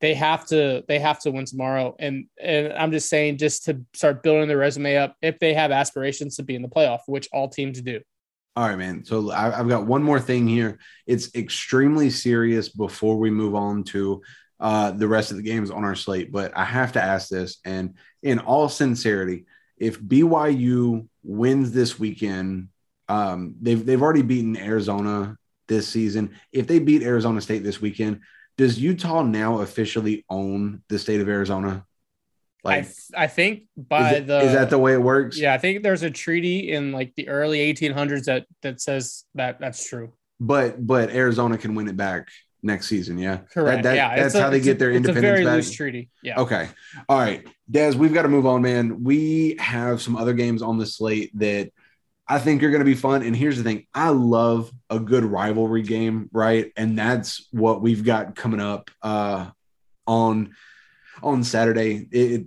they 0.00 0.14
have 0.14 0.46
to 0.46 0.84
they 0.88 0.98
have 0.98 1.20
to 1.20 1.30
win 1.30 1.44
tomorrow. 1.46 1.94
And 1.98 2.26
and 2.40 2.72
I'm 2.72 2.90
just 2.90 3.08
saying 3.08 3.38
just 3.38 3.64
to 3.66 3.80
start 3.94 4.22
building 4.22 4.48
their 4.48 4.58
resume 4.58 4.96
up 4.96 5.16
if 5.22 5.38
they 5.38 5.54
have 5.54 5.70
aspirations 5.70 6.36
to 6.36 6.42
be 6.42 6.54
in 6.54 6.62
the 6.62 6.68
playoff, 6.68 7.00
which 7.06 7.28
all 7.32 7.48
teams 7.48 7.80
do. 7.80 8.00
All 8.56 8.68
right, 8.68 8.78
man. 8.78 9.04
So 9.04 9.32
I, 9.32 9.50
have 9.50 9.68
got 9.68 9.86
one 9.86 10.02
more 10.02 10.20
thing 10.20 10.46
here. 10.46 10.78
It's 11.06 11.34
extremely 11.34 12.08
serious 12.08 12.68
before 12.68 13.16
we 13.16 13.30
move 13.30 13.56
on 13.56 13.82
to 13.84 14.22
uh, 14.64 14.90
the 14.92 15.06
rest 15.06 15.30
of 15.30 15.36
the 15.36 15.42
games 15.42 15.70
on 15.70 15.84
our 15.84 15.94
slate. 15.94 16.32
But 16.32 16.56
I 16.56 16.64
have 16.64 16.92
to 16.92 17.02
ask 17.02 17.28
this, 17.28 17.58
and 17.66 17.96
in 18.22 18.38
all 18.38 18.70
sincerity, 18.70 19.44
if 19.76 20.00
BYU 20.00 21.06
wins 21.22 21.72
this 21.72 21.98
weekend, 21.98 22.68
um, 23.06 23.56
they've 23.60 23.84
they've 23.84 24.00
already 24.00 24.22
beaten 24.22 24.56
Arizona 24.56 25.36
this 25.68 25.86
season. 25.86 26.36
If 26.50 26.66
they 26.66 26.78
beat 26.78 27.02
Arizona 27.02 27.42
State 27.42 27.62
this 27.62 27.82
weekend, 27.82 28.20
does 28.56 28.80
Utah 28.80 29.22
now 29.22 29.58
officially 29.58 30.24
own 30.30 30.82
the 30.88 30.98
state 30.98 31.20
of 31.20 31.28
Arizona? 31.28 31.84
Like, 32.62 32.86
I, 33.14 33.24
I 33.24 33.26
think 33.26 33.64
by 33.76 34.12
is 34.12 34.16
it, 34.16 34.26
the 34.26 34.40
is 34.40 34.52
that 34.54 34.70
the 34.70 34.78
way 34.78 34.94
it 34.94 35.02
works? 35.02 35.38
Yeah, 35.38 35.52
I 35.52 35.58
think 35.58 35.82
there's 35.82 36.04
a 36.04 36.10
treaty 36.10 36.72
in 36.72 36.90
like 36.90 37.12
the 37.16 37.28
early 37.28 37.58
1800s 37.70 38.24
that 38.24 38.46
that 38.62 38.80
says 38.80 39.24
that 39.34 39.60
that's 39.60 39.86
true. 39.86 40.14
But 40.40 40.86
but 40.86 41.10
Arizona 41.10 41.58
can 41.58 41.74
win 41.74 41.86
it 41.86 41.98
back 41.98 42.28
next 42.64 42.88
season. 42.88 43.18
Yeah, 43.18 43.38
correct. 43.52 43.82
That, 43.84 43.90
that, 43.90 43.96
yeah, 43.96 44.16
that's 44.16 44.34
how 44.34 44.50
they 44.50 44.60
get 44.60 44.78
their 44.78 44.90
a, 44.90 44.94
independence. 44.94 45.24
It's 45.24 45.26
a 45.26 45.32
very 45.32 45.44
back. 45.44 45.54
loose 45.54 45.72
treaty. 45.72 46.10
Yeah. 46.22 46.40
Okay. 46.40 46.68
All 47.08 47.18
right, 47.18 47.46
Des, 47.70 47.92
we've 47.92 48.14
got 48.14 48.22
to 48.22 48.28
move 48.28 48.46
on, 48.46 48.62
man. 48.62 49.04
We 49.04 49.56
have 49.58 50.02
some 50.02 50.16
other 50.16 50.32
games 50.32 50.62
on 50.62 50.78
the 50.78 50.86
slate 50.86 51.30
that 51.38 51.70
I 52.26 52.38
think 52.38 52.62
are 52.62 52.70
going 52.70 52.80
to 52.80 52.86
be 52.86 52.94
fun. 52.94 53.22
And 53.22 53.36
here's 53.36 53.58
the 53.58 53.62
thing: 53.62 53.86
I 53.94 54.08
love 54.08 54.72
a 54.90 54.98
good 54.98 55.24
rivalry 55.24 55.82
game, 55.82 56.28
right? 56.32 56.72
And 56.76 56.98
that's 56.98 57.46
what 57.52 57.82
we've 57.82 58.04
got 58.04 58.34
coming 58.34 58.60
up 58.60 58.90
uh, 59.02 59.50
on 60.06 60.54
on 61.22 61.44
Saturday. 61.44 62.08
It, 62.10 62.46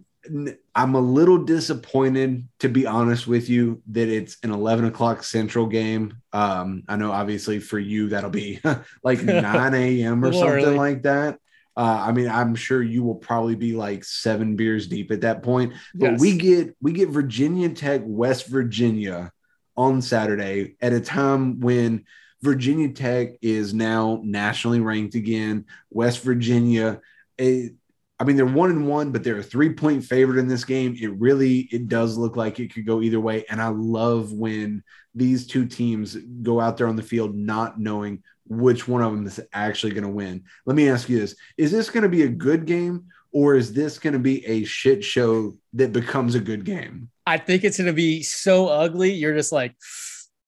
I'm 0.75 0.95
a 0.95 0.99
little 0.99 1.39
disappointed, 1.39 2.47
to 2.59 2.69
be 2.69 2.86
honest 2.86 3.28
with 3.28 3.49
you, 3.49 3.82
that 3.91 4.07
it's 4.07 4.38
an 4.43 4.51
11 4.51 4.86
o'clock 4.86 5.23
Central 5.23 5.67
game. 5.67 6.21
Um, 6.34 6.84
I 6.88 6.95
know, 6.95 7.11
obviously, 7.11 7.59
for 7.59 7.80
you, 7.80 8.09
that'll 8.09 8.30
be 8.30 8.59
like 9.03 9.21
9 9.23 9.73
a.m. 9.73 10.23
or 10.23 10.34
something 10.34 10.65
early. 10.65 10.78
like 10.78 11.03
that. 11.03 11.39
Uh, 11.75 12.05
I 12.07 12.11
mean, 12.11 12.28
I'm 12.28 12.55
sure 12.55 12.82
you 12.82 13.03
will 13.03 13.15
probably 13.15 13.55
be 13.55 13.73
like 13.73 14.03
seven 14.03 14.55
beers 14.55 14.88
deep 14.88 15.11
at 15.11 15.21
that 15.21 15.43
point. 15.43 15.73
But 15.93 16.13
yes. 16.13 16.21
we 16.21 16.36
get 16.36 16.75
we 16.82 16.91
get 16.91 17.09
Virginia 17.09 17.69
Tech, 17.69 18.01
West 18.03 18.47
Virginia 18.47 19.32
on 19.75 20.01
Saturday 20.01 20.75
at 20.82 20.93
a 20.93 20.99
time 20.99 21.59
when 21.59 22.05
Virginia 22.41 22.89
Tech 22.89 23.34
is 23.43 23.75
now 23.75 24.19
nationally 24.23 24.80
ranked 24.80 25.13
again. 25.13 25.65
West 25.91 26.23
Virginia, 26.23 26.99
it, 27.38 27.73
I 28.20 28.24
mean, 28.24 28.36
they're 28.36 28.45
one 28.45 28.72
and 28.72 28.88
one, 28.88 29.11
but 29.11 29.24
they're 29.24 29.38
a 29.38 29.43
three 29.43 29.74
point 29.74 30.03
favorite 30.03 30.39
in 30.39 30.47
this 30.47 30.65
game. 30.65 30.97
It 30.99 31.13
really, 31.20 31.59
it 31.72 31.88
does 31.88 32.18
look 32.18 32.36
like 32.36 32.59
it 32.59 32.74
could 32.74 32.86
go 32.86 33.01
either 33.01 33.20
way. 33.20 33.45
And 33.49 33.61
I 33.61 33.68
love 33.68 34.34
when 34.34 34.84
these 35.13 35.45
two 35.45 35.65
teams 35.65 36.15
go 36.15 36.59
out 36.59 36.78
there 36.78 36.88
on 36.88 36.95
the 36.95 37.03
field 37.03 37.36
not 37.36 37.80
knowing 37.80 38.24
which 38.47 38.88
one 38.88 39.03
of 39.03 39.11
them 39.11 39.28
is 39.28 39.39
actually 39.53 39.91
going 39.91 40.03
to 40.03 40.09
win. 40.09 40.43
Let 40.65 40.76
me 40.76 40.89
ask 40.89 41.09
you 41.09 41.20
this: 41.20 41.36
Is 41.57 41.72
this 41.72 41.89
going 41.89 42.03
to 42.03 42.09
be 42.09 42.24
a 42.24 42.30
good 42.30 42.65
game, 42.65 43.05
or 43.32 43.55
is 43.55 43.74
this 43.74 43.99
going 43.99 44.13
to 44.13 44.20
be 44.20 44.43
a 44.45 44.63
shit 44.63 45.03
show 45.03 45.55
that 45.74 45.93
becomes 45.93 46.34
a 46.34 46.39
good 46.39 46.63
game? 46.63 47.09
I 47.28 47.38
think 47.38 47.63
it's 47.63 47.78
going 47.78 47.88
to 47.88 47.93
be 47.93 48.24
so 48.24 48.68
ugly. 48.68 49.11
You're 49.11 49.36
just 49.36 49.51
like, 49.51 49.76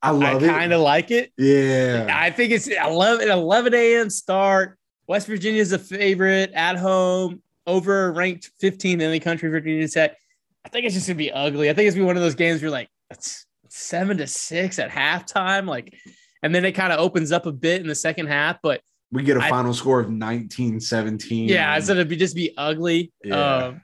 I 0.01 0.11
love 0.11 0.23
I 0.23 0.31
love 0.33 0.41
kind 0.41 0.73
of 0.73 0.81
like 0.81 1.11
it. 1.11 1.31
Yeah. 1.37 2.07
I 2.09 2.31
think 2.31 2.51
it's 2.51 2.67
11, 2.67 3.29
11 3.29 3.73
a.m. 3.73 4.09
start. 4.09 4.77
West 5.07 5.27
Virginia's 5.27 5.71
a 5.71 5.79
favorite 5.79 6.51
at 6.53 6.77
home 6.77 7.41
over 7.67 8.11
ranked 8.11 8.49
15th 8.61 9.01
in 9.01 9.11
the 9.11 9.19
country, 9.19 9.49
Virginia 9.49 9.87
Tech. 9.87 10.15
I 10.65 10.69
think 10.69 10.85
it's 10.85 10.95
just 10.95 11.07
gonna 11.07 11.17
be 11.17 11.31
ugly. 11.31 11.69
I 11.69 11.73
think 11.73 11.87
it's 11.87 11.95
gonna 11.95 12.03
be 12.03 12.07
one 12.07 12.17
of 12.17 12.23
those 12.23 12.35
games 12.35 12.61
where 12.61 12.67
you're 12.69 12.71
like 12.71 12.89
it's 13.09 13.45
seven 13.69 14.17
to 14.17 14.27
six 14.27 14.79
at 14.79 14.89
halftime, 14.89 15.67
like, 15.67 15.95
and 16.43 16.53
then 16.53 16.65
it 16.65 16.73
kind 16.73 16.91
of 16.91 16.99
opens 16.99 17.31
up 17.31 17.45
a 17.45 17.51
bit 17.51 17.81
in 17.81 17.87
the 17.87 17.95
second 17.95 18.27
half. 18.27 18.57
But 18.61 18.81
we 19.11 19.23
get 19.23 19.37
a 19.37 19.41
I- 19.41 19.49
final 19.49 19.73
score 19.73 19.99
of 19.99 20.09
19 20.09 20.79
17. 20.79 21.49
yeah, 21.49 21.75
it's 21.77 21.87
gonna 21.87 22.05
be 22.05 22.15
just 22.15 22.35
be 22.35 22.53
ugly. 22.57 23.11
Yeah. 23.23 23.55
Um, 23.55 23.81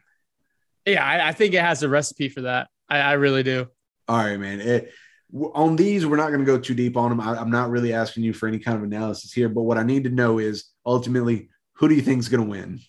yeah, 0.86 1.04
I, 1.04 1.30
I 1.30 1.32
think 1.32 1.54
it 1.54 1.62
has 1.62 1.84
a 1.84 1.90
recipe 1.90 2.30
for 2.30 2.42
that. 2.42 2.68
I, 2.90 3.00
I 3.00 3.14
really 3.14 3.44
do. 3.44 3.68
All 4.08 4.18
right, 4.18 4.38
man. 4.38 4.62
It, 4.62 4.92
on 5.34 5.76
these, 5.76 6.06
we're 6.06 6.18
not 6.18 6.28
going 6.28 6.40
to 6.40 6.46
go 6.46 6.60
too 6.60 6.76
deep 6.76 6.96
on 6.96 7.10
them. 7.10 7.20
I, 7.20 7.36
I'm 7.36 7.50
not 7.50 7.70
really 7.70 7.94
asking 7.94 8.24
you 8.24 8.34
for 8.34 8.48
any 8.48 8.60
kind 8.60 8.78
of 8.78 8.84
analysis 8.84 9.34
here, 9.34 9.50
but 9.50 9.64
what 9.64 9.78
I 9.78 9.84
need 9.84 10.04
to 10.04 10.10
know 10.10 10.40
is 10.40 10.66
ultimately, 10.86 11.50
who 11.74 11.90
do 11.90 11.96
you 11.96 12.02
think 12.02 12.20
is 12.20 12.30
going 12.30 12.44
to 12.44 12.50
win? 12.50 12.80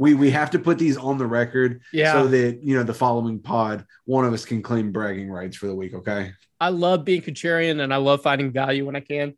We 0.00 0.14
we 0.14 0.30
have 0.30 0.50
to 0.52 0.58
put 0.58 0.78
these 0.78 0.96
on 0.96 1.18
the 1.18 1.26
record 1.26 1.82
Yeah, 1.92 2.12
so 2.14 2.26
that 2.28 2.60
you 2.62 2.74
know 2.74 2.82
the 2.82 2.94
following 2.94 3.38
pod, 3.38 3.84
one 4.06 4.24
of 4.24 4.32
us 4.32 4.46
can 4.46 4.62
claim 4.62 4.92
bragging 4.92 5.30
rights 5.30 5.58
for 5.58 5.66
the 5.66 5.74
week. 5.74 5.92
Okay. 5.92 6.32
I 6.58 6.70
love 6.70 7.04
being 7.04 7.20
contrarian 7.20 7.82
and 7.82 7.92
I 7.92 7.98
love 7.98 8.22
finding 8.22 8.50
value 8.50 8.86
when 8.86 8.96
I 8.96 9.00
can. 9.00 9.34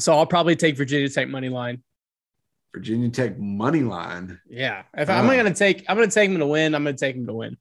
So 0.00 0.14
I'll 0.14 0.26
probably 0.26 0.56
take 0.56 0.76
Virginia 0.76 1.08
Tech 1.08 1.28
money 1.28 1.48
line. 1.48 1.84
Virginia 2.74 3.08
Tech 3.08 3.38
money 3.38 3.82
line. 3.82 4.40
Yeah, 4.50 4.82
if 4.96 5.08
I'm 5.08 5.30
Ah. 5.30 5.36
gonna 5.36 5.54
take, 5.54 5.84
I'm 5.88 5.96
gonna 5.96 6.10
take 6.10 6.28
them 6.30 6.40
to 6.40 6.46
win. 6.46 6.74
I'm 6.74 6.82
gonna 6.82 6.96
take 6.96 7.14
them 7.14 7.28
to 7.28 7.32
win. 7.34 7.56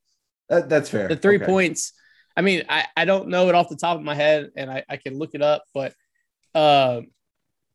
That, 0.49 0.69
that's 0.69 0.89
fair. 0.89 1.07
The 1.07 1.15
three 1.15 1.35
Okay. 1.35 1.45
points. 1.45 1.93
I 2.35 2.41
mean, 2.41 2.63
I, 2.67 2.85
I 2.97 3.05
don't 3.05 3.27
know 3.27 3.47
it 3.49 3.53
off 3.53 3.69
the 3.69 3.75
top 3.75 3.97
of 3.97 4.03
my 4.03 4.15
head, 4.15 4.49
and 4.55 4.71
I, 4.71 4.83
I 4.89 4.97
can 4.97 5.19
look 5.19 5.35
it 5.35 5.43
up, 5.43 5.65
but 5.71 5.93
uh, 6.55 7.01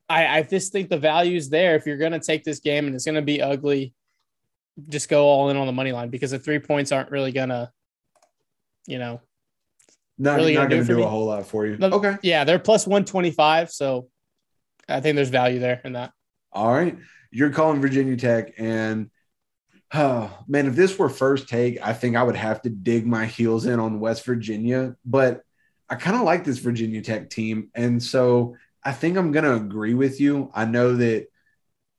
I 0.08 0.38
I 0.38 0.42
just 0.42 0.72
think 0.72 0.88
the 0.90 0.98
value 0.98 1.36
is 1.36 1.48
there. 1.48 1.76
If 1.76 1.86
you're 1.86 1.96
gonna 1.98 2.18
take 2.18 2.42
this 2.42 2.58
game 2.58 2.86
and 2.86 2.94
it's 2.96 3.04
gonna 3.04 3.22
be 3.22 3.40
ugly, 3.40 3.92
just 4.88 5.08
go 5.08 5.24
all 5.24 5.50
in 5.50 5.56
on 5.56 5.66
the 5.66 5.72
money 5.72 5.92
line 5.92 6.10
because 6.10 6.30
the 6.30 6.38
three 6.38 6.58
points 6.58 6.92
aren't 6.92 7.10
really 7.10 7.32
gonna, 7.32 7.72
you 8.86 8.98
know, 8.98 9.20
Not, 10.18 10.36
really 10.36 10.54
not 10.54 10.68
gonna 10.68 10.70
do 10.70 10.76
gonna 10.76 10.86
for 10.86 10.94
do 10.94 11.02
a 11.02 11.08
whole 11.08 11.26
lot 11.26 11.46
for 11.46 11.66
you. 11.66 11.76
No. 11.78 11.88
Okay. 11.88 12.16
yeah, 12.22 12.44
they're 12.44 12.58
plus 12.58 12.86
one 12.86 13.04
twenty 13.04 13.30
five. 13.30 13.70
So 13.70 14.08
I 14.88 15.00
think 15.00 15.16
there's 15.16 15.30
value 15.30 15.58
there 15.58 15.80
in 15.84 15.94
that. 15.94 16.12
All 16.52 16.72
right. 16.72 16.96
You're 17.30 17.50
calling 17.50 17.80
Virginia 17.80 18.16
Tech. 18.16 18.54
And 18.58 19.10
oh, 19.92 20.30
man, 20.46 20.66
if 20.66 20.74
this 20.76 20.98
were 20.98 21.08
first 21.08 21.48
take, 21.48 21.84
I 21.84 21.92
think 21.92 22.16
I 22.16 22.22
would 22.22 22.36
have 22.36 22.62
to 22.62 22.70
dig 22.70 23.06
my 23.06 23.26
heels 23.26 23.66
in 23.66 23.80
on 23.80 24.00
West 24.00 24.24
Virginia. 24.24 24.96
But 25.04 25.42
I 25.88 25.96
kind 25.96 26.16
of 26.16 26.22
like 26.22 26.44
this 26.44 26.58
Virginia 26.58 27.02
Tech 27.02 27.30
team. 27.30 27.70
And 27.74 28.02
so 28.02 28.56
I 28.84 28.92
think 28.92 29.16
I'm 29.16 29.32
to 29.44 29.54
agree 29.54 29.94
with 29.94 30.20
you. 30.20 30.50
I 30.54 30.64
know 30.64 30.96
that, 30.96 31.26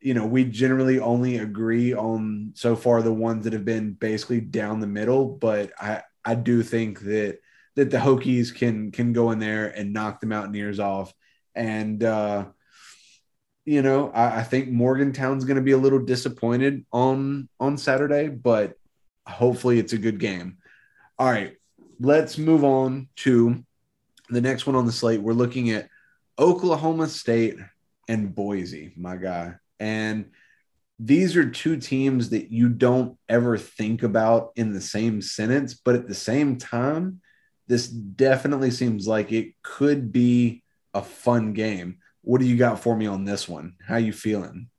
you 0.08 0.14
know, 0.14 0.26
we 0.26 0.46
generally 0.46 1.02
only 1.02 1.40
agree 1.40 1.94
on 1.94 2.54
so 2.56 2.78
far 2.78 3.02
the 3.02 3.12
ones 3.12 3.44
that 3.44 3.52
have 3.52 3.66
been 3.66 3.92
basically 3.92 4.40
down 4.40 4.80
the 4.80 4.88
middle. 4.88 5.26
But 5.26 5.74
I, 5.78 6.02
I 6.24 6.34
do 6.36 6.64
think 6.64 7.02
that 7.02 7.40
that 7.76 7.92
the 7.92 7.98
Hokies 7.98 8.56
can 8.56 8.92
can 8.92 9.12
go 9.12 9.32
in 9.32 9.40
there 9.40 9.68
and 9.68 9.92
knock 9.92 10.22
the 10.22 10.28
Mountaineers 10.28 10.80
off. 10.80 11.14
And 11.56 12.02
uh 12.06 12.46
you 13.66 13.82
know, 13.82 14.10
I, 14.12 14.40
I 14.40 14.44
think 14.44 14.70
Morgantown's 14.70 15.44
going 15.44 15.58
to 15.58 15.62
be 15.62 15.74
a 15.74 15.78
little 15.78 16.00
disappointed 16.00 16.86
on 16.94 17.50
on 17.60 17.78
Saturday, 17.78 18.30
but 18.30 18.76
hopefully 19.28 19.78
it's 19.78 19.92
a 19.92 19.98
good 19.98 20.20
game. 20.20 20.60
All 21.20 21.28
right, 21.28 21.58
let's 22.00 22.38
move 22.38 22.64
on 22.64 23.10
to 23.18 23.62
the 24.30 24.40
next 24.40 24.68
one 24.68 24.78
on 24.78 24.86
the 24.86 24.94
slate. 24.94 25.22
We're 25.22 25.34
looking 25.34 25.72
at 25.72 25.90
Oklahoma 26.40 27.10
State 27.10 27.58
and 28.08 28.34
Boise, 28.34 28.94
my 28.96 29.18
guy, 29.18 29.56
and 29.80 30.32
these 31.00 31.36
are 31.36 31.50
two 31.50 31.78
teams 31.78 32.32
that 32.32 32.52
you 32.52 32.70
don't 32.70 33.18
ever 33.30 33.58
think 33.58 34.04
about 34.04 34.52
in 34.56 34.74
the 34.74 34.82
same 34.82 35.22
sentence, 35.22 35.76
but 35.76 35.96
at 35.96 36.08
the 36.08 36.16
same 36.16 36.58
time, 36.58 37.22
this 37.68 37.88
definitely 37.88 38.72
seems 38.72 39.08
like 39.08 39.32
it 39.32 39.54
could 39.62 40.12
be 40.12 40.64
a 40.94 41.02
fun 41.02 41.54
game. 41.54 41.98
What 42.22 42.42
do 42.42 42.48
you 42.48 42.58
got 42.58 42.80
for 42.80 42.96
me 42.96 43.06
on 43.06 43.26
this 43.26 43.48
one? 43.48 43.76
How 43.86 43.98
you 43.98 44.12
feeling? 44.12 44.70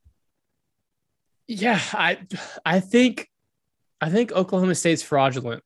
Yeah, 1.47 1.79
I 1.93 2.19
I 2.65 2.79
think 2.79 3.29
I 4.01 4.09
think 4.09 4.31
Oklahoma 4.31 4.75
State's 4.75 5.01
fraudulent. 5.01 5.63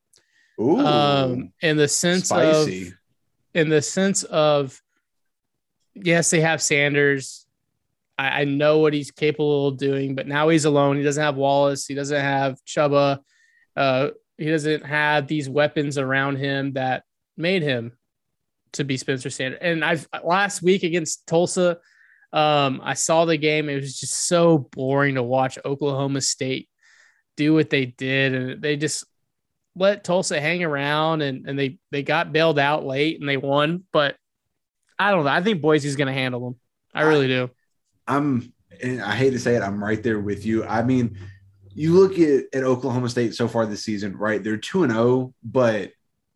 Ooh, 0.61 0.79
um, 0.79 1.51
in 1.61 1.77
the 1.77 1.87
sense 1.87 2.27
spicy. 2.29 2.87
of 2.87 2.93
in 3.53 3.69
the 3.69 3.81
sense 3.81 4.23
of 4.23 4.81
yes, 5.93 6.29
they 6.29 6.41
have 6.41 6.61
Sanders. 6.61 7.42
I, 8.17 8.41
I 8.41 8.43
know 8.45 8.79
what 8.79 8.93
he's 8.93 9.11
capable 9.11 9.67
of 9.67 9.77
doing, 9.77 10.15
but 10.15 10.27
now 10.27 10.49
he's 10.49 10.65
alone. 10.65 10.97
He 10.97 11.03
doesn't 11.03 11.23
have 11.23 11.35
Wallace. 11.35 11.85
He 11.85 11.95
doesn't 11.95 12.19
have 12.19 12.57
Chuba. 12.65 13.19
Uh, 13.75 14.09
he 14.37 14.49
doesn't 14.49 14.85
have 14.85 15.27
these 15.27 15.49
weapons 15.49 15.97
around 15.97 16.37
him 16.37 16.73
that 16.73 17.03
made 17.37 17.63
him 17.63 17.93
to 18.73 18.83
be 18.83 18.97
Spencer 18.97 19.29
Sanders. 19.29 19.59
And 19.61 19.83
I've 19.83 20.07
last 20.23 20.61
week 20.61 20.83
against 20.83 21.25
Tulsa, 21.27 21.77
um, 22.31 22.81
I 22.83 22.95
saw 22.95 23.25
the 23.25 23.37
game. 23.37 23.69
It 23.69 23.75
was 23.75 23.99
just 23.99 24.27
so 24.27 24.57
boring 24.57 25.15
to 25.15 25.23
watch 25.23 25.59
Oklahoma 25.63 26.21
State 26.21 26.69
do 27.37 27.53
what 27.53 27.69
they 27.69 27.85
did, 27.85 28.33
and 28.33 28.61
they 28.61 28.75
just 28.75 29.05
let 29.75 30.03
Tulsa 30.03 30.39
hang 30.39 30.63
around 30.63 31.21
and, 31.21 31.47
and 31.47 31.57
they 31.57 31.79
they 31.91 32.03
got 32.03 32.31
bailed 32.31 32.59
out 32.59 32.85
late 32.85 33.19
and 33.19 33.27
they 33.27 33.37
won. 33.37 33.83
But 33.91 34.15
I 34.99 35.11
don't 35.11 35.25
know. 35.25 35.31
I 35.31 35.41
think 35.41 35.61
Boise's 35.61 35.95
gonna 35.95 36.13
handle 36.13 36.43
them. 36.43 36.59
I 36.93 37.03
really 37.03 37.27
do. 37.27 37.49
I'm 38.07 38.53
and 38.81 39.01
I 39.01 39.15
hate 39.15 39.31
to 39.31 39.39
say 39.39 39.55
it, 39.55 39.61
I'm 39.61 39.83
right 39.83 40.01
there 40.01 40.19
with 40.19 40.45
you. 40.45 40.65
I 40.65 40.83
mean, 40.83 41.17
you 41.69 41.93
look 41.93 42.19
at, 42.19 42.45
at 42.53 42.63
Oklahoma 42.63 43.09
State 43.09 43.35
so 43.35 43.47
far 43.47 43.65
this 43.65 43.83
season, 43.83 44.17
right? 44.17 44.43
They're 44.43 44.57
2 44.57 44.83
and 44.83 44.91
0, 44.91 45.33
but 45.43 45.91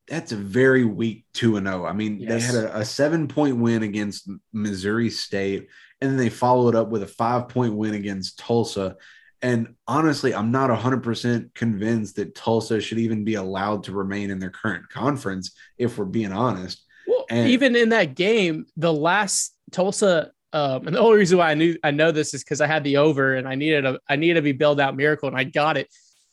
that's 0.07 0.32
a 0.32 0.38
very 0.38 0.86
weak 0.86 1.26
2 1.34 1.57
and 1.57 1.68
0. 1.68 1.86
I 1.86 1.93
mean, 1.93 2.26
they 2.26 2.39
had 2.39 2.55
a, 2.55 2.80
a 2.80 2.86
seven 2.86 3.28
point 3.28 3.57
win 3.57 3.84
against 3.84 4.30
Missouri 4.53 5.09
State, 5.09 5.68
and 6.01 6.11
then 6.11 6.18
they 6.18 6.30
followed 6.30 6.76
up 6.76 6.89
with 6.89 7.03
a 7.03 7.07
five 7.07 7.49
point 7.49 7.76
win 7.76 7.93
against 7.93 8.39
Tulsa. 8.39 8.95
And 9.41 9.76
honestly, 9.88 10.34
I'm 10.34 10.51
not 10.51 10.72
100% 10.72 11.53
convinced 11.53 12.15
that 12.15 12.34
Tulsa 12.34 12.82
should 12.82 12.97
even 12.97 13.24
be 13.24 13.36
allowed 13.36 13.84
to 13.84 13.91
remain 13.91 14.32
in 14.32 14.39
their 14.39 14.49
current 14.49 14.89
conference, 14.89 15.51
if 15.78 15.97
we're 15.97 16.05
being 16.05 16.32
honest. 16.32 16.84
Well, 17.07 17.26
And- 17.30 17.49
even 17.49 17.76
in 17.76 17.89
that 17.89 18.15
game, 18.15 18.65
the 18.78 18.93
last 18.93 19.55
Tulsa, 19.72 20.32
um, 20.54 20.88
and 20.88 20.95
the 20.95 21.00
only 21.00 21.18
reason 21.18 21.38
why 21.38 21.52
I 21.52 21.54
knew 21.56 21.78
I 21.84 21.91
know 21.91 22.12
this 22.12 22.34
is 22.34 22.43
because 22.43 22.62
I 22.62 22.68
had 22.68 22.84
the 22.84 22.98
over 22.98 23.36
and 23.36 23.48
I 23.48 23.56
needed 23.56 23.86
a 23.86 24.00
I 24.08 24.16
needed 24.16 24.36
to 24.36 24.41
be 24.41 24.54
bailed 24.54 24.80
out 24.80 24.95
miracle 24.95 25.28
and 25.28 25.38
I 25.38 25.43
got 25.43 25.78
it. 25.78 25.89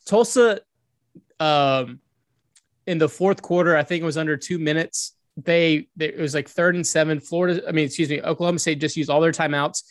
Tulsa, 0.06 0.60
um, 1.40 2.00
in 2.86 2.98
the 2.98 3.08
fourth 3.08 3.42
quarter, 3.42 3.76
I 3.76 3.82
think 3.82 4.02
it 4.02 4.06
was 4.06 4.18
under 4.18 4.36
two 4.36 4.58
minutes. 4.58 5.16
They, 5.36 5.88
they 5.96 6.06
it 6.06 6.18
was 6.18 6.34
like 6.34 6.48
third 6.48 6.76
and 6.76 6.86
seven. 6.86 7.18
Florida, 7.18 7.62
I 7.66 7.72
mean, 7.72 7.86
excuse 7.86 8.08
me, 8.08 8.22
Oklahoma 8.22 8.58
State 8.58 8.80
just 8.80 8.96
used 8.96 9.10
all 9.10 9.20
their 9.20 9.32
timeouts 9.32 9.82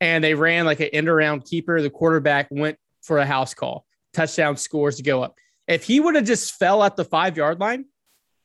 and 0.00 0.24
they 0.24 0.34
ran 0.34 0.64
like 0.64 0.80
an 0.80 0.88
end 0.88 1.08
around 1.08 1.44
keeper. 1.44 1.82
The 1.82 1.90
quarterback 1.90 2.48
went 2.50 2.78
for 3.02 3.18
a 3.18 3.26
house 3.26 3.52
call, 3.52 3.84
touchdown 4.14 4.56
scores 4.56 4.96
to 4.96 5.02
go 5.02 5.22
up. 5.22 5.36
If 5.68 5.84
he 5.84 6.00
would 6.00 6.14
have 6.14 6.24
just 6.24 6.54
fell 6.54 6.82
at 6.82 6.96
the 6.96 7.04
five 7.04 7.36
yard 7.36 7.60
line, 7.60 7.86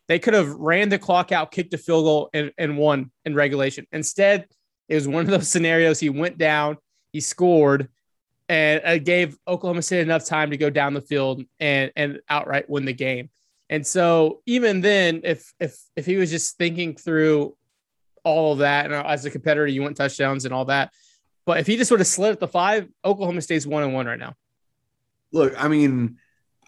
they 0.08 0.20
could 0.20 0.34
have 0.34 0.50
ran 0.50 0.90
the 0.90 1.00
clock 1.00 1.32
out, 1.32 1.52
kicked 1.52 1.74
a 1.74 1.78
field 1.78 2.04
goal, 2.04 2.30
and, 2.34 2.52
and 2.58 2.78
won 2.78 3.12
in 3.24 3.34
regulation. 3.34 3.88
Instead, 3.94 4.48
it 4.92 4.96
was 4.96 5.08
one 5.08 5.24
of 5.24 5.32
those 5.32 5.48
scenarios. 5.48 6.02
He 6.02 6.10
went 6.10 6.38
down, 6.38 6.78
he 7.14 7.22
scored, 7.22 7.88
and 8.50 8.82
it 8.84 9.06
gave 9.06 9.38
Oklahoma 9.48 9.82
State 9.82 10.02
enough 10.02 10.26
time 10.26 10.52
to 10.52 10.58
go 10.58 10.70
down 10.70 10.94
the 10.94 11.02
field 11.02 11.44
and 11.62 11.92
and 11.96 12.20
outright 12.30 12.70
win 12.70 12.84
the 12.84 12.94
game. 12.94 13.30
And 13.70 13.88
so 13.88 14.42
even 14.46 14.82
then, 14.82 15.22
if 15.24 15.54
if 15.62 15.80
if 15.96 16.06
he 16.06 16.18
was 16.18 16.30
just 16.30 16.58
thinking 16.58 16.96
through 16.96 17.56
all 18.26 18.52
of 18.52 18.60
that, 18.60 18.86
and 18.86 18.94
uh, 18.94 19.04
as 19.08 19.24
a 19.24 19.32
competitor, 19.32 19.66
you 19.66 19.82
want 19.82 19.96
touchdowns 19.96 20.44
and 20.44 20.54
all 20.54 20.66
that. 20.66 20.92
But 21.46 21.62
if 21.62 21.68
he 21.68 21.78
just 21.78 21.90
would 21.90 22.02
have 22.02 22.08
slid 22.08 22.34
at 22.34 22.42
the 22.42 22.48
five, 22.50 22.90
Oklahoma 23.06 23.42
State's 23.42 23.66
one 23.66 23.84
and 23.84 23.94
one 23.94 24.08
right 24.08 24.20
now. 24.20 24.36
look, 25.32 25.54
I 25.58 25.70
mean, 25.70 26.18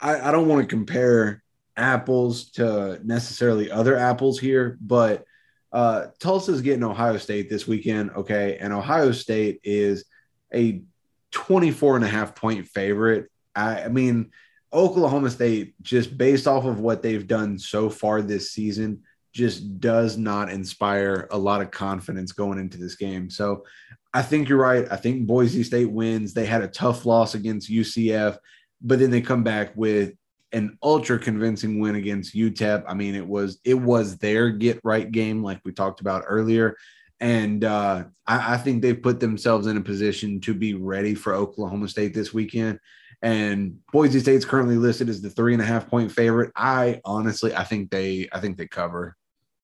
I, 0.01 0.29
I 0.29 0.31
don't 0.31 0.47
want 0.47 0.61
to 0.61 0.67
compare 0.67 1.43
apples 1.75 2.51
to 2.51 3.01
necessarily 3.03 3.69
other 3.69 3.97
apples 3.97 4.39
here, 4.39 4.77
but 4.79 5.25
uh, 5.73 6.07
Tulsa's 6.19 6.61
getting 6.61 6.83
Ohio 6.83 7.17
State 7.17 7.49
this 7.49 7.67
weekend, 7.67 8.11
okay? 8.11 8.57
And 8.59 8.71
Ohio 8.71 9.11
State 9.11 9.59
is 9.63 10.05
a 10.53 10.83
24 11.31 11.95
and 11.95 12.05
a 12.05 12.07
half 12.07 12.35
point 12.35 12.67
favorite. 12.67 13.29
I, 13.55 13.83
I 13.83 13.87
mean, 13.87 14.31
Oklahoma 14.71 15.31
State, 15.31 15.73
just 15.81 16.15
based 16.17 16.47
off 16.47 16.65
of 16.65 16.79
what 16.79 17.01
they've 17.01 17.27
done 17.27 17.57
so 17.57 17.89
far 17.89 18.21
this 18.21 18.51
season, 18.51 19.01
just 19.33 19.79
does 19.79 20.15
not 20.15 20.51
inspire 20.51 21.27
a 21.31 21.37
lot 21.37 21.61
of 21.61 21.71
confidence 21.71 22.31
going 22.31 22.59
into 22.59 22.77
this 22.77 22.95
game. 22.95 23.31
So 23.31 23.65
I 24.13 24.21
think 24.21 24.47
you're 24.47 24.59
right. 24.59 24.85
I 24.91 24.95
think 24.95 25.25
Boise 25.25 25.63
State 25.63 25.91
wins. 25.91 26.33
They 26.33 26.45
had 26.45 26.61
a 26.61 26.67
tough 26.67 27.03
loss 27.07 27.33
against 27.33 27.71
UCF, 27.71 28.37
but 28.79 28.99
then 28.99 29.09
they 29.09 29.21
come 29.21 29.43
back 29.43 29.75
with 29.75 30.13
an 30.53 30.77
ultra 30.81 31.19
convincing 31.19 31.79
win 31.79 31.95
against 31.95 32.35
UTEP. 32.35 32.85
I 32.87 32.93
mean, 32.93 33.15
it 33.15 33.27
was 33.27 33.59
it 33.65 33.73
was 33.73 34.17
their 34.17 34.51
get 34.51 34.79
right 34.83 35.11
game, 35.11 35.43
like 35.43 35.59
we 35.65 35.73
talked 35.73 35.99
about 35.99 36.23
earlier. 36.27 36.77
And 37.19 37.63
uh, 37.63 38.03
I, 38.27 38.53
I 38.53 38.57
think 38.57 38.81
they've 38.81 39.01
put 39.01 39.19
themselves 39.19 39.67
in 39.67 39.77
a 39.77 39.81
position 39.81 40.41
to 40.41 40.53
be 40.53 40.73
ready 40.73 41.15
for 41.15 41.33
Oklahoma 41.33 41.87
State 41.87 42.13
this 42.13 42.33
weekend. 42.33 42.79
And 43.21 43.79
Boise 43.93 44.19
State's 44.19 44.43
currently 44.43 44.75
listed 44.75 45.07
as 45.07 45.21
the 45.21 45.29
three 45.29 45.53
and 45.53 45.61
a 45.61 45.65
half 45.65 45.89
point 45.89 46.11
favorite. 46.11 46.51
I 46.55 46.99
honestly, 47.05 47.55
I 47.55 47.63
think 47.63 47.89
they, 47.89 48.27
I 48.33 48.41
think 48.41 48.57
they 48.57 48.67
cover. 48.67 49.15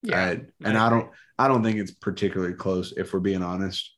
Yeah, 0.02 0.36
and 0.64 0.78
I, 0.78 0.86
I 0.86 0.90
don't, 0.90 1.10
I 1.38 1.48
don't 1.48 1.62
think 1.62 1.78
it's 1.78 1.90
particularly 1.90 2.54
close 2.54 2.94
if 2.96 3.12
we're 3.12 3.20
being 3.20 3.42
honest. 3.42 3.94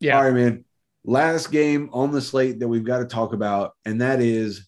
Yeah. 0.00 0.16
All 0.16 0.24
right, 0.24 0.34
man. 0.34 0.64
Last 1.04 1.50
game 1.50 1.90
on 1.92 2.10
the 2.10 2.22
slate 2.22 2.60
that 2.60 2.68
we've 2.68 2.84
got 2.84 2.98
to 2.98 3.04
talk 3.04 3.34
about, 3.34 3.72
and 3.84 4.00
that 4.00 4.22
is, 4.22 4.67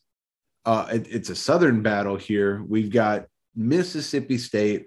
uh, 0.65 0.87
it, 0.93 1.07
it's 1.11 1.31
a 1.31 1.37
Southern 1.37 1.83
battle 1.83 2.17
here. 2.17 2.63
We've 2.69 2.91
got 2.91 3.27
Mississippi 3.55 4.39
State 4.39 4.87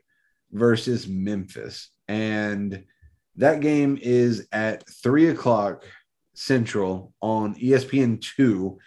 versus 0.52 1.08
Memphis, 1.08 1.90
and 2.08 2.84
that 3.36 3.62
game 3.62 3.98
is 4.02 4.48
at 4.52 4.88
three 5.02 5.30
o'clock 5.30 5.86
Central 6.36 7.14
on 7.22 7.56
ESPN 7.56 8.22
two. 8.22 8.78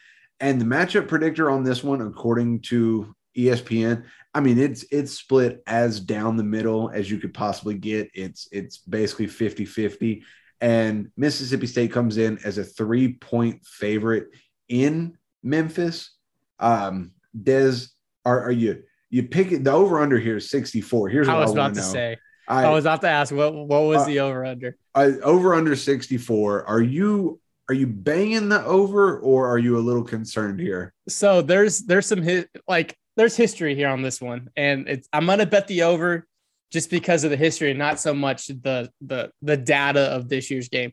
And 0.40 0.60
the 0.60 0.64
matchup 0.64 1.08
predictor 1.08 1.50
on 1.50 1.64
this 1.64 1.82
one, 1.82 2.02
according 2.02 2.60
to 2.62 3.14
ESPN, 3.36 4.04
I 4.34 4.40
mean 4.40 4.58
it's 4.58 4.84
it's 4.90 5.12
split 5.12 5.62
as 5.66 6.00
down 6.00 6.36
the 6.36 6.44
middle 6.44 6.90
as 6.90 7.10
you 7.10 7.18
could 7.18 7.34
possibly 7.34 7.74
get. 7.74 8.10
It's 8.14 8.48
it's 8.52 8.78
basically 8.78 9.26
50-50. 9.26 10.22
And 10.60 11.10
Mississippi 11.16 11.66
State 11.66 11.92
comes 11.92 12.16
in 12.16 12.38
as 12.44 12.58
a 12.58 12.64
three-point 12.64 13.64
favorite 13.64 14.28
in 14.68 15.16
Memphis. 15.42 16.15
Um, 16.58 17.12
Des, 17.40 17.86
are, 18.24 18.42
are 18.44 18.52
you 18.52 18.82
you 19.10 19.22
pick 19.24 19.52
it? 19.52 19.64
The 19.64 19.72
over 19.72 20.00
under 20.00 20.18
here 20.18 20.36
is 20.38 20.50
64. 20.50 21.08
Here's 21.08 21.26
what 21.28 21.36
I 21.36 21.40
was 21.40 21.50
I 21.50 21.52
about 21.54 21.74
to 21.74 21.80
know. 21.80 21.86
say. 21.86 22.16
I, 22.48 22.64
I 22.64 22.70
was 22.70 22.84
about 22.84 23.00
to 23.02 23.08
ask 23.08 23.34
what 23.34 23.54
what 23.54 23.82
was 23.82 24.02
Uh, 24.02 24.06
the 24.06 24.20
over 24.20 24.44
under. 24.44 24.76
I, 24.94 25.04
over 25.22 25.54
under 25.54 25.74
64. 25.76 26.64
Are 26.64 26.80
you 26.82 27.40
are 27.68 27.74
you 27.74 27.86
banging 27.86 28.48
the 28.48 28.64
over 28.64 29.18
or 29.18 29.48
are 29.48 29.58
you 29.58 29.76
a 29.76 29.80
little 29.80 30.04
concerned 30.04 30.60
here? 30.60 30.92
So 31.08 31.42
there's 31.42 31.80
there's 31.80 32.06
some 32.06 32.22
hi- 32.22 32.46
like 32.68 32.96
there's 33.16 33.36
history 33.36 33.74
here 33.74 33.88
on 33.88 34.02
this 34.02 34.20
one, 34.20 34.48
and 34.56 34.88
it's 34.88 35.08
I'm 35.12 35.26
gonna 35.26 35.46
bet 35.46 35.66
the 35.66 35.82
over 35.82 36.26
just 36.72 36.90
because 36.90 37.24
of 37.24 37.30
the 37.30 37.36
history, 37.36 37.70
and 37.70 37.78
not 37.78 37.98
so 38.00 38.14
much 38.14 38.46
the 38.48 38.90
the 39.00 39.30
the 39.42 39.56
data 39.56 40.00
of 40.12 40.28
this 40.28 40.50
year's 40.50 40.68
game. 40.68 40.92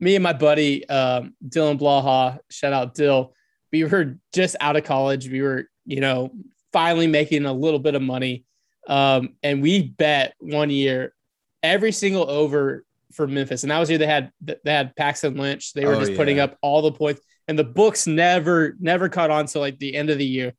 Me 0.00 0.16
and 0.16 0.22
my 0.22 0.32
buddy 0.32 0.88
um, 0.88 1.34
Dylan 1.48 1.78
Blaha, 1.78 2.38
shout 2.50 2.72
out 2.72 2.94
Dill. 2.94 3.34
We 3.72 3.84
were 3.84 4.18
just 4.32 4.56
out 4.60 4.76
of 4.76 4.84
college. 4.84 5.28
We 5.28 5.42
were 5.42 5.64
you 5.84 6.00
know 6.00 6.32
finally 6.72 7.06
making 7.06 7.44
a 7.46 7.52
little 7.52 7.80
bit 7.80 7.94
of 7.94 8.02
money, 8.02 8.44
um, 8.86 9.30
and 9.42 9.62
we 9.62 9.82
bet 9.82 10.34
one 10.38 10.70
year 10.70 11.14
every 11.62 11.92
single 11.92 12.28
over 12.28 12.84
for 13.12 13.26
Memphis, 13.26 13.62
and 13.62 13.70
that 13.70 13.78
was 13.78 13.90
year 13.90 13.98
they 13.98 14.06
had 14.06 14.30
they 14.44 14.56
had 14.66 14.94
Paxton 14.96 15.36
Lynch. 15.36 15.72
They 15.72 15.84
were 15.84 15.94
Oh, 15.94 16.00
just 16.00 16.16
putting 16.16 16.38
up 16.38 16.56
all 16.62 16.82
the 16.82 16.92
points, 16.92 17.20
and 17.48 17.58
the 17.58 17.64
books 17.64 18.06
never 18.06 18.76
never 18.80 19.08
caught 19.08 19.30
on 19.30 19.46
to 19.46 19.58
like 19.58 19.78
the 19.78 19.94
end 19.94 20.10
of 20.10 20.18
the 20.18 20.26
year. 20.26 20.52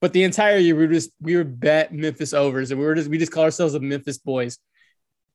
But 0.00 0.12
the 0.12 0.24
entire 0.24 0.58
year 0.58 0.74
we 0.74 0.86
were 0.86 0.92
just 0.92 1.10
we 1.20 1.36
were 1.36 1.44
bet 1.44 1.92
Memphis 1.94 2.32
overs, 2.34 2.70
and 2.70 2.80
we 2.80 2.86
were 2.86 2.94
just 2.94 3.08
we 3.08 3.18
just 3.18 3.32
call 3.32 3.44
ourselves 3.44 3.74
the 3.74 3.80
Memphis 3.80 4.18
boys. 4.18 4.58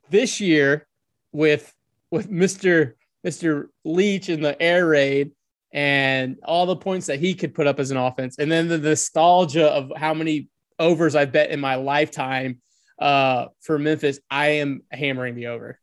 This 0.09 0.39
year, 0.41 0.87
with 1.31 1.73
with 2.11 2.29
Mister 2.29 2.95
Mister 3.23 3.69
Leach 3.85 4.29
in 4.29 4.41
the 4.41 4.61
air 4.61 4.85
raid 4.87 5.31
and 5.71 6.37
all 6.43 6.65
the 6.65 6.75
points 6.75 7.07
that 7.07 7.19
he 7.19 7.33
could 7.33 7.53
put 7.53 7.67
up 7.67 7.79
as 7.79 7.91
an 7.91 7.97
offense, 7.97 8.37
and 8.37 8.51
then 8.51 8.67
the 8.67 8.77
nostalgia 8.77 9.67
of 9.67 9.91
how 9.95 10.13
many 10.13 10.49
overs 10.79 11.15
I've 11.15 11.31
bet 11.31 11.49
in 11.49 11.59
my 11.59 11.75
lifetime 11.75 12.61
uh, 12.99 13.47
for 13.61 13.77
Memphis, 13.77 14.19
I 14.29 14.47
am 14.47 14.83
hammering 14.91 15.35
the 15.35 15.47
over, 15.47 15.79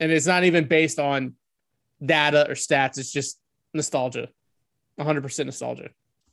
and 0.00 0.12
it's 0.12 0.26
not 0.26 0.44
even 0.44 0.66
based 0.66 0.98
on 0.98 1.34
data 2.04 2.48
or 2.48 2.54
stats. 2.54 2.98
It's 2.98 3.12
just 3.12 3.38
nostalgia, 3.72 4.28
100 4.96 5.22
percent 5.22 5.46
nostalgia. 5.46 5.90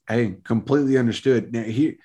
Hey, 0.08 0.36
completely 0.44 0.98
understood. 0.98 1.54
Now 1.54 1.64
here 1.64 1.96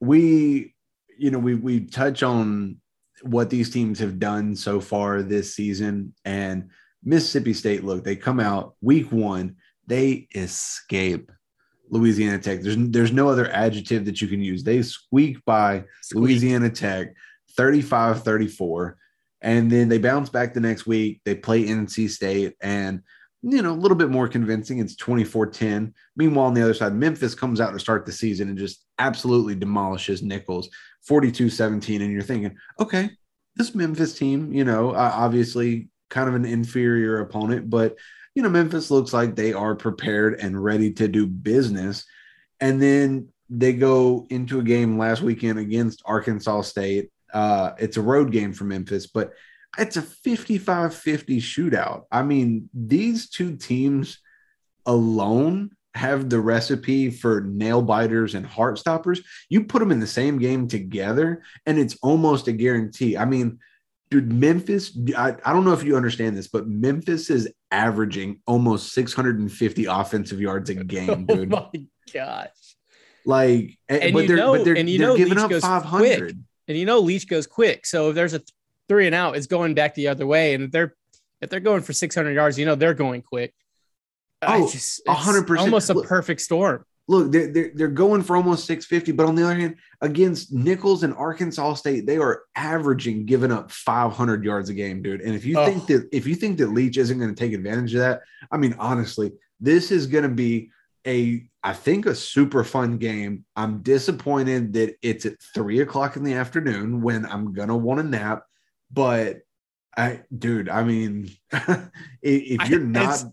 we 0.00 0.74
you 1.16 1.30
know 1.30 1.38
we 1.38 1.54
we 1.54 1.80
touch 1.80 2.22
on 2.22 2.76
what 3.22 3.50
these 3.50 3.70
teams 3.70 3.98
have 3.98 4.18
done 4.20 4.54
so 4.54 4.80
far 4.80 5.22
this 5.22 5.54
season 5.54 6.14
and 6.24 6.70
Mississippi 7.04 7.52
State 7.52 7.84
look, 7.84 8.04
they 8.04 8.16
come 8.16 8.40
out 8.40 8.74
week 8.80 9.10
1, 9.12 9.56
they 9.88 10.28
escape 10.34 11.32
Louisiana 11.90 12.38
Tech. 12.38 12.60
There's 12.60 12.76
there's 12.78 13.12
no 13.12 13.28
other 13.28 13.50
adjective 13.50 14.04
that 14.04 14.20
you 14.20 14.28
can 14.28 14.40
use. 14.40 14.62
They 14.62 14.82
squeak 14.82 15.44
by 15.44 15.84
Louisiana 16.14 16.70
Tech 16.70 17.14
35 17.56 18.22
34. 18.22 18.96
And 19.40 19.70
then 19.70 19.88
they 19.88 19.98
bounce 19.98 20.28
back 20.30 20.52
the 20.52 20.60
next 20.60 20.86
week. 20.86 21.20
They 21.24 21.34
play 21.34 21.64
NC 21.64 22.10
State 22.10 22.54
and, 22.60 23.02
you 23.42 23.62
know, 23.62 23.72
a 23.72 23.74
little 23.74 23.96
bit 23.96 24.10
more 24.10 24.26
convincing. 24.28 24.78
It's 24.78 24.96
24 24.96 25.46
10. 25.46 25.94
Meanwhile, 26.16 26.46
on 26.46 26.54
the 26.54 26.62
other 26.62 26.74
side, 26.74 26.94
Memphis 26.94 27.34
comes 27.34 27.60
out 27.60 27.72
to 27.72 27.78
start 27.78 28.04
the 28.04 28.12
season 28.12 28.48
and 28.48 28.58
just 28.58 28.84
absolutely 28.98 29.54
demolishes 29.54 30.22
Nicholls 30.22 30.68
42 31.06 31.48
17. 31.48 32.02
And 32.02 32.12
you're 32.12 32.22
thinking, 32.22 32.56
okay, 32.80 33.10
this 33.54 33.74
Memphis 33.74 34.18
team, 34.18 34.52
you 34.52 34.64
know, 34.64 34.90
uh, 34.90 35.12
obviously 35.14 35.88
kind 36.10 36.28
of 36.28 36.34
an 36.34 36.44
inferior 36.44 37.20
opponent, 37.20 37.70
but, 37.70 37.96
you 38.38 38.42
know, 38.42 38.50
Memphis 38.50 38.88
looks 38.88 39.12
like 39.12 39.34
they 39.34 39.52
are 39.52 39.74
prepared 39.74 40.38
and 40.38 40.62
ready 40.62 40.92
to 40.92 41.08
do 41.08 41.26
business. 41.26 42.04
And 42.60 42.80
then 42.80 43.30
they 43.50 43.72
go 43.72 44.28
into 44.30 44.60
a 44.60 44.62
game 44.62 44.96
last 44.96 45.22
weekend 45.22 45.58
against 45.58 46.02
Arkansas 46.04 46.60
State. 46.60 47.10
Uh, 47.34 47.72
it's 47.80 47.96
a 47.96 48.00
road 48.00 48.30
game 48.30 48.52
for 48.52 48.62
Memphis, 48.62 49.08
but 49.08 49.32
it's 49.76 49.96
a 49.96 50.02
55 50.02 50.94
50 50.94 51.40
shootout. 51.40 52.04
I 52.12 52.22
mean, 52.22 52.70
these 52.72 53.28
two 53.28 53.56
teams 53.56 54.20
alone 54.86 55.72
have 55.96 56.30
the 56.30 56.38
recipe 56.38 57.10
for 57.10 57.40
nail 57.40 57.82
biters 57.82 58.36
and 58.36 58.46
heart 58.46 58.78
stoppers. 58.78 59.20
You 59.48 59.64
put 59.64 59.80
them 59.80 59.90
in 59.90 59.98
the 59.98 60.06
same 60.06 60.38
game 60.38 60.68
together, 60.68 61.42
and 61.66 61.76
it's 61.76 61.98
almost 62.02 62.46
a 62.46 62.52
guarantee. 62.52 63.16
I 63.16 63.24
mean, 63.24 63.58
dude, 64.10 64.32
Memphis, 64.32 64.96
I, 65.16 65.34
I 65.44 65.52
don't 65.52 65.64
know 65.64 65.72
if 65.72 65.82
you 65.84 65.96
understand 65.96 66.36
this, 66.36 66.48
but 66.48 66.66
Memphis 66.66 67.30
is 67.30 67.52
averaging 67.70 68.40
almost 68.46 68.92
650 68.92 69.84
offensive 69.86 70.40
yards 70.40 70.70
a 70.70 70.78
oh 70.80 70.84
game, 70.84 71.26
Oh 71.28 71.34
dude. 71.34 71.50
my 71.50 71.68
gosh. 72.12 72.48
Like, 73.24 73.78
And 73.88 74.12
but 74.12 74.22
you 74.22 74.28
they're, 74.28 74.36
know- 74.36 74.52
but 74.52 74.64
they're, 74.64 74.76
and 74.76 74.88
you 74.88 74.98
they're 74.98 75.08
know 75.08 75.16
giving 75.16 75.34
Leach 75.34 75.44
up 75.44 75.50
goes 75.50 75.62
500. 75.62 76.18
quick. 76.18 76.34
And 76.68 76.76
you 76.78 76.84
know 76.86 76.98
Leach 77.00 77.28
goes 77.28 77.46
quick. 77.46 77.86
So 77.86 78.10
if 78.10 78.14
there's 78.14 78.34
a 78.34 78.38
th- 78.40 78.48
three 78.88 79.06
and 79.06 79.14
out, 79.14 79.36
it's 79.36 79.46
going 79.46 79.74
back 79.74 79.94
the 79.94 80.08
other 80.08 80.26
way. 80.26 80.54
And 80.54 80.64
if 80.64 80.70
they're 80.70 80.94
if 81.40 81.48
they're 81.50 81.60
going 81.60 81.82
for 81.82 81.92
600 81.92 82.30
yards, 82.32 82.58
you 82.58 82.66
know 82.66 82.74
they're 82.74 82.94
going 82.94 83.22
quick. 83.22 83.54
Oh, 84.42 84.70
just, 84.70 85.00
a 85.08 85.12
it's 85.12 85.20
hundred 85.20 85.46
percent. 85.46 85.66
Almost 85.68 85.90
a 85.90 85.94
perfect 86.02 86.40
storm. 86.40 86.84
Look, 87.10 87.32
they're, 87.32 87.50
they're, 87.50 87.70
they're 87.74 87.88
going 87.88 88.22
for 88.22 88.36
almost 88.36 88.66
650, 88.66 89.12
but 89.12 89.24
on 89.26 89.34
the 89.34 89.42
other 89.44 89.54
hand, 89.54 89.76
against 90.02 90.52
Nicholls 90.52 91.02
and 91.04 91.14
Arkansas 91.14 91.74
State, 91.74 92.06
they 92.06 92.18
are 92.18 92.42
averaging 92.54 93.24
giving 93.24 93.50
up 93.50 93.70
500 93.70 94.44
yards 94.44 94.68
a 94.68 94.74
game, 94.74 95.00
dude. 95.00 95.22
And 95.22 95.34
if 95.34 95.44
you 95.46 95.58
Oh. 95.58 95.64
think 95.64 95.86
that 95.86 96.08
if 96.12 96.26
you 96.26 96.34
think 96.34 96.58
that 96.58 96.68
Leach 96.68 96.98
isn't 96.98 97.18
going 97.18 97.34
to 97.34 97.38
take 97.38 97.54
advantage 97.54 97.94
of 97.94 98.00
that, 98.00 98.20
I 98.52 98.58
mean, 98.58 98.74
honestly, 98.78 99.32
this 99.58 99.90
is 99.90 100.06
going 100.06 100.24
to 100.24 100.28
be 100.28 100.70
a, 101.06 101.48
I 101.64 101.72
think, 101.72 102.04
a 102.04 102.14
super 102.14 102.62
fun 102.62 102.98
game. 102.98 103.46
I'm 103.56 103.80
disappointed 103.80 104.74
that 104.74 104.96
it's 105.00 105.24
at 105.24 105.40
three 105.54 105.80
o'clock 105.80 106.16
in 106.16 106.24
the 106.24 106.34
afternoon 106.34 107.00
when 107.00 107.24
I'm 107.24 107.54
going 107.54 107.68
to 107.68 107.74
want 107.76 108.00
to 108.00 108.06
nap, 108.06 108.42
but 108.92 109.38
I, 109.96 110.20
dude, 110.36 110.68
I 110.68 110.84
mean, 110.84 111.30
if, 111.52 111.90
if 112.22 112.68
you're 112.68 112.80
not 112.80 113.14
it's- 113.14 113.26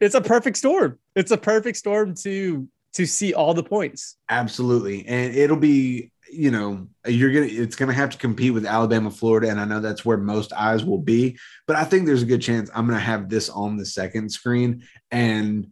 It's 0.00 0.14
a 0.14 0.20
perfect 0.20 0.58
storm. 0.58 0.98
It's 1.14 1.30
a 1.30 1.36
perfect 1.38 1.78
storm 1.78 2.14
to 2.22 2.68
to 2.96 3.06
see 3.06 3.34
all 3.34 3.52
the 3.52 3.62
points. 3.62 4.16
Absolutely. 4.30 5.06
And 5.06 5.34
it'll 5.34 5.58
be, 5.58 6.10
you 6.32 6.50
know, 6.50 6.88
you're 7.06 7.30
going 7.30 7.46
to, 7.46 7.54
it's 7.54 7.76
going 7.76 7.90
to 7.90 7.94
have 7.94 8.08
to 8.10 8.18
compete 8.18 8.54
with 8.54 8.64
Alabama, 8.64 9.10
Florida. 9.10 9.50
And 9.50 9.60
I 9.60 9.66
know 9.66 9.80
that's 9.80 10.04
where 10.04 10.16
most 10.16 10.50
eyes 10.54 10.82
will 10.82 11.02
be, 11.02 11.38
but 11.66 11.76
I 11.76 11.84
think 11.84 12.06
there's 12.06 12.22
a 12.22 12.26
good 12.26 12.40
chance 12.40 12.70
I'm 12.74 12.86
going 12.86 12.98
to 12.98 13.04
have 13.04 13.28
this 13.28 13.50
on 13.50 13.76
the 13.76 13.84
second 13.84 14.30
screen 14.30 14.82
and 15.10 15.66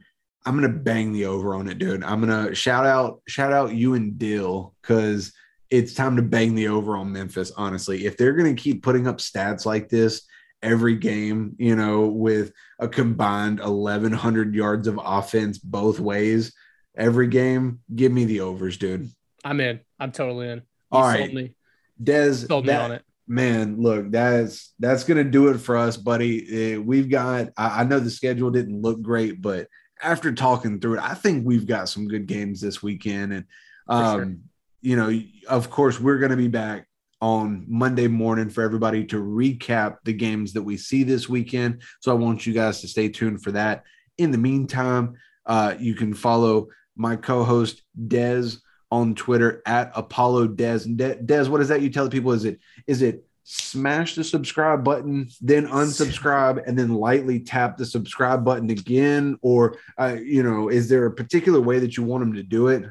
I'm 0.44 0.58
going 0.58 0.70
to 0.70 0.78
bang 0.78 1.12
the 1.12 1.24
over 1.24 1.54
on 1.54 1.66
it, 1.66 1.78
dude. 1.78 2.04
I'm 2.04 2.20
going 2.20 2.46
to 2.46 2.54
shout 2.54 2.84
out, 2.84 3.22
shout 3.26 3.54
out 3.54 3.74
you 3.74 3.94
and 3.94 4.18
Dill 4.18 4.74
because 4.82 5.32
it's 5.70 5.94
time 5.94 6.16
to 6.16 6.22
bang 6.22 6.54
the 6.54 6.68
over 6.68 6.94
on 6.94 7.10
Memphis. 7.10 7.52
Honestly, 7.56 8.04
if 8.04 8.18
they're 8.18 8.34
going 8.34 8.54
to 8.54 8.62
keep 8.62 8.82
putting 8.82 9.06
up 9.06 9.16
stats 9.16 9.64
like 9.64 9.88
this 9.88 10.26
every 10.62 10.96
game, 10.96 11.56
you 11.58 11.74
know, 11.74 12.02
with 12.06 12.52
a 12.78 12.86
combined 12.86 13.60
1,100 13.60 14.54
yards 14.54 14.86
of 14.86 15.00
offense 15.02 15.56
both 15.56 15.98
ways 15.98 16.52
every 16.96 17.28
game, 17.28 17.80
give 17.94 18.12
me 18.12 18.24
the 18.24 18.40
overs, 18.40 18.76
dude. 18.76 19.10
I'm 19.44 19.60
in. 19.60 19.80
I'm 19.98 20.12
totally 20.12 20.48
in. 20.48 20.62
All 20.90 21.02
right. 21.02 21.32
Me. 21.32 21.54
Des, 22.02 22.34
sold 22.34 22.66
that, 22.66 22.78
me 22.78 22.84
on 22.84 22.92
it. 22.92 23.04
Man, 23.26 23.80
look, 23.80 24.10
that's 24.10 24.74
that's 24.78 25.04
gonna 25.04 25.24
do 25.24 25.48
it 25.48 25.58
for 25.58 25.76
us, 25.76 25.96
buddy. 25.96 26.74
Uh, 26.76 26.80
we've 26.80 27.08
got. 27.08 27.48
I, 27.56 27.80
I 27.80 27.84
know 27.84 27.98
the 27.98 28.10
schedule 28.10 28.50
didn't 28.50 28.82
look 28.82 29.00
great, 29.00 29.40
but 29.40 29.68
after 30.02 30.32
talking 30.32 30.80
through 30.80 30.94
it, 30.94 31.02
I 31.02 31.14
think 31.14 31.46
we've 31.46 31.66
got 31.66 31.88
some 31.88 32.06
good 32.06 32.26
games 32.26 32.60
this 32.60 32.82
weekend. 32.82 33.32
And 33.32 33.44
um, 33.88 34.20
sure. 34.20 34.36
you 34.82 34.96
know, 34.96 35.20
of 35.48 35.70
course, 35.70 35.98
we're 35.98 36.18
gonna 36.18 36.36
be 36.36 36.48
back 36.48 36.86
on 37.20 37.64
Monday 37.66 38.08
morning 38.08 38.50
for 38.50 38.62
everybody 38.62 39.06
to 39.06 39.16
recap 39.16 39.96
the 40.04 40.12
games 40.12 40.52
that 40.52 40.62
we 40.62 40.76
see 40.76 41.02
this 41.02 41.26
weekend. 41.26 41.80
So 42.00 42.12
I 42.12 42.14
want 42.14 42.46
you 42.46 42.52
guys 42.52 42.82
to 42.82 42.88
stay 42.88 43.08
tuned 43.08 43.42
for 43.42 43.52
that. 43.52 43.84
In 44.18 44.30
the 44.30 44.38
meantime, 44.38 45.14
uh, 45.46 45.74
you 45.78 45.94
can 45.94 46.12
follow 46.12 46.68
my 46.96 47.16
co-host 47.16 47.82
Dez 48.06 48.58
on 48.90 49.14
Twitter 49.14 49.62
at 49.66 49.90
Apollo 49.94 50.48
Dez. 50.48 50.84
De- 50.96 51.16
Dez, 51.16 51.48
what 51.48 51.60
is 51.60 51.68
that 51.68 51.82
you 51.82 51.90
tell 51.90 52.04
the 52.04 52.10
people? 52.10 52.32
Is 52.32 52.44
it 52.44 52.60
is 52.86 53.02
it 53.02 53.24
smash 53.44 54.14
the 54.14 54.24
subscribe 54.24 54.82
button, 54.84 55.28
then 55.40 55.66
unsubscribe, 55.66 56.62
and 56.66 56.78
then 56.78 56.94
lightly 56.94 57.40
tap 57.40 57.76
the 57.76 57.86
subscribe 57.86 58.44
button 58.44 58.70
again? 58.70 59.36
Or 59.42 59.76
uh, 59.98 60.16
you 60.22 60.42
know, 60.42 60.68
is 60.68 60.88
there 60.88 61.06
a 61.06 61.12
particular 61.12 61.60
way 61.60 61.78
that 61.78 61.96
you 61.96 62.02
want 62.02 62.22
them 62.22 62.34
to 62.34 62.42
do 62.42 62.68
it? 62.68 62.84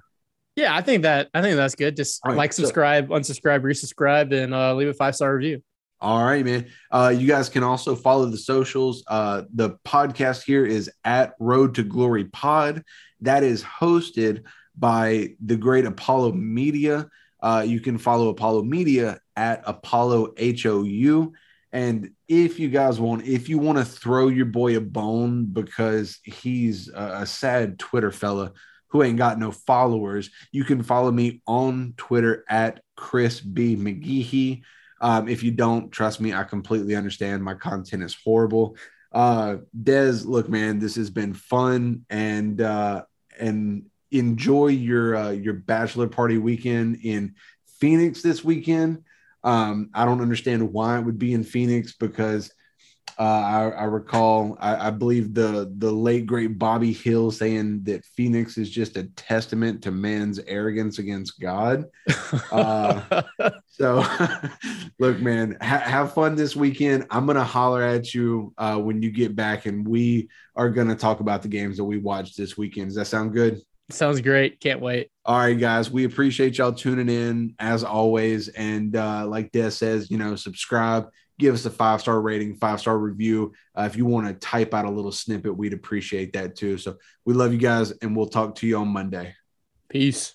Yeah, 0.56 0.76
I 0.76 0.82
think 0.82 1.04
that 1.04 1.30
I 1.34 1.41
think 1.41 1.56
that's 1.56 1.76
good. 1.76 1.95
Just 1.95 2.22
right, 2.26 2.38
like, 2.38 2.54
subscribe, 2.54 3.08
so, 3.08 3.14
unsubscribe, 3.14 3.62
resubscribe, 3.62 4.32
and 4.34 4.54
uh, 4.54 4.76
leave 4.76 4.88
a 4.88 4.93
five 4.93 5.16
star 5.16 5.36
review. 5.36 5.64
All 6.04 6.22
right, 6.22 6.43
man. 6.43 6.68
Uh, 6.91 7.16
you 7.18 7.26
guys 7.26 7.47
can 7.47 7.64
also 7.64 7.95
follow 7.95 8.26
the 8.26 8.38
socials. 8.38 9.06
Uh, 9.08 9.43
the 9.54 9.78
podcast 9.86 10.43
here 10.43 10.66
is 10.66 10.91
at 11.06 11.34
Road 11.39 11.76
to 11.76 11.84
Glory 11.84 12.26
Pod. 12.26 12.84
That 13.22 13.43
is 13.43 13.64
hosted 13.64 14.43
by 14.78 15.36
the 15.39 15.56
great 15.56 15.86
Apollo 15.86 16.34
Media. 16.34 17.08
Uh, 17.41 17.64
you 17.66 17.80
can 17.80 17.97
follow 17.97 18.28
Apollo 18.28 18.64
Media 18.64 19.22
at 19.38 19.64
Apollo 19.66 20.34
HOU. 20.38 21.32
And 21.72 22.10
if 22.28 22.60
you 22.60 22.68
guys 22.68 22.99
want, 22.99 23.26
if 23.26 23.47
you 23.47 23.58
want 23.58 23.78
to 23.78 23.86
throw 23.86 24.28
your 24.28 24.47
boy 24.47 24.76
a 24.76 24.82
bone 24.82 25.45
because 25.45 26.20
he's 26.26 26.89
a, 26.89 27.20
a 27.22 27.26
sad 27.26 27.80
Twitter 27.80 28.12
fella 28.12 28.51
who 28.89 29.04
ain't 29.04 29.18
got 29.18 29.39
no 29.39 29.54
followers, 29.54 30.32
you 30.51 30.66
can 30.66 30.84
follow 30.84 31.14
me 31.14 31.41
on 31.47 31.93
Twitter 31.95 32.43
at 32.49 32.82
Chris 32.97 33.39
B. 33.39 33.78
McGeehee. 33.78 34.64
Um, 35.04 35.28
if 35.28 35.43
you 35.43 35.51
don't 35.51 35.91
trust 35.91 36.22
me, 36.22 36.34
I 36.34 36.43
completely 36.43 36.95
understand. 36.95 37.43
My 37.43 37.56
content 37.56 38.04
is 38.04 38.16
horrible. 38.24 38.78
Uh, 39.12 39.58
Des, 39.84 40.24
look, 40.24 40.47
man, 40.47 40.80
this 40.80 40.95
has 40.95 41.10
been 41.10 41.34
fun, 41.34 42.06
and 42.10 42.62
uh, 42.62 43.04
and 43.38 43.86
enjoy 44.12 44.68
your 44.68 45.16
uh, 45.16 45.32
your 45.32 45.56
bachelor 45.56 46.08
party 46.08 46.38
weekend 46.38 46.99
in 47.04 47.36
Phoenix 47.80 48.22
this 48.22 48.45
weekend. 48.45 49.04
Um, 49.43 49.89
I 49.93 50.06
don't 50.06 50.22
understand 50.22 50.72
why 50.72 50.97
it 50.97 51.01
would 51.01 51.20
be 51.20 51.34
in 51.34 51.43
Phoenix 51.43 51.93
because 51.93 52.49
uh, 53.20 53.22
I, 53.22 53.70
I, 53.70 53.84
recall, 53.84 54.57
I, 54.59 54.88
I, 54.88 54.91
believe 54.91 55.34
the 55.34 55.72
the 55.78 55.91
late 55.91 56.26
great 56.26 56.57
Bobby 56.57 56.91
Hill 56.93 57.32
saying 57.32 57.84
that 57.84 58.05
Phoenix 58.05 58.57
is 58.57 58.70
just 58.70 58.97
a 58.97 59.03
testament 59.03 59.84
to 59.84 59.91
man's 59.91 60.39
arrogance 60.47 60.99
against 60.99 61.39
God. 61.39 61.86
Uh, 62.51 63.22
so, 63.68 64.03
look, 64.99 65.20
man, 65.20 65.57
ha- 65.61 65.80
have 65.80 66.14
fun 66.14 66.36
this 66.36 66.55
weekend. 66.55 67.05
I'm 67.09 67.26
gonna 67.26 67.43
holler 67.43 67.84
at 67.84 68.14
you 68.14 68.53
uh, 68.57 68.78
when 68.78 69.01
you 69.01 69.11
get 69.11 69.36
back, 69.36 69.66
and 69.66 69.88
we 69.88 70.30
are 70.55 70.70
gonna 70.70 70.95
talk 70.95 71.20
about 71.20 71.41
the 71.41 71.47
games 71.47 71.78
that 71.78 71.84
we 71.84 71.97
watched 71.97 72.38
this 72.38 72.57
weekend. 72.57 72.88
Does 72.88 72.95
that 72.95 73.05
sound 73.05 73.34
good? 73.34 73.61
Sounds 73.89 74.22
great. 74.22 74.59
Can't 74.59 74.82
wait. 74.82 75.09
All 75.26 75.38
right, 75.38 75.59
guys. 75.59 75.91
We 75.91 76.05
appreciate 76.05 76.57
y'all 76.57 76.74
tuning 76.74 77.09
in 77.09 77.55
as 77.59 77.84
always. 77.84 78.47
And 78.49 78.95
uh, 78.95 79.28
like 79.28 79.51
Des 79.51 79.72
says, 79.72 80.09
you 80.09 80.18
know, 80.18 80.36
subscribe, 80.36 81.09
give 81.40 81.54
us 81.54 81.66
a 81.66 81.70
five 81.70 82.02
star 82.02 82.22
rating, 82.22 82.56
five 82.56 82.80
star 82.80 82.98
review. 82.98 83.54
Uh, 83.78 83.84
if 83.84 83.96
you 83.96 84.06
want 84.06 84.28
to 84.28 84.34
type 84.34 84.74
out 84.74 84.86
a 84.86 84.90
little 84.90 85.12
snippet, 85.12 85.56
we'd 85.56 85.74
appreciate 85.74 86.34
that 86.34 86.56
too. 86.56 86.78
So 86.78 86.98
we 87.26 87.34
love 87.34 87.54
you 87.54 87.60
guys, 87.60 87.92
and 87.92 88.16
we'll 88.16 88.28
talk 88.28 88.56
to 88.56 88.68
you 88.68 88.78
on 88.78 88.88
Monday. 88.88 89.36
Peace. 89.90 90.34